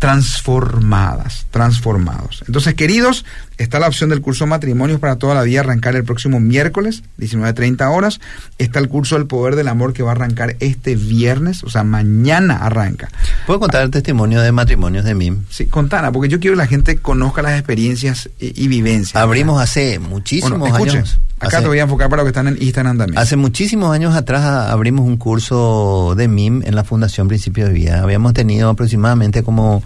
transformadas, 0.00 1.46
transformados. 1.52 2.42
Entonces, 2.48 2.74
queridos, 2.74 3.24
está 3.62 3.78
la 3.78 3.88
opción 3.88 4.10
del 4.10 4.20
curso 4.20 4.46
Matrimonios 4.46 5.00
para 5.00 5.16
toda 5.16 5.34
la 5.34 5.42
vida 5.42 5.60
arrancar 5.60 5.96
el 5.96 6.04
próximo 6.04 6.40
miércoles, 6.40 7.02
19.30 7.18 7.94
horas. 7.94 8.20
Está 8.58 8.78
el 8.78 8.88
curso 8.88 9.16
del 9.16 9.26
poder 9.26 9.56
del 9.56 9.68
amor 9.68 9.92
que 9.92 10.02
va 10.02 10.10
a 10.10 10.14
arrancar 10.14 10.56
este 10.60 10.96
viernes, 10.96 11.64
o 11.64 11.70
sea, 11.70 11.84
mañana 11.84 12.56
arranca. 12.56 13.08
¿Puedo 13.46 13.60
contar 13.60 13.82
el 13.82 13.90
testimonio 13.90 14.40
de 14.40 14.52
matrimonios 14.52 15.04
de 15.04 15.14
MIM? 15.14 15.44
Sí, 15.50 15.66
contana, 15.66 16.12
porque 16.12 16.28
yo 16.28 16.40
quiero 16.40 16.56
que 16.56 16.62
la 16.62 16.66
gente 16.66 16.96
conozca 16.98 17.42
las 17.42 17.58
experiencias 17.58 18.28
y, 18.38 18.68
vivencias. 18.68 19.16
Abrimos 19.16 19.60
hace 19.60 19.98
muchísimos 19.98 20.72
años. 20.72 21.18
Acá 21.40 21.60
te 21.60 21.66
voy 21.66 21.80
a 21.80 21.82
enfocar 21.82 22.08
para 22.08 22.22
los 22.22 22.26
que 22.26 22.38
están 22.38 22.46
en 22.46 22.62
Instagram 22.62 22.98
también. 22.98 23.18
Hace 23.18 23.36
muchísimos 23.36 23.92
años 23.92 24.14
atrás 24.14 24.44
abrimos 24.70 25.06
un 25.06 25.16
curso 25.16 26.14
de 26.16 26.28
MIM 26.28 26.62
en 26.64 26.76
la 26.76 26.84
Fundación 26.84 27.26
Principio 27.26 27.66
de 27.66 27.72
Vida. 27.72 28.00
Habíamos 28.00 28.32
tenido 28.32 28.70
aproximadamente 28.70 29.42
como 29.42 29.82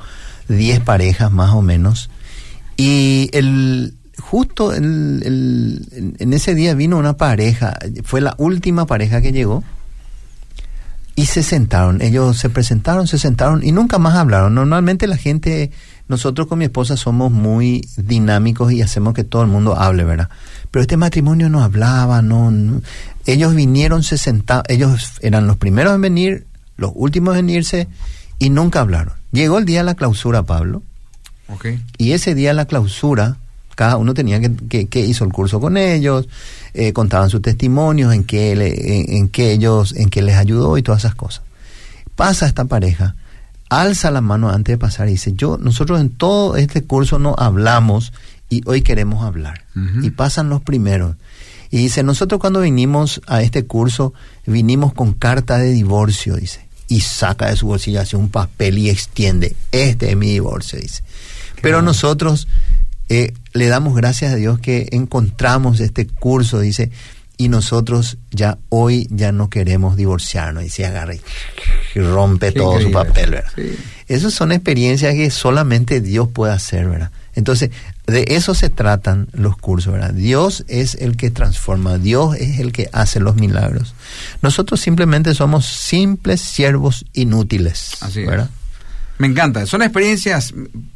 10 0.48 0.80
parejas 0.80 1.32
más 1.32 1.52
o 1.52 1.62
menos. 1.62 2.10
Y 2.76 3.30
el, 3.32 3.94
justo 4.18 4.72
el, 4.72 6.14
en 6.18 6.32
ese 6.32 6.54
día 6.54 6.74
vino 6.74 6.98
una 6.98 7.16
pareja, 7.16 7.78
fue 8.04 8.20
la 8.20 8.34
última 8.38 8.86
pareja 8.86 9.20
que 9.20 9.32
llegó. 9.32 9.64
Y 11.18 11.26
se 11.26 11.42
sentaron, 11.42 12.02
ellos 12.02 12.36
se 12.36 12.50
presentaron, 12.50 13.06
se 13.06 13.18
sentaron 13.18 13.64
y 13.64 13.72
nunca 13.72 13.98
más 13.98 14.16
hablaron. 14.16 14.54
Normalmente 14.54 15.06
la 15.06 15.16
gente, 15.16 15.70
nosotros 16.08 16.46
con 16.46 16.58
mi 16.58 16.66
esposa 16.66 16.98
somos 16.98 17.32
muy 17.32 17.88
dinámicos 17.96 18.70
y 18.70 18.82
hacemos 18.82 19.14
que 19.14 19.24
todo 19.24 19.40
el 19.40 19.48
mundo 19.48 19.80
hable, 19.80 20.04
¿verdad? 20.04 20.28
Pero 20.70 20.82
este 20.82 20.98
matrimonio 20.98 21.48
no 21.48 21.62
hablaba, 21.62 22.20
no, 22.20 22.52
ellos 23.24 23.54
vinieron, 23.54 24.02
se 24.02 24.18
sentaron, 24.18 24.64
ellos 24.68 25.12
eran 25.22 25.46
los 25.46 25.56
primeros 25.56 25.94
en 25.94 26.02
venir, 26.02 26.46
los 26.76 26.92
últimos 26.94 27.38
en 27.38 27.48
irse 27.48 27.88
y 28.38 28.50
nunca 28.50 28.80
hablaron. 28.80 29.14
Llegó 29.32 29.56
el 29.56 29.64
día 29.64 29.78
de 29.78 29.84
la 29.84 29.94
clausura, 29.94 30.42
Pablo. 30.42 30.82
Okay. 31.48 31.80
Y 31.98 32.12
ese 32.12 32.34
día 32.34 32.52
la 32.52 32.66
clausura, 32.66 33.36
cada 33.74 33.96
uno 33.98 34.14
tenía 34.14 34.40
que, 34.40 34.86
que, 34.88 35.00
hizo 35.00 35.24
el 35.24 35.32
curso 35.32 35.60
con 35.60 35.76
ellos, 35.76 36.28
eh, 36.74 36.92
contaban 36.92 37.30
sus 37.30 37.42
testimonios, 37.42 38.12
en 38.12 38.24
qué, 38.24 38.52
en, 38.52 39.30
ellos, 39.34 39.94
en 39.94 40.08
qué 40.08 40.22
les 40.22 40.36
ayudó 40.36 40.76
y 40.78 40.82
todas 40.82 41.02
esas 41.02 41.14
cosas. 41.14 41.42
Pasa 42.16 42.46
esta 42.46 42.64
pareja, 42.64 43.14
alza 43.68 44.10
la 44.10 44.22
mano 44.22 44.50
antes 44.50 44.72
de 44.72 44.78
pasar 44.78 45.08
y 45.08 45.12
dice, 45.12 45.34
yo, 45.34 45.58
nosotros 45.58 46.00
en 46.00 46.10
todo 46.10 46.56
este 46.56 46.82
curso 46.84 47.18
no 47.18 47.34
hablamos 47.38 48.12
y 48.48 48.62
hoy 48.66 48.82
queremos 48.82 49.24
hablar. 49.24 49.64
Y 50.02 50.10
pasan 50.10 50.48
los 50.48 50.62
primeros. 50.62 51.16
Y 51.70 51.78
dice, 51.78 52.02
nosotros 52.02 52.40
cuando 52.40 52.60
vinimos 52.60 53.20
a 53.26 53.42
este 53.42 53.66
curso, 53.66 54.14
vinimos 54.46 54.94
con 54.94 55.12
carta 55.12 55.58
de 55.58 55.72
divorcio, 55.72 56.36
dice. 56.36 56.64
Y 56.88 57.00
saca 57.00 57.50
de 57.50 57.56
su 57.56 57.66
bolsillo 57.66 58.00
hace 58.00 58.16
un 58.16 58.28
papel 58.28 58.78
y 58.78 58.88
extiende, 58.88 59.56
este 59.72 60.10
es 60.10 60.16
mi 60.16 60.28
divorcio, 60.28 60.78
dice. 60.78 61.02
Pero 61.66 61.82
nosotros 61.82 62.46
eh, 63.08 63.34
le 63.52 63.66
damos 63.66 63.96
gracias 63.96 64.32
a 64.32 64.36
Dios 64.36 64.60
que 64.60 64.88
encontramos 64.92 65.80
este 65.80 66.06
curso, 66.06 66.60
dice, 66.60 66.92
y 67.36 67.48
nosotros 67.48 68.18
ya 68.30 68.58
hoy 68.68 69.08
ya 69.10 69.32
no 69.32 69.50
queremos 69.50 69.96
divorciarnos. 69.96 70.62
Y 70.62 70.70
se 70.70 70.86
agarra 70.86 71.16
y, 71.16 71.20
rompe 71.96 72.52
todo 72.52 72.80
su 72.80 72.92
papel, 72.92 73.32
¿verdad? 73.32 73.50
Esas 74.06 74.32
son 74.32 74.52
experiencias 74.52 75.14
que 75.14 75.28
solamente 75.32 76.00
Dios 76.00 76.28
puede 76.32 76.52
hacer, 76.52 76.88
¿verdad? 76.88 77.10
Entonces, 77.34 77.70
de 78.06 78.26
eso 78.28 78.54
se 78.54 78.70
tratan 78.70 79.26
los 79.32 79.56
cursos, 79.56 79.92
¿verdad? 79.92 80.14
Dios 80.14 80.64
es 80.68 80.94
el 80.94 81.16
que 81.16 81.32
transforma, 81.32 81.98
Dios 81.98 82.36
es 82.36 82.60
el 82.60 82.70
que 82.70 82.88
hace 82.92 83.18
los 83.18 83.34
milagros. 83.34 83.96
Nosotros 84.40 84.78
simplemente 84.80 85.34
somos 85.34 85.66
simples 85.66 86.40
siervos 86.42 87.06
inútiles, 87.12 87.96
Así 88.02 88.24
¿verdad? 88.24 88.50
Me 89.18 89.26
encanta. 89.26 89.64
Son 89.66 89.82
experiencias, 89.82 90.52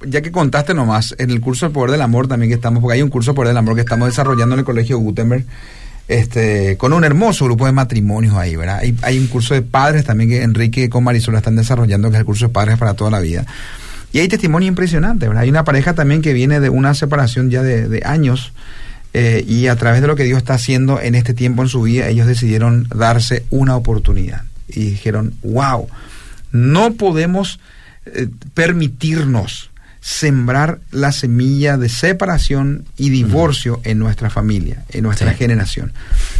ya 0.06 0.20
que 0.20 0.30
contaste 0.30 0.74
nomás, 0.74 1.14
en 1.18 1.30
el 1.30 1.40
curso 1.40 1.66
de 1.66 1.72
Poder 1.72 1.90
del 1.90 2.02
Amor 2.02 2.28
también 2.28 2.50
que 2.50 2.56
estamos, 2.56 2.82
porque 2.82 2.96
hay 2.96 3.02
un 3.02 3.08
curso 3.08 3.30
de 3.30 3.36
Poder 3.36 3.48
del 3.48 3.56
Amor 3.56 3.74
que 3.74 3.80
estamos 3.80 4.08
desarrollando 4.08 4.54
en 4.54 4.60
el 4.60 4.64
Colegio 4.64 4.98
Gutenberg, 4.98 5.44
este, 6.06 6.76
con 6.76 6.92
un 6.92 7.04
hermoso 7.04 7.44
grupo 7.46 7.66
de 7.66 7.72
matrimonios 7.72 8.34
ahí, 8.34 8.56
¿verdad? 8.56 8.78
Hay, 8.80 8.96
hay 9.02 9.18
un 9.18 9.28
curso 9.28 9.54
de 9.54 9.62
padres 9.62 10.04
también 10.04 10.28
que 10.28 10.42
Enrique 10.42 10.90
con 10.90 11.04
Marisol 11.04 11.36
están 11.36 11.56
desarrollando, 11.56 12.10
que 12.10 12.16
es 12.16 12.20
el 12.20 12.26
curso 12.26 12.48
de 12.48 12.52
padres 12.52 12.78
para 12.78 12.94
toda 12.94 13.10
la 13.10 13.20
vida. 13.20 13.46
Y 14.12 14.18
hay 14.18 14.28
testimonio 14.28 14.68
impresionante, 14.68 15.28
¿verdad? 15.28 15.44
Hay 15.44 15.50
una 15.50 15.64
pareja 15.64 15.94
también 15.94 16.20
que 16.20 16.32
viene 16.32 16.60
de 16.60 16.68
una 16.68 16.94
separación 16.94 17.48
ya 17.48 17.62
de, 17.62 18.02
años 18.04 18.52
eh, 19.14 19.44
y 19.46 19.68
a 19.68 19.76
través 19.76 20.00
de 20.00 20.08
lo 20.08 20.16
que 20.16 20.24
Dios 20.24 20.38
está 20.38 20.54
haciendo 20.54 21.00
en 21.00 21.14
este 21.14 21.32
tiempo 21.32 21.62
en 21.62 21.68
su 21.68 21.82
vida, 21.82 22.08
ellos 22.08 22.26
decidieron 22.26 22.88
darse 22.94 23.44
una 23.50 23.76
oportunidad 23.76 24.42
y 24.68 24.90
dijeron, 24.90 25.34
wow, 25.42 25.88
no 26.52 26.92
podemos 26.94 27.60
eh, 28.06 28.28
permitirnos 28.54 29.70
sembrar 30.02 30.80
la 30.92 31.12
semilla 31.12 31.76
de 31.76 31.90
separación 31.90 32.86
y 32.96 33.10
divorcio 33.10 33.80
en 33.84 33.98
nuestra 33.98 34.30
familia, 34.30 34.84
en 34.88 35.02
nuestra 35.02 35.34
generación. 35.34 35.92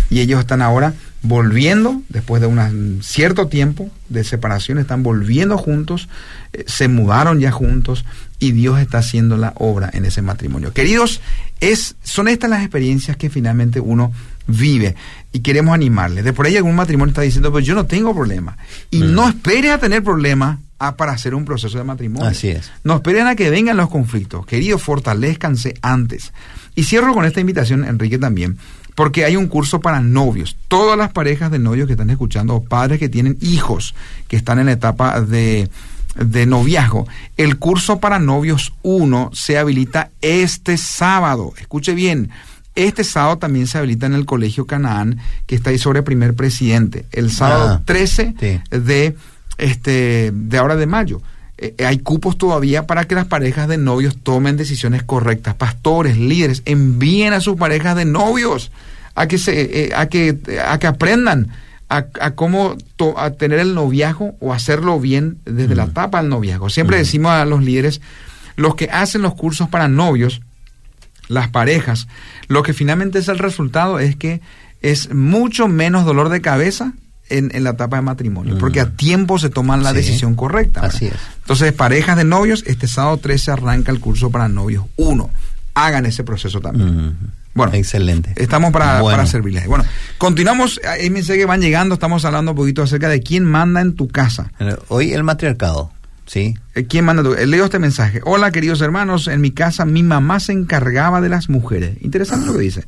y 0.08 0.20
ellos 0.20 0.40
están 0.40 0.62
ahora 0.62 0.94
volviendo, 1.22 2.00
después 2.08 2.40
de 2.40 2.46
un 2.48 3.00
cierto 3.02 3.48
tiempo 3.48 3.90
de 4.08 4.24
separación, 4.24 4.78
están 4.78 5.02
volviendo 5.02 5.58
juntos, 5.58 6.08
eh, 6.54 6.64
se 6.66 6.88
mudaron 6.88 7.38
ya 7.40 7.50
juntos 7.50 8.06
y 8.38 8.52
Dios 8.52 8.80
está 8.80 8.98
haciendo 8.98 9.36
la 9.36 9.52
obra 9.56 9.90
en 9.92 10.06
ese 10.06 10.22
matrimonio. 10.22 10.72
Queridos, 10.72 11.20
es, 11.60 11.96
son 12.02 12.28
estas 12.28 12.48
las 12.48 12.62
experiencias 12.62 13.18
que 13.18 13.28
finalmente 13.28 13.78
uno 13.80 14.10
vive 14.46 14.96
y 15.32 15.40
queremos 15.40 15.74
animarles. 15.74 16.24
De 16.24 16.32
por 16.32 16.46
ahí 16.46 16.56
algún 16.56 16.74
matrimonio 16.74 17.10
está 17.10 17.20
diciendo, 17.20 17.52
pues 17.52 17.66
yo 17.66 17.74
no 17.74 17.84
tengo 17.84 18.14
problema. 18.14 18.56
Y 18.90 19.00
Mm. 19.02 19.14
no 19.14 19.28
espere 19.28 19.70
a 19.70 19.78
tener 19.78 20.02
problemas 20.02 20.58
a- 20.80 20.96
para 20.96 21.12
hacer 21.12 21.34
un 21.36 21.44
proceso 21.44 21.78
de 21.78 21.84
matrimonio. 21.84 22.28
Así 22.28 22.48
es. 22.48 22.72
No 22.82 22.96
esperen 22.96 23.28
a 23.28 23.36
que 23.36 23.50
vengan 23.50 23.76
los 23.76 23.88
conflictos. 23.88 24.44
Queridos, 24.46 24.82
fortalezcanse 24.82 25.74
antes. 25.82 26.32
Y 26.74 26.84
cierro 26.84 27.14
con 27.14 27.24
esta 27.24 27.40
invitación, 27.40 27.84
Enrique, 27.84 28.18
también, 28.18 28.58
porque 28.96 29.24
hay 29.24 29.36
un 29.36 29.46
curso 29.46 29.80
para 29.80 30.00
novios. 30.00 30.56
Todas 30.68 30.98
las 30.98 31.12
parejas 31.12 31.50
de 31.50 31.58
novios 31.58 31.86
que 31.86 31.92
están 31.92 32.10
escuchando, 32.10 32.54
o 32.56 32.64
padres 32.64 32.98
que 32.98 33.08
tienen 33.08 33.36
hijos 33.40 33.94
que 34.26 34.36
están 34.36 34.58
en 34.58 34.66
la 34.66 34.72
etapa 34.72 35.20
de, 35.20 35.68
de 36.16 36.46
noviazgo, 36.46 37.06
el 37.36 37.58
curso 37.58 38.00
para 38.00 38.18
novios 38.18 38.72
1 38.82 39.30
se 39.32 39.58
habilita 39.58 40.10
este 40.22 40.76
sábado. 40.76 41.52
Escuche 41.60 41.94
bien. 41.94 42.30
Este 42.76 43.02
sábado 43.04 43.36
también 43.38 43.66
se 43.66 43.78
habilita 43.78 44.06
en 44.06 44.14
el 44.14 44.24
Colegio 44.26 44.64
Canaán, 44.66 45.18
que 45.46 45.56
está 45.56 45.70
ahí 45.70 45.78
sobre 45.78 46.02
primer 46.02 46.34
presidente. 46.34 47.04
El 47.10 47.30
sábado 47.30 47.68
Ah, 47.68 47.82
13 47.84 48.34
sí. 48.38 48.60
de 48.70 49.16
este 49.60 50.30
de 50.34 50.58
ahora 50.58 50.76
de 50.76 50.86
mayo. 50.86 51.20
Eh, 51.58 51.74
hay 51.84 51.98
cupos 51.98 52.38
todavía 52.38 52.86
para 52.86 53.04
que 53.04 53.14
las 53.14 53.26
parejas 53.26 53.68
de 53.68 53.76
novios 53.76 54.16
tomen 54.22 54.56
decisiones 54.56 55.02
correctas. 55.02 55.54
Pastores, 55.54 56.16
líderes, 56.16 56.62
envíen 56.64 57.32
a 57.34 57.40
sus 57.40 57.56
parejas 57.56 57.96
de 57.96 58.06
novios 58.06 58.72
a 59.14 59.26
que 59.26 59.36
se 59.38 59.86
eh, 59.88 59.92
a 59.94 60.06
que 60.06 60.38
a 60.66 60.78
que 60.78 60.86
aprendan 60.86 61.48
a, 61.88 62.06
a 62.20 62.30
cómo 62.32 62.76
to- 62.96 63.18
a 63.18 63.32
tener 63.32 63.58
el 63.58 63.74
noviazgo 63.74 64.36
o 64.40 64.52
hacerlo 64.52 64.98
bien 65.00 65.38
desde 65.44 65.74
la 65.74 65.84
etapa 65.84 66.20
del 66.22 66.30
noviazgo. 66.30 66.70
Siempre 66.70 66.96
decimos 66.96 67.32
a 67.32 67.44
los 67.44 67.62
líderes, 67.62 68.00
los 68.56 68.74
que 68.76 68.88
hacen 68.90 69.22
los 69.22 69.34
cursos 69.34 69.68
para 69.68 69.88
novios, 69.88 70.40
las 71.28 71.48
parejas, 71.48 72.08
lo 72.48 72.62
que 72.62 72.72
finalmente 72.72 73.18
es 73.18 73.28
el 73.28 73.38
resultado 73.38 73.98
es 73.98 74.16
que 74.16 74.40
es 74.82 75.12
mucho 75.12 75.68
menos 75.68 76.04
dolor 76.04 76.28
de 76.30 76.40
cabeza 76.40 76.92
en, 77.30 77.50
en 77.54 77.64
la 77.64 77.70
etapa 77.70 77.96
de 77.96 78.02
matrimonio, 78.02 78.58
porque 78.58 78.80
a 78.80 78.90
tiempo 78.90 79.38
se 79.38 79.48
toman 79.50 79.82
la 79.82 79.90
Sí, 79.90 79.96
decisión 79.96 80.34
correcta. 80.34 80.82
¿verdad? 80.82 80.96
así 80.96 81.06
es. 81.06 81.14
Entonces, 81.38 81.72
parejas 81.72 82.16
de 82.16 82.24
novios, 82.24 82.62
este 82.66 82.86
sábado 82.86 83.16
13 83.16 83.52
arranca 83.52 83.90
el 83.92 84.00
curso 84.00 84.30
para 84.30 84.48
novios. 84.48 84.84
Uno, 84.96 85.30
hagan 85.74 86.06
ese 86.06 86.24
proceso 86.24 86.60
también. 86.60 87.06
Mm. 87.08 87.16
Bueno, 87.54 87.72
Excelente. 87.74 88.32
Estamos 88.36 88.72
para, 88.72 89.00
Bueno. 89.00 89.16
para 89.16 89.26
servirles. 89.28 89.66
Bueno, 89.66 89.84
continuamos. 90.18 90.80
Hay 90.88 91.10
mensajes 91.10 91.38
que 91.40 91.46
van 91.46 91.60
llegando. 91.60 91.94
Estamos 91.94 92.24
hablando 92.24 92.52
un 92.52 92.56
poquito 92.56 92.82
acerca 92.82 93.08
de 93.08 93.20
quién 93.22 93.44
manda 93.44 93.80
en 93.80 93.94
tu 93.96 94.06
casa. 94.06 94.52
Hoy 94.88 95.12
el 95.12 95.24
matriarcado, 95.24 95.90
¿sí? 96.26 96.54
Eh, 96.76 96.84
¿Quién 96.84 97.04
manda? 97.04 97.24
tu- 97.24 97.34
Leo 97.34 97.64
este 97.64 97.80
mensaje. 97.80 98.20
Hola, 98.24 98.52
queridos 98.52 98.80
hermanos. 98.82 99.26
En 99.26 99.40
mi 99.40 99.50
casa 99.50 99.84
mi 99.84 100.04
mamá 100.04 100.38
se 100.38 100.52
encargaba 100.52 101.20
de 101.20 101.28
las 101.28 101.48
mujeres. 101.48 101.96
Interesante 102.02 102.46
lo 102.46 102.52
que 102.52 102.60
dice. 102.60 102.84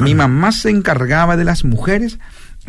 Mi 0.00 0.14
mamá 0.14 0.52
se 0.52 0.70
encargaba 0.70 1.36
de 1.36 1.44
las 1.44 1.64
mujeres 1.64 2.18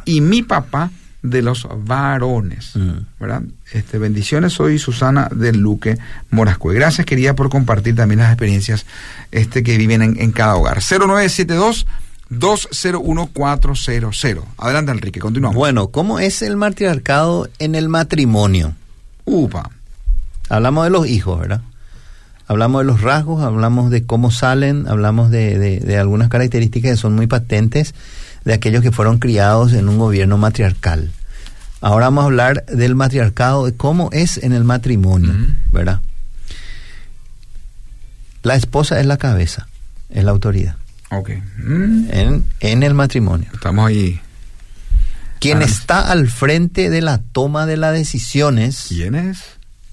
y 0.03 0.21
mi 0.21 0.41
papá 0.41 0.89
de 1.29 1.41
los 1.41 1.67
varones. 1.85 2.71
Mm. 2.75 2.91
¿Verdad? 3.19 3.41
Este, 3.73 3.97
bendiciones. 3.97 4.53
Soy 4.53 4.79
Susana 4.79 5.29
del 5.33 5.57
Luque 5.57 5.97
Morasco. 6.31 6.71
Y 6.71 6.75
gracias, 6.75 7.05
querida, 7.05 7.33
por 7.35 7.49
compartir 7.49 7.95
también 7.95 8.19
las 8.19 8.29
experiencias 8.31 8.85
este, 9.31 9.63
que 9.63 9.77
viven 9.77 10.01
en, 10.01 10.21
en 10.21 10.31
cada 10.31 10.55
hogar. 10.55 10.81
0972 10.81 11.87
201400. 12.29 14.45
Adelante, 14.57 14.91
Enrique. 14.91 15.19
Continuamos. 15.19 15.55
Bueno, 15.55 15.87
¿cómo 15.89 16.19
es 16.19 16.41
el 16.41 16.55
matriarcado 16.57 17.49
en 17.59 17.75
el 17.75 17.89
matrimonio? 17.89 18.73
Upa. 19.25 19.69
Hablamos 20.49 20.83
de 20.85 20.89
los 20.91 21.07
hijos, 21.07 21.39
¿verdad? 21.39 21.61
Hablamos 22.47 22.81
de 22.81 22.85
los 22.85 23.01
rasgos, 23.01 23.43
hablamos 23.43 23.89
de 23.89 24.05
cómo 24.05 24.29
salen, 24.29 24.87
hablamos 24.87 25.31
de, 25.31 25.57
de- 25.57 25.79
de 25.79 25.97
algunas 25.97 26.29
características 26.29 26.91
que 26.91 26.97
son 26.97 27.15
muy 27.15 27.25
patentes 27.25 27.95
de 28.45 28.53
aquellos 28.53 28.81
que 28.83 28.91
fueron 28.91 29.17
criados 29.19 29.73
en 29.73 29.89
un 29.89 29.97
gobierno 29.99 30.37
matriarcal. 30.37 31.11
Ahora 31.81 32.05
vamos 32.07 32.23
a 32.23 32.25
hablar 32.25 32.65
del 32.67 32.95
matriarcado, 32.95 33.65
de 33.65 33.75
cómo 33.75 34.09
es 34.13 34.37
en 34.37 34.53
el 34.53 34.63
matrimonio. 34.63 35.33
¿verdad? 35.71 35.99
La 38.43 38.55
esposa 38.55 38.99
es 38.99 39.05
la 39.05 39.17
cabeza, 39.17 39.67
es 40.09 40.23
la 40.23 40.31
autoridad 40.31 40.75
Ok. 41.11 41.31
Mm, 41.63 42.05
en, 42.11 42.45
en 42.59 42.83
el 42.83 42.93
matrimonio. 42.93 43.49
Estamos 43.53 43.87
ahí. 43.87 44.19
Quien 45.39 45.61
Ah. 45.61 45.65
está 45.65 46.11
al 46.11 46.27
frente 46.29 46.89
de 46.89 47.01
la 47.01 47.19
toma 47.19 47.65
de 47.65 47.77
las 47.77 47.93
decisiones 47.93 48.85
¿Quién 48.89 49.15
es? 49.15 49.39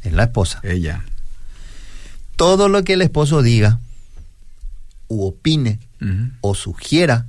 es 0.02 0.12
la 0.12 0.24
esposa. 0.24 0.60
Ella. 0.62 1.04
todo 2.36 2.68
lo 2.68 2.82
que 2.84 2.94
el 2.94 3.02
esposo 3.02 3.42
diga 3.42 3.78
u 5.08 5.26
opine 5.26 5.78
o 6.40 6.54
sugiera, 6.54 7.26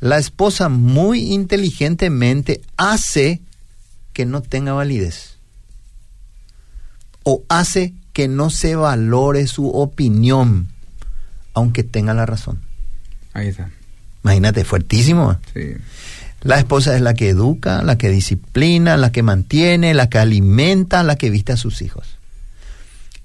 la 0.00 0.18
esposa 0.18 0.68
muy 0.68 1.32
inteligentemente 1.32 2.62
hace 2.76 3.40
que 4.12 4.24
no 4.24 4.40
tenga 4.40 4.72
validez 4.72 5.36
o 7.22 7.42
hace 7.48 7.94
que 8.12 8.26
no 8.26 8.50
se 8.50 8.76
valore 8.76 9.46
su 9.46 9.68
opinión, 9.68 10.68
aunque 11.54 11.84
tenga 11.84 12.14
la 12.14 12.26
razón. 12.26 12.60
Ahí 13.34 13.48
está. 13.48 13.70
Imagínate, 14.24 14.64
fuertísimo. 14.64 15.38
Sí. 15.54 15.74
La 16.42 16.58
esposa 16.58 16.96
es 16.96 17.02
la 17.02 17.14
que 17.14 17.28
educa, 17.28 17.82
la 17.82 17.98
que 17.98 18.08
disciplina, 18.08 18.96
la 18.96 19.12
que 19.12 19.22
mantiene, 19.22 19.92
la 19.92 20.08
que 20.08 20.18
alimenta, 20.18 21.02
la 21.02 21.16
que 21.16 21.30
viste 21.30 21.52
a 21.52 21.58
sus 21.58 21.82
hijos. 21.82 22.16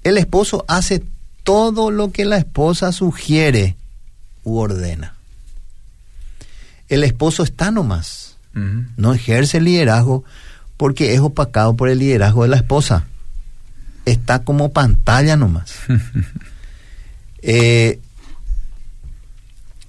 El 0.04 0.18
esposo 0.18 0.64
hace 0.68 1.02
todo 1.42 1.90
lo 1.90 2.12
que 2.12 2.26
la 2.26 2.36
esposa 2.36 2.92
sugiere 2.92 3.76
u 4.44 4.58
ordena. 4.58 5.15
El 6.88 7.04
esposo 7.04 7.42
está 7.42 7.70
nomás, 7.70 8.36
no 8.96 9.12
ejerce 9.12 9.60
liderazgo 9.60 10.24
porque 10.76 11.14
es 11.14 11.20
opacado 11.20 11.74
por 11.76 11.88
el 11.88 11.98
liderazgo 11.98 12.42
de 12.44 12.48
la 12.48 12.56
esposa. 12.56 13.04
Está 14.04 14.44
como 14.44 14.72
pantalla 14.72 15.36
nomás. 15.36 15.72
Eh, 17.48 18.00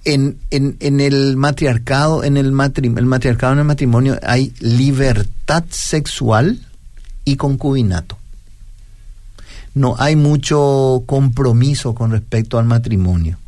en, 0.04 0.38
en, 0.50 0.76
en 0.78 1.00
el 1.00 1.36
matriarcado, 1.36 2.22
en 2.22 2.36
el, 2.36 2.52
matri- 2.52 2.96
el 2.96 3.06
matriarcado 3.06 3.54
en 3.54 3.58
el 3.58 3.64
matrimonio 3.64 4.16
hay 4.22 4.52
libertad 4.60 5.64
sexual 5.70 6.60
y 7.24 7.34
concubinato. 7.36 8.16
No 9.74 9.96
hay 9.98 10.14
mucho 10.14 11.02
compromiso 11.06 11.94
con 11.94 12.12
respecto 12.12 12.58
al 12.60 12.64
matrimonio. 12.66 13.38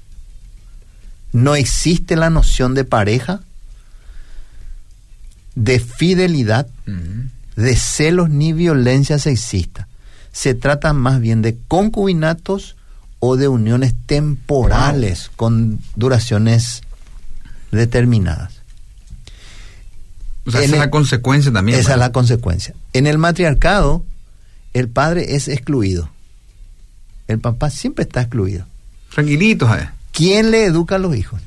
No 1.32 1.54
existe 1.54 2.16
la 2.16 2.30
noción 2.30 2.74
de 2.74 2.84
pareja, 2.84 3.40
de 5.54 5.78
fidelidad, 5.78 6.66
de 7.56 7.76
celos 7.76 8.30
ni 8.30 8.52
violencia 8.52 9.18
sexista. 9.18 9.88
Se 10.32 10.54
trata 10.54 10.92
más 10.92 11.20
bien 11.20 11.42
de 11.42 11.58
concubinatos 11.68 12.76
o 13.18 13.36
de 13.36 13.48
uniones 13.48 13.94
temporales 14.06 15.30
con 15.36 15.78
duraciones 15.96 16.82
determinadas. 17.70 18.60
O 20.46 20.50
sea, 20.50 20.62
esa 20.62 20.74
es 20.74 20.78
la 20.78 20.90
consecuencia 20.90 21.52
también. 21.52 21.78
Esa 21.78 21.92
es 21.92 21.98
la 21.98 22.12
consecuencia. 22.12 22.74
En 22.92 23.06
el 23.06 23.18
matriarcado, 23.18 24.04
el 24.72 24.88
padre 24.88 25.36
es 25.36 25.48
excluido. 25.48 26.10
El 27.28 27.38
papá 27.38 27.70
siempre 27.70 28.04
está 28.04 28.22
excluido. 28.22 28.66
Tranquilitos, 29.14 29.70
eh. 29.78 29.88
¿Quién 30.12 30.50
le 30.50 30.64
educa 30.64 30.96
a 30.96 30.98
los 30.98 31.16
hijos? 31.16 31.40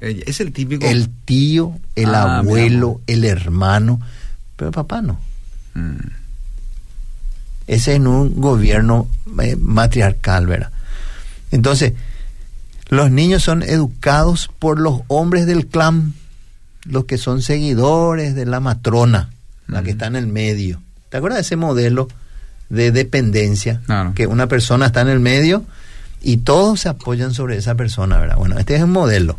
Ella- 0.00 0.24
Es 0.26 0.40
el 0.40 0.52
típico. 0.52 0.86
El 0.86 1.08
tío, 1.24 1.78
el 1.94 2.14
Ah, 2.14 2.38
abuelo, 2.38 3.00
el 3.06 3.24
hermano, 3.24 4.00
pero 4.56 4.68
el 4.70 4.74
papá 4.74 5.02
no. 5.02 5.20
Mm. 5.74 5.96
Ese 7.66 7.92
es 7.92 7.96
en 7.96 8.06
un 8.06 8.40
gobierno 8.40 9.08
eh, 9.42 9.56
matriarcal, 9.56 10.46
¿verdad? 10.46 10.70
Entonces, 11.52 11.92
los 12.88 13.10
niños 13.10 13.42
son 13.44 13.62
educados 13.62 14.50
por 14.58 14.80
los 14.80 15.02
hombres 15.08 15.46
del 15.46 15.66
clan, 15.66 16.14
los 16.84 17.04
que 17.04 17.18
son 17.18 17.42
seguidores 17.42 18.34
de 18.34 18.46
la 18.46 18.58
matrona, 18.60 19.30
la 19.68 19.82
que 19.82 19.90
Ujú. 19.90 19.96
está 19.96 20.06
en 20.06 20.16
el 20.16 20.26
medio. 20.26 20.80
¿Te 21.10 21.18
acuerdas 21.18 21.36
de 21.38 21.42
ese 21.42 21.56
modelo 21.56 22.08
de 22.70 22.90
dependencia? 22.90 23.80
Claro. 23.86 24.14
Que 24.14 24.26
una 24.26 24.46
persona 24.48 24.86
está 24.86 25.02
en 25.02 25.08
el 25.08 25.20
medio 25.20 25.64
y 26.22 26.38
todos 26.38 26.80
se 26.80 26.88
apoyan 26.88 27.34
sobre 27.34 27.56
esa 27.56 27.74
persona, 27.74 28.18
¿verdad? 28.18 28.36
Bueno, 28.36 28.58
este 28.58 28.76
es 28.76 28.82
un 28.82 28.92
modelo. 28.92 29.38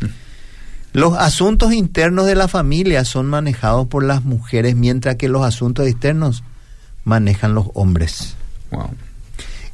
Los 0.92 1.16
asuntos 1.16 1.72
internos 1.72 2.26
de 2.26 2.34
la 2.34 2.48
familia 2.48 3.04
son 3.04 3.26
manejados 3.26 3.86
por 3.86 4.04
las 4.04 4.24
mujeres, 4.24 4.76
mientras 4.76 5.16
que 5.16 5.28
los 5.28 5.42
asuntos 5.42 5.86
externos 5.86 6.42
manejan 7.04 7.54
los 7.54 7.68
hombres. 7.74 8.34
Wow. 8.70 8.90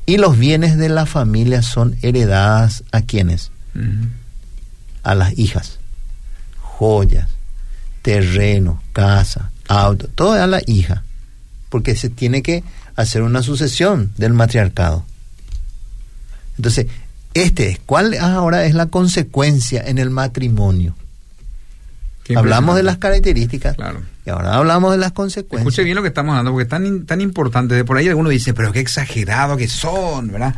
Y 0.06 0.16
los 0.16 0.38
bienes 0.38 0.78
de 0.78 0.88
la 0.88 1.06
familia 1.06 1.62
son 1.62 1.96
heredadas 2.02 2.84
a 2.92 3.02
quienes? 3.02 3.50
A 5.02 5.14
las 5.14 5.36
hijas. 5.38 5.80
Joyas, 6.62 7.28
terreno, 8.02 8.80
casa, 8.92 9.50
auto, 9.66 10.08
todo 10.14 10.32
a 10.32 10.46
la 10.46 10.62
hija, 10.66 11.02
porque 11.68 11.96
se 11.96 12.08
tiene 12.08 12.42
que 12.42 12.62
hacer 12.96 13.22
una 13.22 13.42
sucesión 13.42 14.12
del 14.16 14.32
matriarcado. 14.32 15.04
Entonces, 16.58 16.86
este 17.34 17.70
es, 17.70 17.80
¿cuál 17.86 18.14
ahora 18.20 18.64
es 18.66 18.74
la 18.74 18.86
consecuencia 18.86 19.82
en 19.86 19.96
el 19.98 20.10
matrimonio? 20.10 20.94
Hablamos 22.36 22.76
de 22.76 22.82
las 22.82 22.98
características 22.98 23.76
Claro. 23.76 24.02
y 24.26 24.30
ahora 24.30 24.54
hablamos 24.56 24.92
de 24.92 24.98
las 24.98 25.12
consecuencias. 25.12 25.60
Escuche 25.66 25.82
bien 25.82 25.96
lo 25.96 26.02
que 26.02 26.08
estamos 26.08 26.32
hablando, 26.32 26.50
porque 26.50 26.64
es 26.64 26.68
tan, 26.68 27.06
tan 27.06 27.22
importante. 27.22 27.74
De 27.74 27.84
por 27.86 27.96
ahí 27.96 28.06
alguno 28.08 28.28
dice, 28.28 28.52
pero 28.52 28.70
qué 28.70 28.80
exagerado 28.80 29.56
que 29.56 29.66
son, 29.66 30.28
¿verdad? 30.30 30.54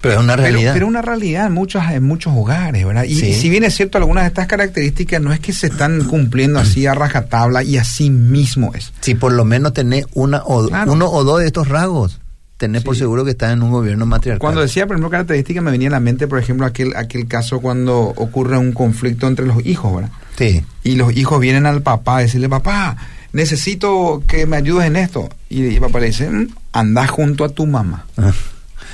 Pero 0.00 0.14
es 0.14 0.20
una 0.20 0.34
Pero, 0.34 0.42
realidad. 0.48 0.72
pero 0.74 0.86
una 0.88 1.02
realidad 1.02 1.46
en 1.46 1.52
muchos, 1.52 1.84
en 1.88 2.02
muchos 2.02 2.32
hogares, 2.36 2.84
¿verdad? 2.84 3.04
Y, 3.04 3.14
Sí. 3.14 3.26
y 3.28 3.34
si 3.34 3.48
bien 3.48 3.62
es 3.62 3.74
cierto, 3.76 3.96
algunas 3.96 4.24
de 4.24 4.28
estas 4.28 4.48
características 4.48 5.22
no 5.22 5.32
es 5.32 5.38
que 5.38 5.52
se 5.52 5.68
están 5.68 6.02
cumpliendo 6.04 6.58
así 6.58 6.84
a 6.86 6.94
rajatabla 6.94 7.62
y 7.62 7.78
así 7.78 8.10
mismo 8.10 8.72
es. 8.74 8.92
si 9.00 9.14
por 9.14 9.32
lo 9.32 9.44
menos 9.44 9.72
tenés 9.72 10.06
una 10.14 10.42
o, 10.44 10.66
Claro. 10.66 10.92
uno 10.92 11.08
o 11.10 11.22
dos 11.22 11.38
de 11.40 11.46
estos 11.46 11.68
rasgos, 11.68 12.18
tenés 12.56 12.82
por 12.84 12.96
seguro 12.96 13.24
que 13.24 13.32
estás 13.32 13.52
en 13.52 13.62
un 13.62 13.70
gobierno 13.70 14.06
matriarcal. 14.06 14.38
Cuando 14.40 14.60
decía, 14.60 14.86
por 14.86 14.94
ejemplo, 14.96 15.10
características, 15.10 15.62
me 15.62 15.70
venía 15.70 15.88
a 15.88 15.92
la 15.92 16.00
mente, 16.00 16.26
por 16.28 16.38
ejemplo, 16.38 16.66
aquel, 16.66 16.94
aquel 16.96 17.26
caso 17.26 17.60
cuando 17.60 17.98
ocurre 18.00 18.56
un 18.58 18.72
conflicto 18.72 19.26
entre 19.26 19.44
los 19.46 19.64
hijos, 19.66 19.94
¿verdad? 19.96 20.10
Sí, 20.38 20.64
Y 20.82 20.96
los 20.96 21.16
hijos 21.16 21.40
vienen 21.40 21.66
al 21.66 21.82
papá 21.82 22.18
a 22.18 22.20
decirle, 22.20 22.48
papá, 22.48 22.96
necesito 23.32 24.22
que 24.26 24.46
me 24.46 24.56
ayudes 24.56 24.86
en 24.86 24.96
esto. 24.96 25.28
Y 25.48 25.74
el 25.74 25.80
papá 25.80 26.00
le 26.00 26.06
dice, 26.06 26.30
"Mm, 26.30 26.48
anda 26.72 27.06
junto 27.06 27.44
a 27.44 27.48
tu 27.48 27.66
mamá. 27.66 28.06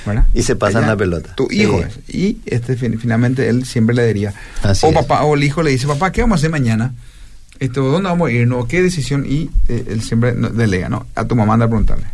¿verdad? 0.03 0.25
Y 0.33 0.41
se 0.41 0.55
pasan 0.55 0.81
Ella, 0.83 0.93
la 0.93 0.97
pelota. 0.97 1.35
Tu 1.35 1.47
Sí. 1.51 1.61
hijo 1.61 1.79
es. 1.79 1.99
Y 2.09 2.39
este 2.47 2.75
fin- 2.75 2.97
finalmente 2.99 3.47
él 3.49 3.65
siempre 3.65 3.95
le 3.95 4.07
diría. 4.07 4.33
Así 4.63 4.83
o 4.85 4.89
es. 4.89 4.95
papá, 4.95 5.21
o 5.23 5.35
el 5.35 5.43
hijo 5.43 5.61
le 5.61 5.69
dice, 5.69 5.85
papá, 5.85 6.11
¿qué 6.11 6.21
vamos 6.21 6.37
a 6.37 6.39
hacer 6.39 6.49
mañana? 6.49 6.93
Esto, 7.59 7.83
¿Dónde 7.83 8.09
vamos 8.09 8.29
a 8.29 8.31
ir? 8.31 8.47
¿No? 8.47 8.67
¿Qué 8.67 8.81
decisión? 8.81 9.25
Y 9.29 9.51
eh, 9.67 9.85
él 9.89 10.01
siempre 10.01 10.33
no, 10.33 10.49
delega, 10.49 10.89
¿no? 10.89 11.05
A 11.13 11.25
tu 11.25 11.35
mamá 11.35 11.53
anda 11.53 11.65
a 11.67 11.69
preguntarle. 11.69 12.05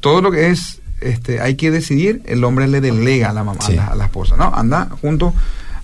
Todo 0.00 0.20
lo 0.22 0.30
que 0.30 0.48
es, 0.50 0.80
este, 1.00 1.40
hay 1.40 1.54
que 1.56 1.70
decidir, 1.70 2.22
el 2.26 2.42
hombre 2.44 2.66
le 2.68 2.80
delega 2.80 3.30
a 3.30 3.32
la 3.32 3.44
mamá, 3.44 3.60
Sí. 3.64 3.72
a, 3.72 3.76
la, 3.76 3.86
a 3.88 3.94
la 3.96 4.04
esposa, 4.04 4.36
¿no? 4.36 4.52
Anda 4.54 4.88
junto 5.00 5.34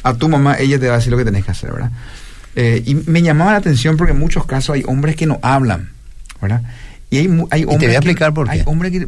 a 0.02 0.14
tu 0.14 0.28
mamá, 0.28 0.56
ella 0.58 0.78
te 0.78 0.88
va 0.88 0.94
a 0.94 0.96
decir 0.98 1.10
lo 1.12 1.18
que 1.18 1.24
tenés 1.24 1.44
que 1.44 1.50
hacer, 1.52 1.72
¿verdad? 1.72 1.90
Eh, 2.56 2.82
y 2.86 2.94
me 2.94 3.22
llamaba 3.22 3.52
la 3.52 3.58
atención 3.58 3.96
porque 3.96 4.12
en 4.12 4.18
muchos 4.18 4.46
casos 4.46 4.74
hay 4.74 4.84
hombres 4.86 5.16
que 5.16 5.26
no 5.26 5.38
hablan, 5.42 5.90
¿verdad? 6.40 6.62
Y 7.14 7.18
hay, 7.18 7.40
hay 7.50 7.60
te 7.60 7.66
voy 7.66 7.74
a 7.76 7.78
que- 7.78 7.86
explicar 7.96 8.34
por 8.34 8.50
hay 8.50 8.58
qué. 8.60 8.64
hombres 8.66 8.92
que, 8.92 9.06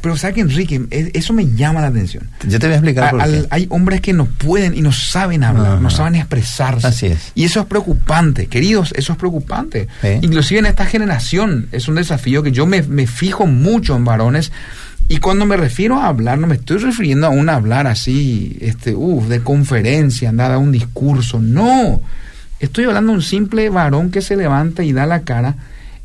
pero 0.00 0.16
sabes 0.16 0.34
que 0.34 0.40
Enrique, 0.40 0.82
es- 0.90 1.10
eso 1.14 1.32
me 1.32 1.46
llama 1.54 1.80
la 1.80 1.88
atención. 1.88 2.28
yo 2.46 2.58
te 2.58 2.66
voy 2.66 2.74
a 2.74 2.76
explicar 2.78 3.04
A- 3.04 3.10
por 3.10 3.20
al- 3.22 3.42
qué. 3.42 3.46
hay 3.50 3.66
hombres 3.70 4.00
que 4.00 4.12
no 4.12 4.26
pueden 4.26 4.76
y 4.76 4.80
no 4.82 4.92
saben 4.92 5.44
hablar, 5.44 5.72
Ajá. 5.74 5.80
no 5.80 5.90
saben 5.90 6.14
expresarse. 6.16 6.86
Así 6.86 7.06
es. 7.06 7.32
Y 7.34 7.44
eso 7.44 7.60
es 7.60 7.66
preocupante, 7.66 8.46
queridos, 8.46 8.92
eso 8.96 9.12
es 9.12 9.18
preocupante. 9.18 9.88
Sí. 10.02 10.08
Inclusive 10.22 10.60
en 10.60 10.66
esta 10.66 10.86
generación 10.86 11.68
es 11.72 11.88
un 11.88 11.94
desafío 11.96 12.42
que 12.42 12.52
yo 12.52 12.66
me, 12.66 12.82
me 12.82 13.06
fijo 13.06 13.46
mucho 13.46 13.96
en 13.96 14.04
varones. 14.04 14.52
Y 15.08 15.18
cuando 15.18 15.46
me 15.46 15.56
refiero 15.56 16.00
a 16.00 16.08
hablar, 16.08 16.36
no 16.38 16.48
me 16.48 16.56
estoy 16.56 16.78
refiriendo 16.78 17.28
a 17.28 17.30
un 17.30 17.48
hablar 17.48 17.86
así, 17.86 18.56
este, 18.60 18.92
uf, 18.94 19.28
de 19.28 19.40
conferencia, 19.40 20.28
andar 20.30 20.50
a 20.50 20.58
un 20.58 20.72
discurso. 20.72 21.38
No. 21.40 22.02
Estoy 22.58 22.86
hablando 22.86 23.12
de 23.12 23.18
un 23.18 23.22
simple 23.22 23.68
varón 23.70 24.10
que 24.10 24.20
se 24.20 24.34
levanta 24.34 24.82
y 24.82 24.92
da 24.92 25.06
la 25.06 25.20
cara 25.20 25.54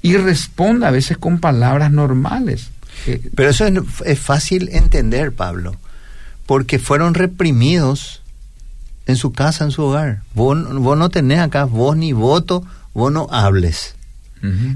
y 0.02 0.18
responde 0.18 0.86
a 0.88 0.92
veces 0.92 1.18
con 1.18 1.40
palabras 1.40 1.92
normales. 1.92 2.70
Eh, 3.08 3.30
Pero 3.36 3.50
eso 3.50 3.66
es, 3.66 3.74
es 4.06 4.20
fácil 4.20 4.70
entender, 4.72 5.32
Pablo, 5.32 5.76
porque 6.46 6.80
fueron 6.80 7.14
reprimidos 7.14 8.22
en 9.08 9.16
su 9.16 9.32
casa, 9.34 9.64
en 9.64 9.72
su 9.72 9.84
hogar. 9.84 10.22
Vos, 10.36 10.58
vos 10.76 10.98
no 10.98 11.10
tenés 11.10 11.40
acá 11.40 11.64
voz 11.66 11.98
ni 11.98 12.14
voto, 12.14 12.66
vos 12.94 13.12
no 13.12 13.28
hables. 13.32 13.96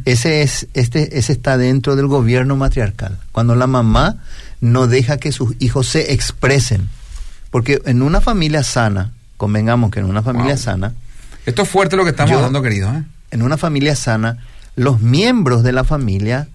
Ese 0.05 0.43
es, 0.43 0.67
este, 0.75 1.17
ese 1.17 1.31
está 1.33 1.57
dentro 1.57 1.95
del 1.95 2.05
gobierno 2.05 2.55
matriarcal. 2.55 3.17
Cuando 3.31 3.55
la 3.55 3.65
mamá 3.65 4.17
no 4.61 4.85
deja 4.85 5.17
que 5.17 5.31
sus 5.31 5.55
hijos 5.57 5.87
se 5.87 6.13
expresen. 6.13 6.87
Porque 7.49 7.81
en 7.85 8.03
una 8.03 8.21
familia 8.21 8.61
sana, 8.61 9.11
convengamos 9.37 9.89
que 9.89 10.01
en 10.01 10.05
una 10.05 10.21
familia 10.21 10.53
Wow. 10.53 10.61
sana, 10.63 10.93
Esto 11.47 11.63
es 11.63 11.69
fuerte 11.69 11.95
lo 11.95 12.03
que 12.03 12.11
estamos 12.11 12.29
Yo- 12.31 12.37
hablando, 12.37 12.61
querido. 12.61 12.93
¿eh? 12.93 13.03
en 13.31 13.41
una 13.41 13.57
familia 13.57 13.95
sana, 13.95 14.37
los 14.75 15.01
miembros 15.01 15.63
de 15.63 15.71
la 15.71 15.83
familia 15.83 16.47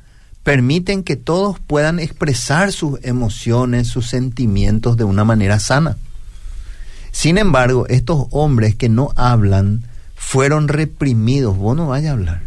permiten 0.42 1.02
que 1.02 1.16
todos 1.16 1.58
puedan 1.60 1.98
expresar 1.98 2.72
sus 2.72 2.98
emociones, 3.02 3.88
sus 3.88 4.08
sentimientos 4.08 4.96
de 4.96 5.04
una 5.04 5.24
manera 5.24 5.58
sana. 5.58 5.96
Sin 7.12 7.38
embargo, 7.38 7.86
estos 7.88 8.26
hombres 8.30 8.74
que 8.74 8.88
no 8.88 9.10
hablan 9.16 9.82
fueron 10.16 10.68
reprimidos. 10.68 11.56
Vos 11.56 11.76
no 11.76 11.88
vayas 11.88 12.10
a 12.10 12.12
hablar. 12.12 12.42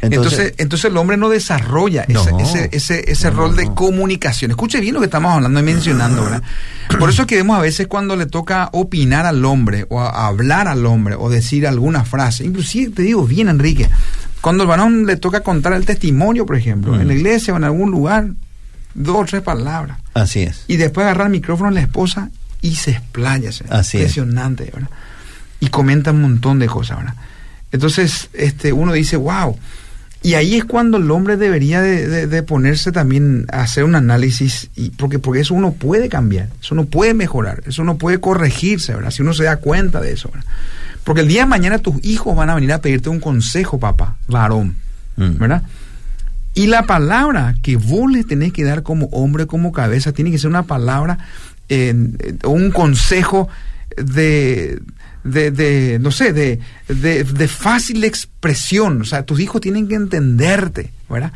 Entonces, 0.00 0.54
entonces, 0.58 0.90
el 0.90 0.96
hombre 0.96 1.16
no 1.16 1.28
desarrolla 1.28 2.04
No. 2.08 2.22
ese, 2.22 2.36
ese, 2.38 2.68
ese, 2.72 3.10
ese 3.10 3.30
No, 3.32 3.36
rol 3.36 3.56
de 3.56 3.64
no. 3.64 3.74
comunicación. 3.74 4.52
Escuche 4.52 4.78
bien 4.80 4.94
lo 4.94 5.00
que 5.00 5.06
estamos 5.06 5.32
hablando 5.32 5.58
y 5.58 5.62
mencionando, 5.64 6.22
¿verdad? 6.22 6.42
Por 7.00 7.10
eso 7.10 7.22
es 7.22 7.28
que 7.28 7.34
vemos 7.36 7.58
a 7.58 7.60
veces 7.62 7.88
cuando 7.88 8.14
le 8.14 8.26
toca 8.26 8.68
opinar 8.72 9.26
al 9.26 9.44
hombre 9.44 9.86
o 9.88 10.00
a 10.00 10.26
hablar 10.28 10.68
al 10.68 10.86
hombre 10.86 11.16
o 11.18 11.28
decir 11.30 11.66
alguna 11.66 12.04
frase, 12.04 12.44
inclusive 12.44 12.92
te 12.92 13.02
digo 13.02 13.26
bien, 13.26 13.48
Enrique, 13.48 13.88
cuando 14.40 14.62
el 14.64 14.68
varón 14.68 15.06
le 15.06 15.16
toca 15.16 15.40
contar 15.40 15.72
el 15.72 15.84
testimonio, 15.84 16.46
por 16.46 16.56
ejemplo, 16.56 16.92
Mm. 16.92 17.00
en 17.00 17.08
la 17.08 17.14
iglesia 17.14 17.54
o 17.54 17.56
en 17.56 17.64
algún 17.64 17.90
lugar, 17.90 18.28
dos 18.94 19.16
o 19.16 19.24
tres 19.24 19.42
palabras, 19.42 19.98
así 20.14 20.40
es. 20.42 20.64
y 20.68 20.76
después 20.76 21.04
agarrar 21.04 21.26
el 21.26 21.32
micrófono 21.32 21.68
a 21.68 21.72
la 21.72 21.80
esposa 21.80 22.30
y 22.60 22.74
se 22.76 22.92
explaya. 22.92 23.50
Así 23.70 23.98
es. 23.98 24.02
Impresionante, 24.16 24.70
¿verdad? 24.72 24.90
Y 25.60 25.68
comenta 25.68 26.10
un 26.12 26.22
montón 26.22 26.58
de 26.58 26.66
cosas, 26.66 26.98
¿verdad? 26.98 27.14
Entonces, 27.72 28.30
este, 28.32 28.72
uno 28.72 28.92
dice, 28.92 29.16
wow. 29.16 29.58
Y 30.22 30.34
ahí 30.34 30.56
es 30.56 30.64
cuando 30.64 30.96
el 30.96 31.08
hombre 31.12 31.36
debería 31.36 31.80
de, 31.80 32.08
de- 32.08 32.26
de 32.26 32.42
ponerse 32.42 32.90
también 32.90 33.46
a 33.52 33.60
hacer 33.62 33.84
un 33.84 33.94
análisis, 33.94 34.68
y 34.74 34.90
porque, 34.90 35.18
porque 35.20 35.40
eso 35.40 35.54
uno 35.54 35.72
puede 35.72 36.08
cambiar, 36.08 36.48
eso 36.60 36.74
uno 36.74 36.86
puede 36.86 37.14
mejorar, 37.14 37.62
eso 37.66 37.82
uno 37.82 37.98
puede 37.98 38.18
corregirse, 38.18 38.94
¿verdad? 38.94 39.10
Si 39.12 39.22
uno 39.22 39.32
se 39.34 39.44
da 39.44 39.58
cuenta 39.58 40.00
de 40.00 40.12
eso, 40.12 40.28
¿verdad? 40.32 40.46
Porque 41.08 41.22
el 41.22 41.28
día 41.28 41.40
de 41.40 41.46
mañana 41.46 41.78
tus 41.78 42.04
hijos 42.04 42.36
van 42.36 42.50
a 42.50 42.54
venir 42.54 42.70
a 42.70 42.82
pedirte 42.82 43.08
un 43.08 43.18
consejo, 43.18 43.80
papá, 43.80 44.16
varón, 44.28 44.76
Mm. 45.16 45.38
¿verdad? 45.38 45.62
Y 46.52 46.66
la 46.66 46.82
palabra 46.82 47.54
que 47.62 47.76
vos 47.76 48.12
le 48.12 48.24
tenés 48.24 48.52
que 48.52 48.62
dar 48.62 48.82
como 48.82 49.06
hombre, 49.06 49.46
como 49.46 49.72
cabeza, 49.72 50.12
tiene 50.12 50.30
que 50.30 50.38
ser 50.38 50.50
una 50.50 50.64
palabra 50.64 51.18
eh, 51.70 51.94
eh, 52.18 52.36
o 52.44 52.50
un 52.50 52.70
consejo 52.70 53.48
de, 53.96 54.78
de, 55.24 55.50
de, 55.50 55.98
no 55.98 56.10
sé, 56.10 56.34
de, 56.34 56.60
de, 56.88 57.24
de 57.24 57.48
fácil 57.48 58.04
expresión. 58.04 59.00
O 59.00 59.04
sea, 59.04 59.22
tus 59.24 59.40
hijos 59.40 59.62
tienen 59.62 59.88
que 59.88 59.94
entenderte, 59.94 60.92
¿verdad? 61.08 61.32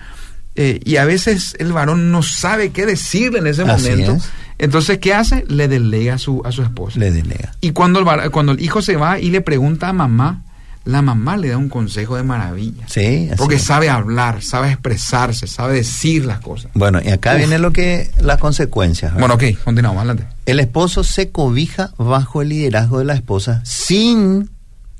Eh, 0.54 0.80
y 0.84 0.96
a 0.96 1.04
veces 1.04 1.56
el 1.58 1.72
varón 1.72 2.10
no 2.12 2.22
sabe 2.22 2.70
qué 2.70 2.84
decirle 2.86 3.38
en 3.38 3.46
ese 3.46 3.62
Así 3.62 3.90
momento. 3.90 4.12
es. 4.16 4.28
Entonces, 4.58 4.98
¿qué 4.98 5.14
hace? 5.14 5.44
Le 5.48 5.66
delega 5.66 6.14
a 6.14 6.18
su, 6.18 6.42
a 6.44 6.52
su 6.52 6.62
esposa. 6.62 6.98
Le 6.98 7.10
delega. 7.10 7.52
Y 7.60 7.70
cuando 7.72 7.98
el, 7.98 8.04
var- 8.04 8.30
cuando 8.30 8.52
el 8.52 8.60
hijo 8.60 8.82
se 8.82 8.96
va 8.96 9.18
y 9.18 9.30
le 9.30 9.40
pregunta 9.40 9.88
a 9.88 9.92
mamá, 9.92 10.42
la 10.84 11.00
mamá 11.00 11.36
le 11.36 11.48
da 11.48 11.56
un 11.56 11.68
consejo 11.68 12.16
de 12.16 12.22
maravilla. 12.22 12.86
Sí, 12.86 13.28
así 13.28 13.36
Porque 13.38 13.54
es. 13.56 13.62
sabe 13.62 13.88
hablar, 13.88 14.42
sabe 14.42 14.70
expresarse, 14.70 15.46
sabe 15.46 15.74
decir 15.74 16.24
las 16.26 16.40
cosas. 16.40 16.70
Bueno, 16.74 17.00
y 17.02 17.08
acá 17.08 17.32
Uf. 17.32 17.38
viene 17.38 17.58
lo 17.58 17.72
que 17.72 18.10
las 18.20 18.38
consecuencias. 18.38 19.14
¿verdad? 19.14 19.28
Bueno, 19.36 19.54
ok, 19.54 19.64
continuamos, 19.64 19.98
adelante. 20.00 20.26
El 20.44 20.60
esposo 20.60 21.02
se 21.02 21.30
cobija 21.30 21.92
bajo 21.98 22.42
el 22.42 22.50
liderazgo 22.50 22.98
de 22.98 23.04
la 23.06 23.14
esposa 23.14 23.62
sin 23.64 24.50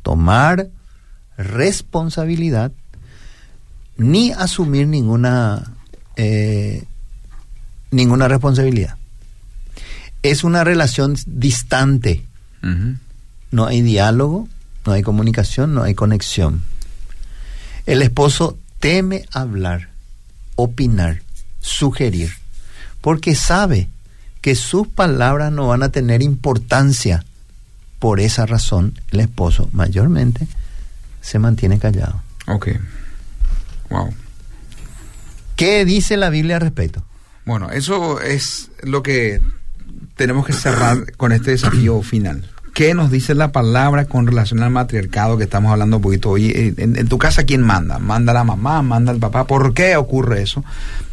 tomar 0.02 0.68
responsabilidad 1.36 2.72
ni 3.96 4.32
asumir 4.32 4.86
ninguna 4.86 5.72
eh, 6.16 6.84
ninguna 7.90 8.28
responsabilidad. 8.28 8.96
Es 10.22 10.44
una 10.44 10.64
relación 10.64 11.16
distante. 11.26 12.24
No 13.50 13.66
hay 13.66 13.82
diálogo, 13.82 14.48
no 14.86 14.92
hay 14.92 15.02
comunicación, 15.02 15.74
no 15.74 15.82
hay 15.82 15.94
conexión. 15.94 16.62
El 17.86 18.02
esposo 18.02 18.56
teme 18.78 19.26
hablar, 19.32 19.88
opinar, 20.54 21.22
sugerir, 21.60 22.32
porque 23.00 23.34
sabe 23.34 23.88
que 24.40 24.54
sus 24.54 24.86
palabras 24.86 25.52
no 25.52 25.68
van 25.68 25.82
a 25.82 25.88
tener 25.90 26.22
importancia. 26.22 27.24
Por 27.98 28.20
esa 28.20 28.46
razón, 28.46 28.98
el 29.10 29.20
esposo 29.20 29.68
mayormente 29.72 30.46
se 31.20 31.38
mantiene 31.38 31.78
callado. 31.78 32.22
Ok. 32.46 32.68
Wow. 33.92 34.12
¿Qué 35.56 35.84
dice 35.84 36.16
la 36.16 36.30
Biblia 36.30 36.56
al 36.56 36.62
respecto? 36.62 37.04
Bueno, 37.44 37.70
eso 37.70 38.20
es 38.20 38.70
lo 38.82 39.02
que 39.02 39.40
tenemos 40.16 40.46
que 40.46 40.52
cerrar 40.52 41.12
con 41.16 41.32
este 41.32 41.50
desafío 41.52 42.02
final. 42.02 42.48
¿Qué 42.74 42.94
nos 42.94 43.10
dice 43.10 43.34
la 43.34 43.52
palabra 43.52 44.06
con 44.06 44.26
relación 44.26 44.62
al 44.62 44.70
matriarcado 44.70 45.36
que 45.36 45.44
estamos 45.44 45.70
hablando 45.70 45.96
un 45.96 46.02
poquito 46.02 46.30
hoy? 46.30 46.46
Eh, 46.46 46.74
En, 46.78 46.96
en 46.96 47.06
tu 47.06 47.18
casa, 47.18 47.44
¿quién 47.44 47.60
manda? 47.60 47.98
¿Manda 47.98 48.32
la 48.32 48.44
mamá? 48.44 48.80
¿Manda 48.80 49.12
el 49.12 49.18
papá? 49.18 49.46
¿Por 49.46 49.74
qué 49.74 49.96
ocurre 49.96 50.40
eso? 50.40 50.64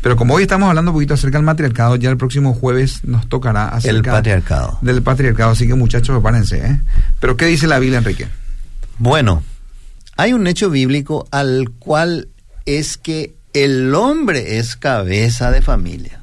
Pero 0.01 0.15
como 0.15 0.35
hoy 0.35 0.43
estamos 0.43 0.69
hablando 0.69 0.91
un 0.91 0.95
poquito 0.95 1.15
acerca 1.15 1.37
del 1.37 1.45
matriarcado, 1.45 1.97
ya 1.97 2.09
el 2.09 2.15
próximo 2.17 2.53
jueves 2.53 3.01
nos 3.03 3.27
tocará 3.27 3.67
acerca 3.67 3.97
El 3.97 4.03
patriarcado. 4.15 4.77
del 4.81 5.01
patriarcado. 5.03 5.51
Así 5.51 5.67
que 5.67 5.73
muchachos, 5.73 6.15
prepárense. 6.15 6.65
¿eh? 6.65 6.79
Pero 7.19 7.35
¿qué 7.35 7.45
dice 7.47 7.67
la 7.67 7.79
Biblia, 7.79 7.97
Enrique? 7.99 8.27
Bueno, 8.97 9.43
Hay 10.15 10.31
un 10.33 10.47
hecho 10.47 10.69
bíblico 10.69 11.27
al 11.31 11.71
cual 11.79 12.29
es 12.77 12.97
que 12.97 13.33
el 13.53 13.95
hombre 13.95 14.59
es 14.59 14.75
cabeza 14.75 15.51
de 15.51 15.61
familia. 15.61 16.21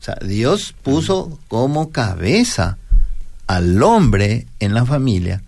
O 0.00 0.04
sea, 0.04 0.16
Dios 0.22 0.74
puso 0.82 1.38
como 1.48 1.90
cabeza 1.90 2.78
al 3.46 3.82
hombre 3.82 4.46
en 4.60 4.74
la 4.74 4.86
familia. 4.86 5.42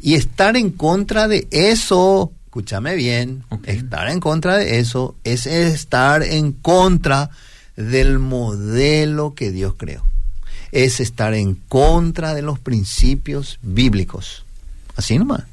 Y 0.00 0.14
estar 0.14 0.56
en 0.56 0.70
contra 0.70 1.26
de 1.26 1.48
eso, 1.50 2.32
escúchame 2.46 2.94
bien, 2.94 3.44
estar 3.64 4.08
en 4.08 4.20
contra 4.20 4.56
de 4.56 4.78
eso 4.78 5.16
es 5.24 5.46
estar 5.46 6.22
en 6.22 6.52
contra 6.52 7.30
del 7.76 8.18
modelo 8.18 9.34
que 9.34 9.50
Dios 9.50 9.74
creó. 9.76 10.04
Es 10.70 11.00
estar 11.00 11.34
en 11.34 11.54
contra 11.54 12.34
de 12.34 12.42
los 12.42 12.58
principios 12.58 13.58
bíblicos. 13.62 14.44
Así 14.96 15.18
nomás. 15.18 15.44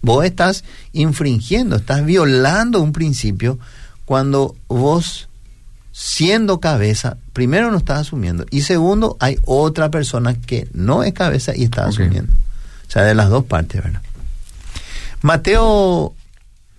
Vos 0.00 0.24
estás 0.24 0.64
infringiendo, 0.92 1.76
estás 1.76 2.04
violando 2.04 2.80
un 2.80 2.92
principio 2.92 3.58
cuando 4.04 4.56
vos, 4.68 5.28
siendo 5.92 6.60
cabeza, 6.60 7.18
primero 7.32 7.70
no 7.70 7.78
estás 7.78 8.00
asumiendo 8.00 8.46
y 8.50 8.62
segundo, 8.62 9.16
hay 9.20 9.38
otra 9.44 9.90
persona 9.90 10.34
que 10.34 10.68
no 10.72 11.02
es 11.02 11.12
cabeza 11.12 11.54
y 11.54 11.64
está 11.64 11.86
asumiendo. 11.86 12.32
O 12.86 12.90
sea, 12.90 13.02
de 13.02 13.14
las 13.14 13.28
dos 13.28 13.44
partes, 13.44 13.82
¿verdad? 13.82 14.00
Mateo 15.20 16.14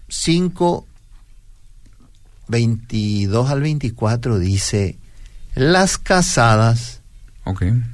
5, 0.08 0.88
22 2.48 3.50
al 3.50 3.62
24 3.62 4.40
dice, 4.40 4.98
las 5.56 5.98
casadas 5.98 7.02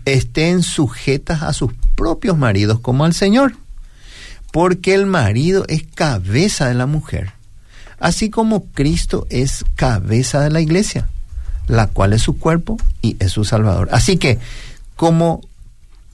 estén 0.05 0.63
sujetas 0.63 1.41
a 1.41 1.53
sus 1.53 1.73
propios 1.95 2.37
maridos 2.37 2.79
como 2.79 3.05
al 3.05 3.13
Señor, 3.13 3.55
porque 4.55 4.93
el 4.93 5.05
marido 5.05 5.65
es 5.67 5.83
cabeza 5.83 6.69
de 6.69 6.75
la 6.75 6.85
mujer, 6.85 7.33
así 7.99 8.29
como 8.29 8.63
Cristo 8.67 9.27
es 9.29 9.65
cabeza 9.75 10.39
de 10.39 10.49
la 10.49 10.61
iglesia, 10.61 11.09
la 11.67 11.87
cual 11.87 12.13
es 12.13 12.21
su 12.21 12.39
cuerpo 12.39 12.77
y 13.01 13.17
es 13.19 13.33
su 13.33 13.43
Salvador. 13.43 13.89
Así 13.91 14.15
que, 14.15 14.39
como 14.95 15.41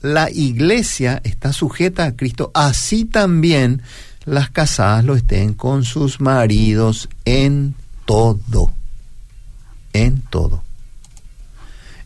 la 0.00 0.28
iglesia 0.28 1.20
está 1.22 1.52
sujeta 1.52 2.04
a 2.04 2.16
Cristo, 2.16 2.50
así 2.52 3.04
también 3.04 3.80
las 4.24 4.50
casadas 4.50 5.04
lo 5.04 5.14
estén 5.14 5.54
con 5.54 5.84
sus 5.84 6.20
maridos 6.20 7.08
en 7.24 7.76
todo, 8.06 8.72
en 9.92 10.20
todo. 10.20 10.64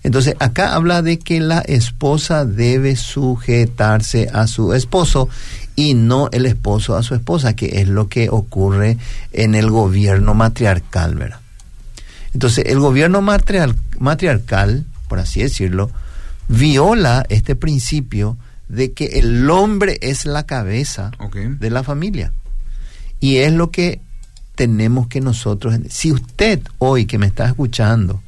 Entonces, 0.06 0.36
acá 0.38 0.76
habla 0.76 1.02
de 1.02 1.18
que 1.18 1.40
la 1.40 1.58
esposa 1.62 2.44
debe 2.44 2.94
sujetarse 2.94 4.30
a 4.32 4.46
su 4.46 4.72
esposo 4.72 5.28
y 5.74 5.94
no 5.94 6.28
el 6.30 6.46
esposo 6.46 6.94
a 6.94 7.02
su 7.02 7.16
esposa, 7.16 7.56
que 7.56 7.80
es 7.80 7.88
lo 7.88 8.08
que 8.08 8.30
ocurre 8.30 8.98
en 9.32 9.56
el 9.56 9.68
gobierno 9.68 10.32
matriarcal, 10.32 11.16
¿verdad? 11.16 11.40
Entonces, 12.32 12.66
el 12.68 12.78
gobierno 12.78 13.20
matriar- 13.20 13.74
matriarcal, 13.98 14.84
por 15.08 15.18
así 15.18 15.42
decirlo, 15.42 15.90
viola 16.46 17.26
este 17.28 17.56
principio 17.56 18.36
de 18.68 18.92
que 18.92 19.18
el 19.18 19.50
hombre 19.50 19.98
es 20.02 20.24
la 20.24 20.44
cabeza 20.44 21.10
de 21.58 21.68
la 21.68 21.82
familia. 21.82 22.32
Y 23.18 23.38
es 23.38 23.52
lo 23.52 23.72
que 23.72 24.00
tenemos 24.54 25.08
que 25.08 25.20
nosotros... 25.20 25.74
Si 25.88 26.12
usted 26.12 26.60
hoy 26.78 27.06
que 27.06 27.18
me 27.18 27.26
está 27.26 27.46
escuchando, 27.46 28.22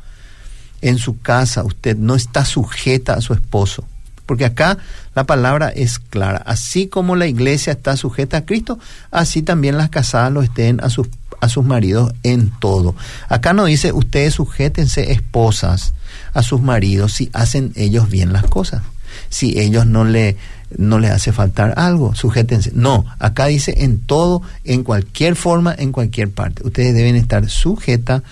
en 0.81 0.99
su 0.99 1.21
casa 1.21 1.65
usted 1.65 1.97
no 1.97 2.15
está 2.15 2.45
sujeta 2.45 3.15
a 3.15 3.21
su 3.21 3.33
esposo, 3.33 3.85
porque 4.27 4.45
acá 4.45 4.79
la 5.15 5.25
palabra 5.25 5.69
es 5.69 5.99
clara, 5.99 6.43
así 6.47 6.87
como 6.87 7.17
la 7.17 7.27
iglesia 7.27 7.73
está 7.73 7.97
sujeta 7.97 8.39
a 8.39 8.45
Cristo, 8.45 8.79
así 9.11 9.43
también 9.43 9.77
las 9.77 9.91
casadas 9.91 10.33
lo 10.33 10.43
estén 10.43 10.81
a 10.83 10.91
sus 10.91 11.09
a 11.41 11.49
sus 11.49 11.65
maridos 11.65 12.13
en 12.23 12.51
todo. 12.51 12.95
Acá 13.29 13.53
no 13.53 13.65
dice 13.67 13.93
ustedes 13.93 14.35
sujétense 14.35 15.13
esposas 15.13 15.95
a 16.35 16.43
sus 16.43 16.61
maridos 16.61 17.13
si 17.13 17.31
hacen 17.33 17.73
ellos 17.77 18.09
bien 18.11 18.33
las 18.33 18.45
cosas. 18.45 18.83
Si 19.29 19.59
ellos 19.59 19.87
no 19.87 20.05
le 20.05 20.37
no 20.77 20.99
les 20.99 21.11
hace 21.11 21.33
faltar 21.33 21.75
algo, 21.77 22.15
sujétense. 22.15 22.73
No, 22.75 23.07
acá 23.19 23.47
dice 23.47 23.75
en 23.79 24.01
todo, 24.01 24.43
en 24.65 24.85
cualquier 24.85 25.35
forma, 25.35 25.75
en 25.77 25.93
cualquier 25.93 26.31
parte. 26.31 26.67
Ustedes 26.67 26.95
deben 26.95 27.17
estar 27.17 27.49
sujeta 27.49 28.23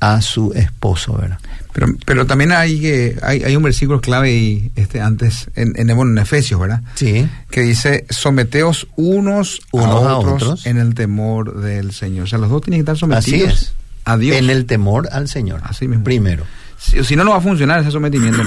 a 0.00 0.20
su 0.20 0.52
esposo, 0.54 1.16
¿verdad? 1.16 1.38
Pero, 1.72 1.88
pero 2.06 2.26
también 2.26 2.52
hay, 2.52 2.80
que 2.80 3.18
hay, 3.22 3.42
hay 3.42 3.54
un 3.54 3.62
versículo 3.62 4.00
clave 4.00 4.34
y 4.34 4.70
este 4.76 5.00
antes 5.02 5.50
en, 5.56 5.74
en, 5.76 5.94
bueno, 5.94 6.12
en 6.12 6.18
Efesios, 6.18 6.58
¿verdad? 6.58 6.80
Sí. 6.94 7.28
Que 7.50 7.60
dice, 7.62 8.06
someteos 8.08 8.88
unos, 8.96 9.60
Unos 9.72 10.02
a, 10.06 10.10
a 10.10 10.16
otros 10.16 10.64
en 10.66 10.78
el 10.78 10.94
temor 10.94 11.60
del 11.60 11.92
Señor. 11.92 12.24
O 12.24 12.26
sea, 12.26 12.38
los 12.38 12.48
dos 12.48 12.62
tienen 12.62 12.78
que 12.82 12.90
estar 12.90 12.94
Así 13.14 13.30
sometidos 13.30 13.62
es. 13.62 13.72
a 14.06 14.16
Dios. 14.16 14.38
En 14.38 14.48
el 14.48 14.64
temor 14.64 15.08
al 15.12 15.28
Señor. 15.28 15.60
Así 15.64 15.86
mismo. 15.86 16.04
Primero. 16.04 16.44
Si, 16.78 17.04
si 17.04 17.14
no, 17.14 17.24
no 17.24 17.32
va 17.32 17.38
a 17.38 17.42
funcionar 17.42 17.80
ese 17.80 17.90
sometimiento. 17.90 18.42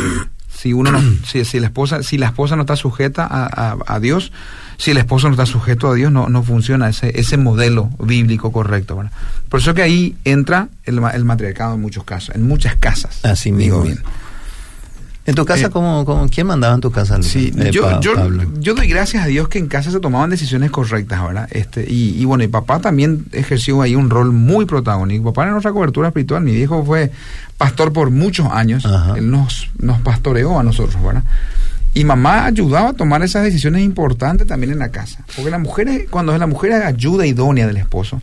si 0.52 0.74
uno 0.74 0.92
no, 0.92 1.00
si, 1.28 1.46
si 1.46 1.60
la 1.60 1.68
esposa, 1.68 2.02
si 2.02 2.18
la 2.18 2.28
esposa 2.28 2.56
no 2.56 2.64
está 2.64 2.76
sujeta 2.76 3.28
a, 3.30 3.78
a 3.86 4.00
Dios, 4.00 4.32
si 4.80 4.92
el 4.92 4.98
esposo 4.98 5.28
no 5.28 5.34
está 5.34 5.46
sujeto 5.46 5.90
a 5.92 5.94
Dios, 5.94 6.10
no, 6.10 6.30
no 6.30 6.42
funciona 6.42 6.88
ese, 6.88 7.20
ese 7.20 7.36
modelo 7.36 7.90
bíblico 8.00 8.52
correcto. 8.54 8.96
¿verdad? 8.96 9.12
Por 9.50 9.60
eso 9.60 9.74
que 9.74 9.82
ahí 9.82 10.16
entra 10.24 10.70
el, 10.86 11.00
el 11.14 11.26
matriarcado 11.26 11.76
en 11.76 11.82
muchos 11.82 12.06
casos, 12.06 12.34
en 12.34 12.48
muchas 12.48 12.76
casas. 12.78 13.24
Así 13.26 13.52
digo 13.52 13.82
mismo. 13.82 13.84
bien. 13.84 14.00
En 15.26 15.36
tu 15.36 15.46
casa, 15.46 15.68
Eh, 15.68 15.70
¿cómo, 15.70 16.06
cómo- 16.06 16.28
quién 16.30 16.48
mandaba 16.48 16.74
en 16.74 16.82
tu 16.82 16.90
casa? 16.92 17.22
Sí, 17.22 17.54
Eh, 17.58 17.70
yo, 17.72 17.84
Pa- 17.84 18.00
yo, 18.00 18.74
doy 18.74 18.88
gracias 18.88 19.24
a 19.24 19.28
Dios 19.28 19.48
que 19.50 19.60
en 19.60 19.68
casa 19.68 19.92
se 19.92 20.00
tomaban 20.00 20.30
decisiones 20.32 20.72
correctas, 20.72 21.22
¿verdad? 21.24 21.48
Este, 21.52 21.86
y, 21.88 22.20
y 22.20 22.26
bueno, 22.26 22.44
y 22.46 22.48
papá 22.48 22.80
también 22.80 23.26
ejerció 23.34 23.82
ahí 23.84 23.94
un 23.96 24.10
rol 24.10 24.32
muy 24.32 24.66
protagónico. 24.66 25.26
Papá 25.26 25.44
era 25.44 25.52
nuestra 25.52 25.72
cobertura 25.74 26.08
espiritual, 26.08 26.42
mi 26.42 26.54
viejo 26.54 26.84
fue 26.84 27.12
pastor 27.60 27.94
por 27.94 28.10
muchos 28.10 28.48
años, 28.52 28.86
Ajá. 28.86 29.16
él 29.18 29.30
nos, 29.30 29.70
nos 29.78 30.00
pastoreó 30.00 30.58
a 30.58 30.64
nosotros, 30.64 31.04
¿verdad? 31.04 31.24
Y 31.94 32.04
mamá 32.04 32.46
ayudaba 32.46 32.90
a 32.90 32.94
tomar 32.94 33.24
esas 33.24 33.44
decisiones 33.44 33.84
importantes 33.84 34.48
también 34.48 34.72
en 34.74 34.80
la 34.80 34.90
casa. 34.90 35.24
Porque 35.36 35.50
la 35.52 35.58
mujer, 35.60 35.88
es- 35.88 36.10
cuando 36.10 36.38
la 36.38 36.48
mujer 36.48 36.72
es 36.72 36.84
ayuda 36.84 37.26
idónea 37.26 37.66
del 37.68 37.78
esposo, 37.78 38.22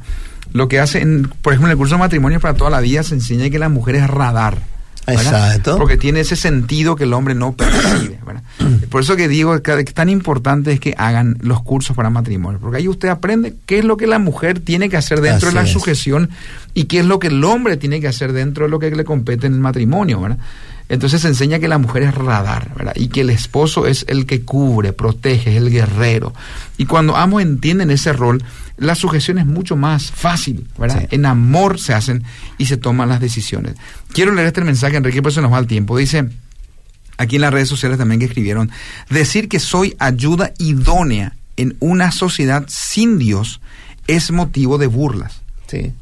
lo 0.52 0.68
que 0.68 0.78
hace, 0.80 1.00
en- 1.00 1.28
por 1.42 1.52
ejemplo, 1.52 1.68
en 1.68 1.72
el 1.72 1.76
curso 1.78 1.96
de 1.96 2.00
matrimonio 2.00 2.40
para 2.40 2.54
toda 2.54 2.70
la 2.70 2.80
vida 2.80 3.02
se 3.02 3.14
enseña 3.14 3.50
que 3.50 3.58
la 3.58 3.68
mujer 3.68 3.96
es 3.96 4.06
radar. 4.08 4.58
¿verdad? 5.06 5.22
Exacto. 5.52 5.76
Porque 5.78 5.96
tiene 5.96 6.18
ese 6.18 6.34
sentido 6.34 6.96
que 6.96 7.04
el 7.04 7.12
hombre 7.12 7.32
no 7.36 7.52
percibe. 7.52 8.18
¿verdad? 8.26 8.42
Por 8.90 9.02
eso 9.02 9.14
que 9.14 9.28
digo 9.28 9.60
que 9.62 9.84
que 9.84 9.92
tan 9.92 10.08
importante 10.08 10.72
es 10.72 10.80
que 10.80 10.94
hagan 10.98 11.36
los 11.42 11.62
cursos 11.62 11.94
para 11.94 12.10
matrimonio, 12.10 12.58
porque 12.60 12.78
ahí 12.78 12.88
usted 12.88 13.08
aprende 13.08 13.54
qué 13.66 13.78
es 13.78 13.84
lo 13.84 13.96
que 13.96 14.08
la 14.08 14.18
mujer 14.18 14.58
tiene 14.58 14.88
que 14.88 14.96
hacer 14.96 15.20
dentro 15.20 15.50
de 15.50 15.54
la 15.54 15.62
es. 15.62 15.70
sujeción 15.70 16.30
y 16.74 16.84
qué 16.84 16.98
es 17.00 17.04
lo 17.06 17.20
que 17.20 17.28
el 17.28 17.44
hombre 17.44 17.76
tiene 17.76 18.00
que 18.00 18.08
hacer 18.08 18.32
dentro 18.32 18.64
de 18.64 18.70
lo 18.70 18.80
que 18.80 18.90
le 18.90 19.04
compete 19.04 19.46
en 19.46 19.54
el 19.54 19.60
matrimonio. 19.60 20.20
¿verdad? 20.20 20.38
Entonces 20.88 21.22
se 21.22 21.28
enseña 21.28 21.58
que 21.58 21.66
la 21.68 21.78
mujer 21.78 22.04
es 22.04 22.14
radar 22.14 22.72
¿verdad? 22.76 22.92
y 22.94 23.08
que 23.08 23.22
el 23.22 23.30
esposo 23.30 23.86
es 23.86 24.04
el 24.08 24.24
que 24.24 24.42
cubre, 24.42 24.92
protege, 24.92 25.50
es 25.50 25.56
el 25.56 25.70
guerrero. 25.70 26.32
Y 26.78 26.86
cuando 26.86 27.16
ambos 27.16 27.42
entienden 27.42 27.90
ese 27.90 28.12
rol, 28.12 28.42
la 28.76 28.94
sujeción 28.94 29.38
es 29.38 29.46
mucho 29.46 29.74
más 29.74 30.12
fácil, 30.12 30.68
¿verdad? 30.78 31.00
Sí. 31.00 31.06
En 31.10 31.26
amor 31.26 31.80
se 31.80 31.92
hacen 31.94 32.22
y 32.58 32.66
se 32.66 32.76
toman 32.76 33.08
las 33.08 33.20
decisiones. 33.20 33.74
Quiero 34.12 34.32
leer 34.32 34.46
este 34.48 34.60
mensaje, 34.62 34.96
Enrique, 34.96 35.22
por 35.22 35.32
eso 35.32 35.42
nos 35.42 35.52
va 35.52 35.58
el 35.58 35.66
tiempo. 35.66 35.96
Dice, 35.96 36.28
aquí 37.16 37.36
en 37.36 37.42
las 37.42 37.52
redes 37.52 37.68
sociales 37.68 37.98
también 37.98 38.20
que 38.20 38.26
escribieron, 38.26 38.70
decir 39.10 39.48
que 39.48 39.58
soy 39.58 39.96
ayuda 39.98 40.52
idónea 40.58 41.34
en 41.56 41.76
una 41.80 42.12
sociedad 42.12 42.64
sin 42.68 43.18
Dios 43.18 43.60
es 44.06 44.30
motivo 44.30 44.78
de 44.78 44.86
burlas, 44.86 45.40
Sí. 45.66 45.92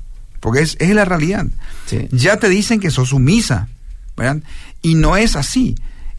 porque 0.40 0.60
es, 0.60 0.76
es 0.78 0.90
la 0.94 1.06
realidad. 1.06 1.46
Sí. 1.86 2.06
Ya 2.10 2.36
te 2.36 2.48
dicen 2.50 2.80
que 2.80 2.90
sos 2.90 3.10
sumisa, 3.10 3.68
¿verdad? 4.16 4.42
Y 4.84 4.94
no 4.94 5.16
es 5.16 5.34
así. 5.34 5.74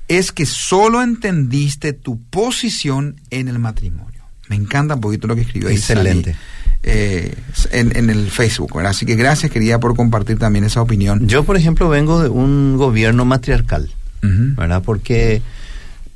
Es 0.10 0.34
que 0.34 0.46
solo 0.46 1.02
entendiste 1.02 1.94
tu 1.94 2.20
posición 2.20 3.22
en 3.30 3.48
el 3.48 3.60
matrimonio. 3.60 4.24
Me 4.50 4.56
encanta 4.58 4.96
un 4.96 5.02
poquito 5.02 5.28
lo 5.28 5.36
que 5.36 5.42
escribió 5.42 5.70
Excelente. 5.70 6.36
Eh, 6.84 7.34
en, 7.72 7.96
en 7.96 8.10
el 8.10 8.30
Facebook, 8.30 8.76
¿verdad? 8.76 8.92
Así 8.92 9.06
que 9.06 9.16
gracias, 9.16 9.52
quería 9.52 9.80
por 9.80 9.96
compartir 9.96 10.38
también 10.38 10.66
esa 10.66 10.82
opinión. 10.82 11.28
Yo, 11.28 11.44
por 11.44 11.58
ejemplo, 11.58 11.90
vengo 11.90 12.22
de 12.22 12.30
un 12.30 12.76
gobierno 12.78 13.24
matriarcal. 13.24 13.90
¿verdad? 14.22 14.82
Porque 14.84 15.42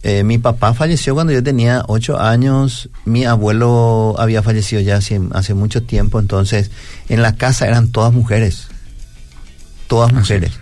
eh, 0.03 0.23
mi 0.23 0.37
papá 0.37 0.73
falleció 0.73 1.13
cuando 1.13 1.33
yo 1.33 1.43
tenía 1.43 1.83
ocho 1.87 2.19
años, 2.19 2.89
mi 3.05 3.25
abuelo 3.25 4.15
había 4.17 4.41
fallecido 4.41 4.81
ya 4.81 4.97
hace, 4.97 5.21
hace 5.31 5.53
mucho 5.53 5.83
tiempo, 5.83 6.19
entonces 6.19 6.71
en 7.07 7.21
la 7.21 7.35
casa 7.35 7.67
eran 7.67 7.91
todas 7.91 8.13
mujeres, 8.13 8.67
todas 9.87 10.09
Así 10.11 10.17
mujeres. 10.17 10.59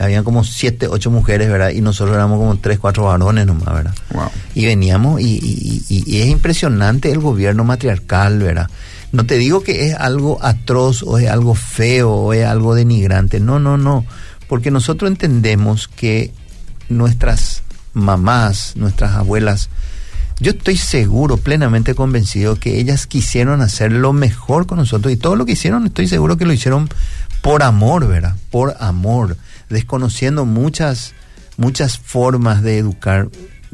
Habían 0.00 0.24
como 0.24 0.42
siete, 0.44 0.88
ocho 0.88 1.10
mujeres, 1.10 1.48
¿verdad? 1.50 1.70
Y 1.70 1.80
nosotros 1.82 2.16
éramos 2.16 2.38
como 2.38 2.56
tres, 2.58 2.78
cuatro 2.78 3.04
varones 3.04 3.46
nomás, 3.46 3.72
¿verdad? 3.74 3.94
Wow. 4.14 4.30
Y 4.54 4.64
veníamos, 4.64 5.20
y, 5.20 5.26
y- 5.36 5.82
y- 5.88 6.04
y 6.16 6.22
es 6.22 6.28
impresionante 6.28 7.12
el 7.12 7.18
gobierno 7.20 7.64
matriarcal, 7.64 8.38
¿verdad? 8.38 8.68
No 9.12 9.26
te 9.26 9.36
digo 9.38 9.62
que 9.62 9.88
es 9.88 9.94
algo 9.94 10.38
atroz 10.42 11.02
o 11.02 11.18
es 11.18 11.28
algo 11.28 11.54
feo 11.54 12.10
o 12.10 12.32
es 12.32 12.46
algo 12.46 12.74
denigrante, 12.74 13.40
no, 13.40 13.58
no, 13.60 13.76
no, 13.76 14.04
porque 14.48 14.70
nosotros 14.70 15.10
entendemos 15.10 15.86
que 15.88 16.32
nuestras 16.88 17.62
mamás, 17.92 18.74
nuestras 18.76 19.12
abuelas, 19.12 19.68
yo 20.38 20.52
estoy 20.52 20.76
seguro, 20.76 21.36
plenamente 21.36 21.94
convencido 21.94 22.56
que 22.56 22.78
ellas 22.78 23.06
quisieron 23.06 23.60
hacer 23.60 23.92
lo 23.92 24.12
mejor 24.12 24.66
con 24.66 24.78
nosotros 24.78 25.12
y 25.12 25.16
todo 25.16 25.36
lo 25.36 25.44
que 25.44 25.52
hicieron 25.52 25.86
estoy 25.86 26.08
seguro 26.08 26.36
que 26.38 26.46
lo 26.46 26.52
hicieron 26.52 26.88
por 27.42 27.62
amor, 27.62 28.06
¿verdad? 28.08 28.36
Por 28.50 28.76
amor, 28.80 29.36
desconociendo 29.70 30.44
muchas, 30.44 31.14
muchas 31.56 31.98
formas 31.98 32.62
de 32.62 32.78
educar 32.78 33.28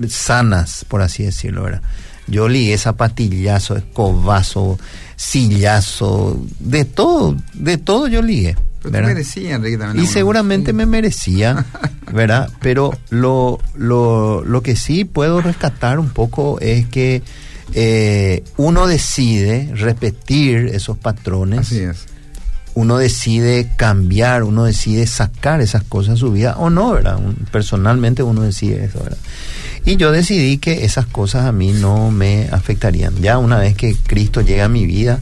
sanas, 0.09 0.85
por 0.87 1.03
así 1.03 1.25
decirlo, 1.25 1.65
¿verdad? 1.65 1.83
Yo 2.29 2.49
ligué 2.49 2.77
zapatillazo, 2.77 3.77
escobazo, 3.77 4.79
sillazo, 5.17 6.45
de 6.59 6.85
todo, 6.85 7.37
de 7.55 7.79
todo 7.79 8.09
yo 8.09 8.23
ligué. 8.23 8.57
¿verdad? 8.83 9.09
merecía, 9.09 9.57
Enrique, 9.57 9.79
también. 9.79 10.05
Y 10.05 10.09
seguramente 10.09 10.73
me 10.73 10.87
merecía, 10.87 11.67
¿verdad? 12.13 12.51
Pero 12.61 12.97
lo, 13.11 13.59
lo, 13.75 14.45
lo 14.45 14.63
que 14.63 14.77
sí 14.77 15.05
puedo 15.05 15.41
rescatar 15.41 15.99
un 15.99 16.11
poco 16.11 16.61
es 16.61 16.87
que 16.87 17.23
eh, 17.75 18.45
uno 18.57 18.87
decide 18.87 19.73
repetir 19.75 20.71
esos 20.73 20.97
patrones. 20.99 21.61
Así 21.61 21.81
es. 21.81 22.07
Uno 22.77 22.99
decide 22.99 23.73
cambiar, 23.77 24.45
uno 24.45 24.65
decide 24.65 25.09
sacar 25.09 25.61
esas 25.61 25.83
cosas 25.83 26.15
a 26.15 26.17
su 26.19 26.31
vida 26.31 26.57
o 26.59 26.71
no, 26.71 26.93
¿verdad? 26.93 27.19
personalmente 27.51 28.23
uno 28.23 28.43
decide 28.43 28.85
eso, 28.85 29.01
¿verdad? 29.03 29.19
Y 29.85 29.97
yo 29.97 30.13
decidí 30.13 30.59
que 30.59 30.85
esas 30.85 31.07
cosas 31.07 31.47
a 31.47 31.53
mí 31.53 31.73
no 31.73 32.11
me 32.11 32.49
afectarían. 32.53 33.17
Ya 33.23 33.39
una 33.39 33.59
vez 33.59 33.77
que 33.77 33.97
Cristo 34.07 34.41
llega 34.41 34.67
a 34.67 34.69
mi 34.69 34.85
vida, 34.85 35.21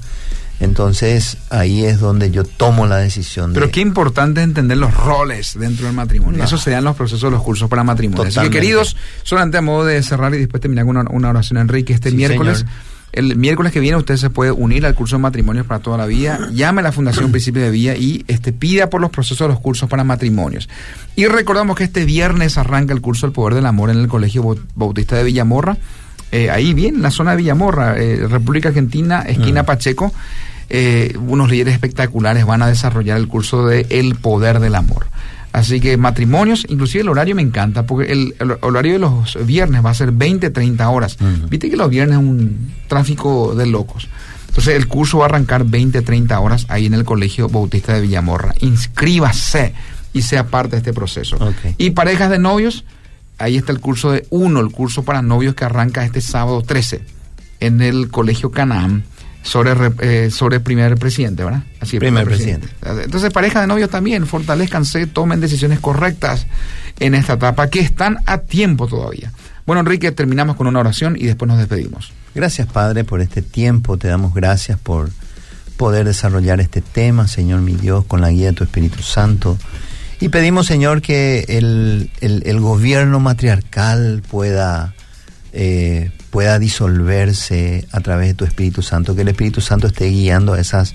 entonces 0.61 1.37
ahí 1.51 1.85
es 1.85 2.01
donde 2.01 2.31
yo 2.31 2.45
tomo 2.45 2.87
la 2.87 2.97
decisión. 2.97 3.53
Pero 3.53 3.71
qué 3.71 3.81
importante 3.81 4.41
es 4.41 4.45
entender 4.45 4.79
los 4.79 4.95
roles 4.95 5.59
dentro 5.59 5.87
del 5.87 5.95
matrimonio. 5.95 6.43
Eso 6.43 6.59
se 6.59 6.81
los 6.81 6.97
procesos 6.97 7.23
de 7.23 7.31
los 7.31 7.43
cursos 7.43 7.69
para 7.69 7.85
matrimonio. 7.85 8.29
Así 8.29 8.41
que 8.41 8.51
queridos, 8.51 8.97
solamente 9.23 9.59
a 9.59 9.61
modo 9.61 9.85
de 9.85 10.03
cerrar 10.03 10.35
y 10.35 10.39
después 10.39 10.61
terminar 10.61 10.87
con 10.87 10.97
una, 10.97 11.31
oración, 11.31 11.59
Enrique, 11.59 11.93
este 11.93 12.11
miércoles. 12.11 12.65
El 13.15 13.37
miércoles 13.37 13.73
que 13.73 13.79
viene 13.79 13.97
usted 13.97 14.17
se 14.17 14.29
puede 14.29 14.51
unir 14.51 14.85
al 14.85 14.95
curso 14.95 15.17
de 15.17 15.23
matrimonios 15.23 15.67
para 15.67 15.81
toda 15.81 15.97
la 15.97 16.07
vida. 16.07 16.49
Llame 16.53 16.81
a 16.81 16.83
la 16.83 16.91
Fundación 16.93 17.31
Principio 17.31 17.62
de 17.62 17.71
Vida 17.71 17.95
y 17.97 18.25
este, 18.27 18.53
pida 18.53 18.91
por 18.91 19.01
los 19.01 19.11
procesos 19.11 19.47
de 19.47 19.55
los 19.55 19.61
cursos 19.61 19.89
para 19.89 20.03
matrimonios. 20.03 20.69
Y 21.15 21.27
recordamos 21.27 21.77
que 21.77 21.85
este 21.85 22.05
viernes 22.05 22.59
arranca 22.59 22.93
el 22.93 23.01
curso 23.01 23.27
El 23.27 23.33
Poder 23.33 23.55
del 23.55 23.67
Amor 23.67 23.91
en 23.91 23.99
el 23.99 24.09
Colegio 24.09 24.57
Bautista 24.75 25.17
de 25.17 25.23
Villamorra. 25.23 25.77
Eh, 26.33 26.51
ahí 26.51 26.75
bien, 26.75 26.97
en 26.97 27.03
la 27.03 27.12
zona 27.12 27.31
de 27.31 27.37
Villamorra, 27.37 27.97
eh, 27.97 28.27
República 28.29 28.71
Argentina, 28.71 29.23
esquina 29.23 29.62
mm. 29.62 29.67
Pacheco. 29.67 30.12
Eh, 30.71 31.17
unos 31.29 31.51
líderes 31.51 31.75
espectaculares 31.75 32.47
van 32.47 32.62
a 32.62 32.67
desarrollar 32.67 33.19
el 33.19 33.29
curso 33.29 33.67
de 33.67 33.87
El 33.91 34.17
Poder 34.17 34.59
del 34.59 34.75
Amor. 34.75 35.07
Así 35.55 35.79
que 35.79 35.97
matrimonios, 35.97 36.67
inclusive 36.69 37.03
el 37.03 37.09
horario 37.09 37.37
me 37.37 37.43
encanta, 37.43 37.87
porque 37.87 38.11
el, 38.11 38.35
horario 38.61 38.95
de 38.95 38.99
los 38.99 39.39
viernes 39.47 39.85
va 39.85 39.91
a 39.91 39.95
ser 39.95 40.11
20, 40.11 40.51
30 40.51 40.91
horas. 40.91 41.17
Viste 41.49 41.71
que 41.71 41.77
los 41.77 41.89
viernes 41.89 42.19
es 42.19 42.25
un 42.25 42.73
tráfico 42.89 43.55
de 43.55 43.67
locos. 43.67 44.09
Entonces 44.49 44.75
el 44.75 44.89
curso 44.89 45.19
va 45.19 45.27
a 45.27 45.29
arrancar 45.29 45.65
20, 45.65 46.03
30 46.03 46.41
horas 46.41 46.67
ahí 46.71 46.87
en 46.87 46.95
el 46.95 47.05
Colegio 47.05 47.49
Bautista 47.49 47.95
de 47.95 48.01
Villamorra. 48.01 48.53
Inscríbase 48.63 49.75
y 50.13 50.23
sea 50.23 50.49
parte 50.49 50.73
de 50.73 50.79
este 50.79 50.93
proceso. 50.93 51.39
Y 51.79 51.91
parejas 51.91 52.31
de 52.31 52.41
novios, 52.41 52.85
ahí 53.39 53.57
está 53.57 53.71
el 53.71 53.79
curso 53.79 54.11
de 54.11 54.27
uno, 54.31 54.59
el 54.59 54.73
curso 54.73 55.05
para 55.05 55.23
novios 55.23 55.55
que 55.55 55.65
arranca 55.65 56.05
este 56.05 56.21
sábado 56.21 56.63
13 56.63 57.01
en 57.61 57.81
el 57.81 58.09
Colegio 58.09 58.51
Canaán 58.51 59.05
sobre, 59.45 59.92
eh, 60.01 60.30
sobre 60.30 60.59
primer 60.59 60.97
presidente, 60.97 61.45
¿verdad? 61.45 61.62
Así, 61.78 61.99
primer, 61.99 62.24
presidente. 62.24 62.66
Entonces, 62.82 63.30
pareja 63.32 63.61
de 63.61 63.66
novios 63.66 63.90
también, 63.90 64.26
fortalezcanse, 64.26 65.07
tomen 65.07 65.38
decisiones 65.38 65.78
correctas 65.78 66.47
en 66.99 67.14
esta 67.14 67.34
etapa, 67.34 67.68
que 67.68 67.80
están 67.80 68.18
a 68.26 68.38
tiempo 68.38 68.88
todavía. 68.88 69.30
Bueno, 69.66 69.80
Enrique, 69.80 70.11
terminamos 70.12 70.57
con 70.57 70.66
una 70.66 70.80
oración 70.80 71.16
y 71.18 71.26
después 71.26 71.47
nos 71.47 71.59
despedimos. 71.59 72.12
Gracias, 72.34 72.66
Padre, 72.66 73.05
por 73.05 73.20
este 73.20 73.42
tiempo. 73.42 73.97
Te 73.99 74.09
damos 74.09 74.34
gracias 74.34 74.78
por 74.78 75.11
poder 75.76 76.07
desarrollar 76.07 76.61
este 76.61 76.80
tema, 76.80 77.28
Señor 77.28 77.61
mi 77.61 77.74
Dios, 77.74 78.05
con 78.07 78.20
la 78.20 78.30
guía 78.30 78.49
de 78.49 78.53
tu 78.55 78.64
Espíritu 78.64 79.03
Santo. 79.03 79.59
Y 80.20 80.30
pedimos, 80.30 80.66
Señor, 80.66 81.03
que 81.03 81.45
el, 81.49 82.11
el, 82.20 82.61
gobierno 82.61 83.20
matriarcal 83.20 84.22
pueda 84.30 84.95
eh, 85.57 86.11
pueda 86.31 86.59
disolverse 86.59 87.87
a 87.93 88.01
través 88.01 88.29
de 88.29 88.35
tu 88.35 88.45
Espíritu 88.45 88.83
Santo, 88.83 89.15
que 89.15 89.23
el 89.23 89.29
Espíritu 89.29 89.61
Santo 89.61 89.87
esté 89.87 90.07
guiando 90.07 90.55
a 90.55 90.61
esas 90.61 90.95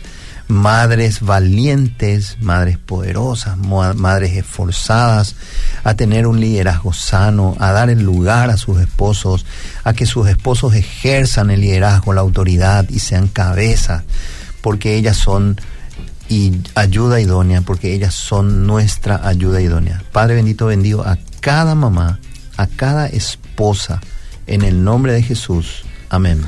madres 0.50 1.22
valientes, 1.22 2.38
madres 2.42 2.78
poderosas, 2.78 3.56
madres 3.58 4.36
esforzadas 4.36 5.36
a 5.84 5.94
tener 5.94 6.28
un 6.28 6.42
liderazgo 6.42 6.92
sano, 6.92 7.56
a 7.60 7.72
dar 7.72 7.90
el 7.90 8.02
lugar 8.02 8.50
a 8.50 8.58
sus 8.58 8.82
esposos, 8.82 9.46
a 9.84 9.94
que 9.94 10.06
sus 10.06 10.28
esposos 10.28 10.74
ejerzan 10.74 11.52
el 11.52 11.62
liderazgo, 11.62 12.14
la 12.14 12.22
autoridad 12.22 12.90
y 12.90 13.00
sean 13.00 13.28
cabezas, 13.28 14.04
porque 14.62 14.96
ellas 14.96 15.16
son 15.18 15.58
y 16.28 16.52
ayuda 16.76 17.22
idónea, 17.22 17.62
porque 17.62 17.94
ellas 17.94 18.14
son 18.14 18.68
nuestra 18.68 19.26
ayuda 19.28 19.62
idónea. 19.62 20.04
Padre 20.12 20.36
bendito, 20.36 20.66
bendigo 20.66 21.04
a 21.04 21.18
cada 21.40 21.76
mamá, 21.76 22.20
a 22.58 22.68
cada 22.68 23.08
esposa, 23.08 24.02
en 24.50 24.64
el 24.64 24.84
nombre 24.84 25.14
de 25.14 25.24
Jesús. 25.24 25.84
Amén. 26.10 26.44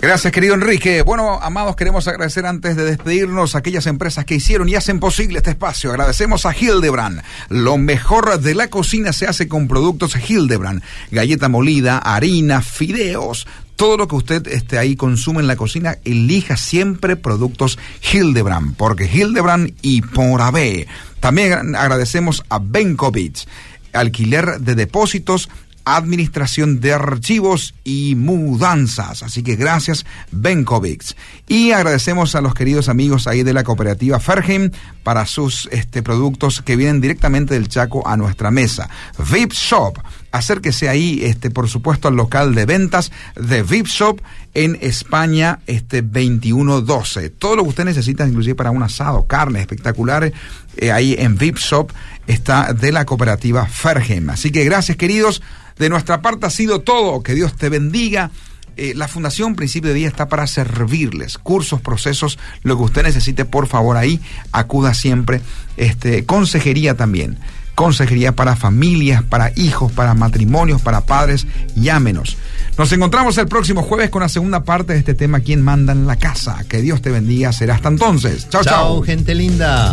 Gracias, 0.00 0.32
querido 0.32 0.54
Enrique. 0.54 1.00
Bueno, 1.00 1.38
amados, 1.40 1.76
queremos 1.76 2.06
agradecer 2.08 2.44
antes 2.44 2.76
de 2.76 2.84
despedirnos 2.84 3.54
a 3.54 3.58
aquellas 3.58 3.86
empresas 3.86 4.26
que 4.26 4.34
hicieron 4.34 4.68
y 4.68 4.74
hacen 4.74 5.00
posible 5.00 5.38
este 5.38 5.50
espacio. 5.50 5.90
Agradecemos 5.90 6.44
a 6.44 6.54
Hildebrand. 6.54 7.22
Lo 7.48 7.78
mejor 7.78 8.38
de 8.38 8.54
la 8.54 8.68
cocina 8.68 9.14
se 9.14 9.26
hace 9.26 9.48
con 9.48 9.66
productos 9.66 10.14
Hildebrand. 10.28 10.82
Galleta 11.10 11.48
molida, 11.48 11.98
harina, 11.98 12.60
fideos, 12.60 13.46
todo 13.76 13.96
lo 13.96 14.06
que 14.06 14.16
usted 14.16 14.46
esté 14.48 14.78
ahí 14.78 14.94
consume 14.94 15.40
en 15.40 15.46
la 15.46 15.56
cocina, 15.56 15.96
elija 16.04 16.56
siempre 16.56 17.16
productos 17.16 17.78
Hildebrand, 18.12 18.76
porque 18.76 19.06
Hildebrand 19.06 19.72
y 19.80 20.02
por 20.02 20.42
AB. 20.42 20.86
También 21.20 21.74
agradecemos 21.76 22.44
a 22.50 22.58
Benkovic, 22.58 23.46
alquiler 23.92 24.60
de 24.60 24.74
depósitos 24.74 25.48
administración 25.84 26.80
de 26.80 26.92
archivos 26.92 27.74
y 27.84 28.14
mudanzas. 28.14 29.22
Así 29.22 29.42
que 29.42 29.56
gracias, 29.56 30.06
Benkovics. 30.32 31.16
Y 31.46 31.72
agradecemos 31.72 32.34
a 32.34 32.40
los 32.40 32.54
queridos 32.54 32.88
amigos 32.88 33.26
ahí 33.26 33.42
de 33.42 33.52
la 33.52 33.64
cooperativa 33.64 34.20
Fergen 34.20 34.72
para 35.02 35.26
sus 35.26 35.68
este, 35.72 36.02
productos 36.02 36.62
que 36.62 36.76
vienen 36.76 37.00
directamente 37.00 37.54
del 37.54 37.68
Chaco 37.68 38.06
a 38.06 38.16
nuestra 38.16 38.50
mesa. 38.50 38.88
VIP 39.18 39.52
Shop. 39.52 39.98
Acérquese 40.32 40.88
ahí, 40.88 41.20
este, 41.22 41.50
por 41.50 41.68
supuesto, 41.68 42.08
al 42.08 42.16
local 42.16 42.56
de 42.56 42.66
ventas 42.66 43.12
de 43.36 43.62
VIP 43.62 43.86
Shop 43.86 44.20
en 44.54 44.76
España, 44.80 45.60
este 45.66 46.02
2112. 46.02 47.30
Todo 47.30 47.56
lo 47.56 47.62
que 47.62 47.68
usted 47.68 47.84
necesita, 47.84 48.26
inclusive 48.26 48.56
para 48.56 48.72
un 48.72 48.82
asado, 48.82 49.26
carne 49.26 49.60
espectacular, 49.60 50.32
eh, 50.76 50.90
ahí 50.90 51.14
en 51.18 51.36
VIP 51.36 51.58
Shop 51.58 51.92
está 52.26 52.72
de 52.72 52.92
la 52.92 53.04
cooperativa 53.04 53.66
Fergen. 53.66 54.30
Así 54.30 54.50
que 54.50 54.64
gracias, 54.64 54.96
queridos. 54.96 55.42
De 55.78 55.88
nuestra 55.88 56.22
parte 56.22 56.46
ha 56.46 56.50
sido 56.50 56.80
todo. 56.80 57.22
Que 57.22 57.34
Dios 57.34 57.56
te 57.56 57.68
bendiga. 57.68 58.30
Eh, 58.76 58.92
la 58.96 59.06
Fundación 59.06 59.54
Principio 59.54 59.90
de 59.90 59.94
Día 59.94 60.08
está 60.08 60.28
para 60.28 60.46
servirles. 60.46 61.38
Cursos, 61.38 61.80
procesos, 61.80 62.38
lo 62.62 62.76
que 62.76 62.82
usted 62.82 63.02
necesite, 63.04 63.44
por 63.44 63.68
favor, 63.68 63.96
ahí 63.96 64.20
acuda 64.52 64.94
siempre. 64.94 65.40
Este, 65.76 66.24
consejería 66.24 66.94
también. 66.96 67.38
Consejería 67.74 68.32
para 68.32 68.54
familias, 68.56 69.22
para 69.22 69.52
hijos, 69.56 69.90
para 69.92 70.14
matrimonios, 70.14 70.80
para 70.80 71.02
padres, 71.02 71.46
llámenos. 71.74 72.36
Nos 72.78 72.92
encontramos 72.92 73.36
el 73.38 73.48
próximo 73.48 73.82
jueves 73.82 74.10
con 74.10 74.22
la 74.22 74.28
segunda 74.28 74.64
parte 74.64 74.92
de 74.92 75.00
este 75.00 75.14
tema, 75.14 75.40
¿Quién 75.40 75.62
manda 75.62 75.92
en 75.92 76.06
la 76.06 76.16
casa? 76.16 76.64
Que 76.68 76.80
Dios 76.80 77.02
te 77.02 77.10
bendiga. 77.10 77.52
Será 77.52 77.74
hasta 77.74 77.88
entonces. 77.88 78.48
Chao, 78.48 78.62
chao. 78.62 78.74
Chao, 78.74 79.02
gente 79.02 79.34
linda. 79.34 79.92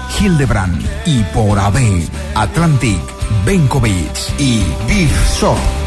Hildebrand 0.21 0.79
y 1.07 1.23
por 1.33 1.57
AB, 1.57 1.77
Atlantic, 2.35 3.01
Benkovic 3.43 4.15
y 4.37 4.63
Big 4.87 5.09
Shop. 5.39 5.80